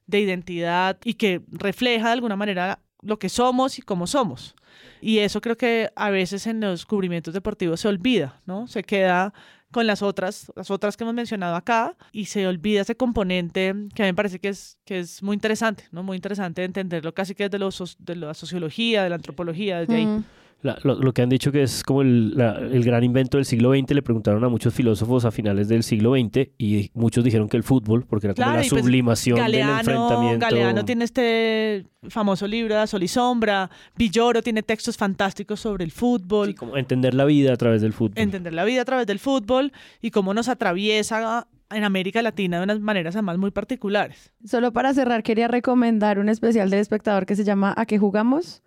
de 0.08 0.22
identidad 0.22 0.98
y 1.04 1.16
que 1.16 1.42
refleja 1.52 2.08
de 2.08 2.14
alguna 2.14 2.38
manera 2.38 2.80
lo 3.04 3.18
que 3.20 3.30
somos 3.30 3.78
y 3.80 3.82
cómo 3.82 4.08
somos. 4.08 4.56
Y 5.02 5.20
eso 5.20 5.42
creo 5.42 5.58
que 5.58 5.92
a 5.96 6.10
veces 6.10 6.48
en 6.48 6.60
los 6.62 6.86
cubrimientos 6.86 7.34
deportivos 7.34 7.80
se 7.82 7.88
olvida, 7.88 8.40
¿no? 8.46 8.68
Se 8.68 8.84
queda 8.84 9.34
con 9.72 9.88
las 9.88 10.02
otras, 10.04 10.52
las 10.56 10.70
otras 10.70 10.96
que 10.96 11.04
hemos 11.04 11.16
mencionado 11.16 11.56
acá, 11.56 11.96
y 12.12 12.26
se 12.26 12.46
olvida 12.48 12.82
ese 12.82 12.96
componente 12.96 13.74
que 13.96 14.04
a 14.04 14.06
mí 14.06 14.12
me 14.12 14.16
parece 14.16 14.40
que 14.40 14.50
es, 14.50 14.78
que 14.86 15.00
es 15.00 15.24
muy 15.24 15.34
interesante, 15.34 15.86
¿no? 15.92 16.04
Muy 16.04 16.16
interesante 16.16 16.64
entenderlo 16.64 17.14
casi 17.14 17.34
que 17.34 17.46
desde 17.46 17.58
lo 17.60 17.72
so- 17.72 17.86
de 17.98 18.16
la 18.16 18.34
sociología, 18.36 19.04
de 19.04 19.10
la 19.10 19.16
antropología, 19.16 19.80
desde 19.80 19.96
ahí. 19.96 20.24
La- 20.64 20.78
lo, 20.84 20.96
lo 20.96 21.14
que 21.14 21.22
han 21.22 21.30
dicho 21.30 21.52
que 21.52 21.62
es 21.62 21.84
como 21.84 22.02
el, 22.02 22.36
la- 22.38 22.58
el 22.58 22.84
gran 22.84 23.04
invento 23.04 23.38
del 23.38 23.46
siglo 23.46 23.74
XX, 23.74 23.92
le 23.94 24.02
preguntaron 24.02 24.44
a 24.44 24.50
muchos 24.50 24.74
filósofos 24.74 25.26
a 25.26 25.32
finales 25.32 25.68
del 25.68 25.84
siglo 25.84 26.14
XX 26.16 26.50
y 26.58 26.90
muchos 26.94 27.24
dijeron 27.24 27.48
que 27.50 27.58
el 27.58 27.64
fútbol, 27.64 28.06
porque 28.08 28.28
era 28.28 28.34
como 28.34 28.46
Claro, 28.46 28.62
la 28.64 28.68
pues 28.70 28.82
sublimación 28.82 29.36
del 29.36 29.44
Galeano, 29.44 29.80
enfrentamiento. 29.80 30.46
Galeano 30.46 30.86
tiene 30.86 31.04
este 31.06 31.86
famoso 32.10 32.48
libro 32.48 32.80
de 32.80 32.88
Sol 32.88 33.04
y 33.04 33.08
Sombra. 33.08 33.70
Villoro 33.96 34.42
tiene 34.42 34.64
textos 34.64 34.98
fantásticos 34.98 35.60
sobre 35.60 35.84
el 35.84 35.92
fútbol. 35.92 36.56
como 36.56 36.78
entender 36.78 37.14
la 37.14 37.26
vida 37.26 37.54
a 37.54 37.58
través 37.58 37.82
del 37.82 37.94
fútbol. 37.94 38.14
entender 38.18 38.54
la 38.54 38.64
vida 38.64 38.82
a 38.82 38.86
través 38.86 39.06
del 39.06 39.20
fútbol 39.20 39.72
y 40.02 40.12
cómo 40.12 40.34
nos 40.34 40.48
atraviesa 40.48 41.46
en 41.72 41.84
América 41.84 42.22
Latina 42.22 42.58
de 42.60 42.64
unas 42.64 42.80
maneras 42.80 43.16
además 43.16 43.38
muy 43.38 43.52
particulares. 43.52 44.32
Solo 44.46 44.72
para 44.72 44.94
cerrar, 44.94 45.24
quería 45.24 45.48
recomendar 45.48 46.20
un 46.20 46.30
especial 46.30 46.70
del 46.70 46.80
espectador 46.80 47.26
que 47.26 47.36
se 47.36 47.44
llama 47.44 47.74
¿A 47.76 47.86
qué 47.86 47.98
jugamos? 47.98 48.62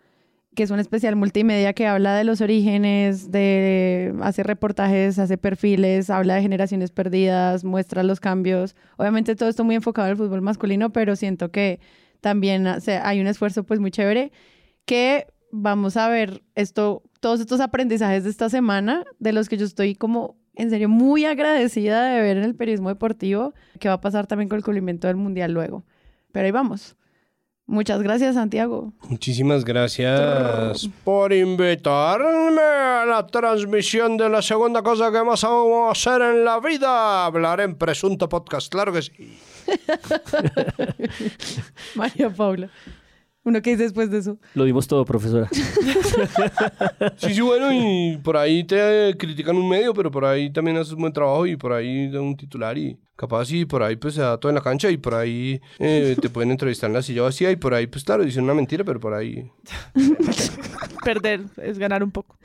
Que 0.57 0.63
es 0.63 0.71
un 0.71 0.81
especial 0.81 1.15
multimedia 1.17 1.75
que 1.75 1.87
habla 1.87 2.17
de 2.17 2.25
los 2.25 2.41
orígenes, 2.41 3.31
de 3.31 4.15
hace 4.23 4.43
reportajes, 4.43 5.19
hace 5.19 5.37
perfiles, 5.37 6.09
habla 6.09 6.35
de 6.37 6.43
generaciones 6.43 6.91
perdidas, 6.91 7.63
muestra 7.63 8.03
los 8.03 8.21
cambios. 8.21 8.75
Obviamente 8.97 9.37
todo 9.37 9.51
esto 9.51 9.65
muy 9.65 9.75
enfocado 9.75 10.09
al 10.09 10.17
fútbol 10.17 10.41
masculino, 10.41 10.91
pero 10.91 11.15
siento 11.15 11.51
que 11.51 11.79
también 12.23 12.67
hay 12.67 13.21
un 13.21 13.27
esfuerzo 13.27 13.65
pues 13.65 13.81
muy 13.81 13.91
chévere 13.91 14.33
que 14.87 15.27
vamos 15.53 15.99
a 15.99 16.09
ver 16.09 16.43
esto, 16.55 17.03
todos 17.21 17.41
estos 17.41 17.61
aprendizajes 17.61 18.25
de 18.25 18.31
esta 18.31 18.49
semana, 18.49 19.05
de 19.19 19.33
los 19.33 19.51
que 19.51 19.59
yo 19.59 19.67
estoy 19.67 19.95
como 19.95 20.39
en 20.55 20.71
serio 20.71 20.89
muy 20.89 21.27
agradecida 21.27 22.07
de 22.07 22.23
ver 22.23 22.39
en 22.39 22.45
el 22.45 22.55
periodismo 22.55 22.89
deportivo, 22.89 23.53
que 23.79 23.89
va 23.89 23.95
a 23.95 24.01
pasar 24.01 24.27
también 24.27 24.49
con 24.49 24.57
el 24.57 24.65
cubrimiento 24.65 25.07
del 25.07 25.17
Mundial 25.17 25.53
luego. 25.53 25.85
Pero 26.33 26.47
ahí 26.47 26.53
vamos. 26.53 26.97
Muchas 27.69 28.01
gracias, 28.01 28.37
Santiago. 28.37 28.93
Muchísimas 29.09 29.65
gracias 29.65 30.89
por 31.03 31.33
invitarme 31.33 32.61
a 32.63 33.05
la 33.05 33.27
transmisión 33.27 34.17
de 34.17 34.29
la 34.29 34.41
segunda 34.41 34.83
cosa 34.83 35.11
que 35.11 35.23
más 35.25 35.43
vamos 35.43 35.89
a 35.89 35.91
hacer 35.91 36.23
en 36.23 36.45
la 36.45 36.61
vida. 36.61 37.27
Hablar 37.27 37.61
en 37.61 37.75
Presunto 37.75 38.29
Podcast, 38.29 38.71
claro 38.71 38.93
que 38.93 39.03
sí. 39.03 39.37
María 41.97 42.31
Paula. 42.31 42.71
¿Uno 43.47 43.63
qué 43.63 43.71
dice 43.71 43.85
después 43.85 44.11
de 44.11 44.19
eso? 44.19 44.39
Lo 44.55 44.65
dimos 44.65 44.89
todo, 44.89 45.05
profesora. 45.05 45.49
Sí, 47.19 47.35
sí, 47.35 47.41
bueno, 47.41 47.73
y 47.73 48.19
por 48.19 48.37
ahí 48.37 48.65
te 48.65 49.15
critican 49.19 49.57
un 49.57 49.69
medio, 49.69 49.95
pero 49.95 50.11
por 50.11 50.25
ahí 50.25 50.51
también 50.51 50.77
haces 50.79 50.95
un 50.95 51.01
buen 51.01 51.13
trabajo 51.13 51.47
y 51.47 51.57
por 51.57 51.73
ahí 51.73 52.11
da 52.11 52.21
un 52.21 52.37
titular 52.37 52.77
y 52.77 52.99
capaz 53.15 53.53
y 53.53 53.65
por 53.65 53.83
ahí 53.83 53.97
pues 53.97 54.15
se 54.15 54.23
da 54.23 54.39
todo 54.39 54.51
en 54.51 54.57
la 54.57 54.63
cancha 54.63 54.91
y 54.91 54.97
por 54.97 55.15
ahí 55.15 55.61
eh, 55.79 56.17
te 56.21 56.29
pueden 56.29 56.51
entrevistar 56.51 56.89
en 56.89 56.95
la 56.95 57.03
silla 57.03 57.23
vacía 57.23 57.51
y 57.51 57.57
por 57.57 57.75
ahí 57.75 57.87
pues 57.87 58.03
claro, 58.03 58.25
dicen 58.25 58.45
una 58.45 58.55
mentira, 58.55 58.83
pero 58.83 58.99
por 58.99 59.15
ahí... 59.15 59.49
Perder 61.05 61.43
es 61.63 61.79
ganar 61.79 62.03
un 62.03 62.11
poco. 62.11 62.37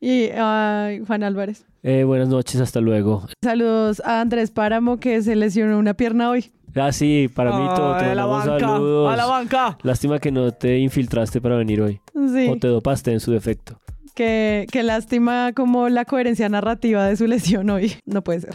Y 0.00 0.30
ay, 0.30 1.02
Juan 1.06 1.24
Álvarez. 1.24 1.66
Eh, 1.82 2.04
buenas 2.04 2.28
noches, 2.28 2.60
hasta 2.60 2.80
luego. 2.80 3.26
Saludos 3.42 4.00
a 4.04 4.20
Andrés 4.20 4.50
Páramo 4.50 4.98
que 4.98 5.20
se 5.22 5.36
lesionó 5.36 5.78
una 5.78 5.94
pierna 5.94 6.30
hoy. 6.30 6.52
Ah, 6.74 6.92
sí, 6.92 7.28
para 7.34 7.56
mí 7.58 7.66
todo. 7.74 7.96
Te 7.98 8.04
Ay, 8.04 8.10
a 8.10 8.14
la 8.14 8.26
mandamos 8.26 8.46
banca, 8.60 8.66
saludos. 8.74 9.12
a 9.12 9.16
la 9.16 9.26
banca. 9.26 9.78
Lástima 9.82 10.18
que 10.18 10.30
no 10.30 10.52
te 10.52 10.78
infiltraste 10.78 11.40
para 11.40 11.56
venir 11.56 11.80
hoy. 11.80 12.00
Sí. 12.14 12.48
O 12.50 12.56
te 12.58 12.68
dopaste 12.68 13.12
en 13.12 13.20
su 13.20 13.32
defecto. 13.32 13.80
Que, 14.14 14.66
que 14.72 14.82
lástima 14.82 15.52
como 15.54 15.88
la 15.88 16.04
coherencia 16.04 16.48
narrativa 16.48 17.06
de 17.06 17.16
su 17.16 17.26
lesión 17.26 17.70
hoy. 17.70 17.94
No 18.04 18.22
puede 18.22 18.40
ser. 18.40 18.54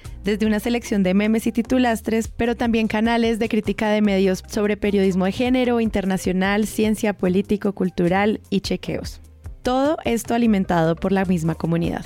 desde 0.23 0.45
una 0.45 0.59
selección 0.59 1.03
de 1.03 1.13
memes 1.13 1.47
y 1.47 1.51
titulastres, 1.51 2.27
pero 2.27 2.55
también 2.55 2.87
canales 2.87 3.39
de 3.39 3.49
crítica 3.49 3.89
de 3.89 4.01
medios 4.01 4.43
sobre 4.47 4.77
periodismo 4.77 5.25
de 5.25 5.31
género, 5.31 5.79
internacional, 5.79 6.67
ciencia, 6.67 7.13
político, 7.13 7.73
cultural 7.73 8.41
y 8.49 8.61
chequeos. 8.61 9.21
Todo 9.63 9.97
esto 10.05 10.33
alimentado 10.33 10.95
por 10.95 11.11
la 11.11 11.25
misma 11.25 11.55
comunidad. 11.55 12.05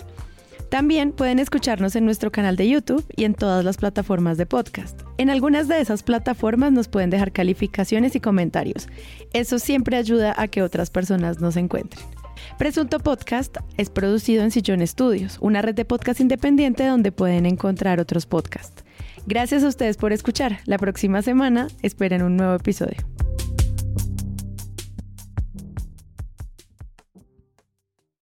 También 0.69 1.11
pueden 1.11 1.39
escucharnos 1.39 1.95
en 1.95 2.05
nuestro 2.05 2.31
canal 2.31 2.55
de 2.55 2.67
YouTube 2.67 3.05
y 3.15 3.23
en 3.23 3.33
todas 3.33 3.63
las 3.63 3.77
plataformas 3.77 4.37
de 4.37 4.45
podcast. 4.45 4.99
En 5.17 5.29
algunas 5.29 5.67
de 5.67 5.79
esas 5.79 6.03
plataformas 6.03 6.71
nos 6.71 6.87
pueden 6.87 7.09
dejar 7.09 7.31
calificaciones 7.31 8.15
y 8.15 8.19
comentarios. 8.19 8.87
Eso 9.31 9.59
siempre 9.59 9.95
ayuda 9.95 10.33
a 10.35 10.47
que 10.47 10.63
otras 10.63 10.89
personas 10.89 11.39
nos 11.39 11.55
encuentren. 11.55 12.03
Presunto 12.57 12.99
Podcast 12.99 13.57
es 13.77 13.89
producido 13.89 14.43
en 14.43 14.51
Sillón 14.51 14.85
Studios, 14.85 15.37
una 15.41 15.61
red 15.61 15.75
de 15.75 15.85
podcast 15.85 16.19
independiente 16.19 16.85
donde 16.85 17.11
pueden 17.11 17.45
encontrar 17.45 17.99
otros 17.99 18.25
podcasts. 18.25 18.83
Gracias 19.25 19.63
a 19.63 19.67
ustedes 19.67 19.97
por 19.97 20.13
escuchar. 20.13 20.59
La 20.65 20.77
próxima 20.77 21.21
semana 21.21 21.67
esperen 21.81 22.21
un 22.21 22.37
nuevo 22.37 22.53
episodio. 22.55 22.97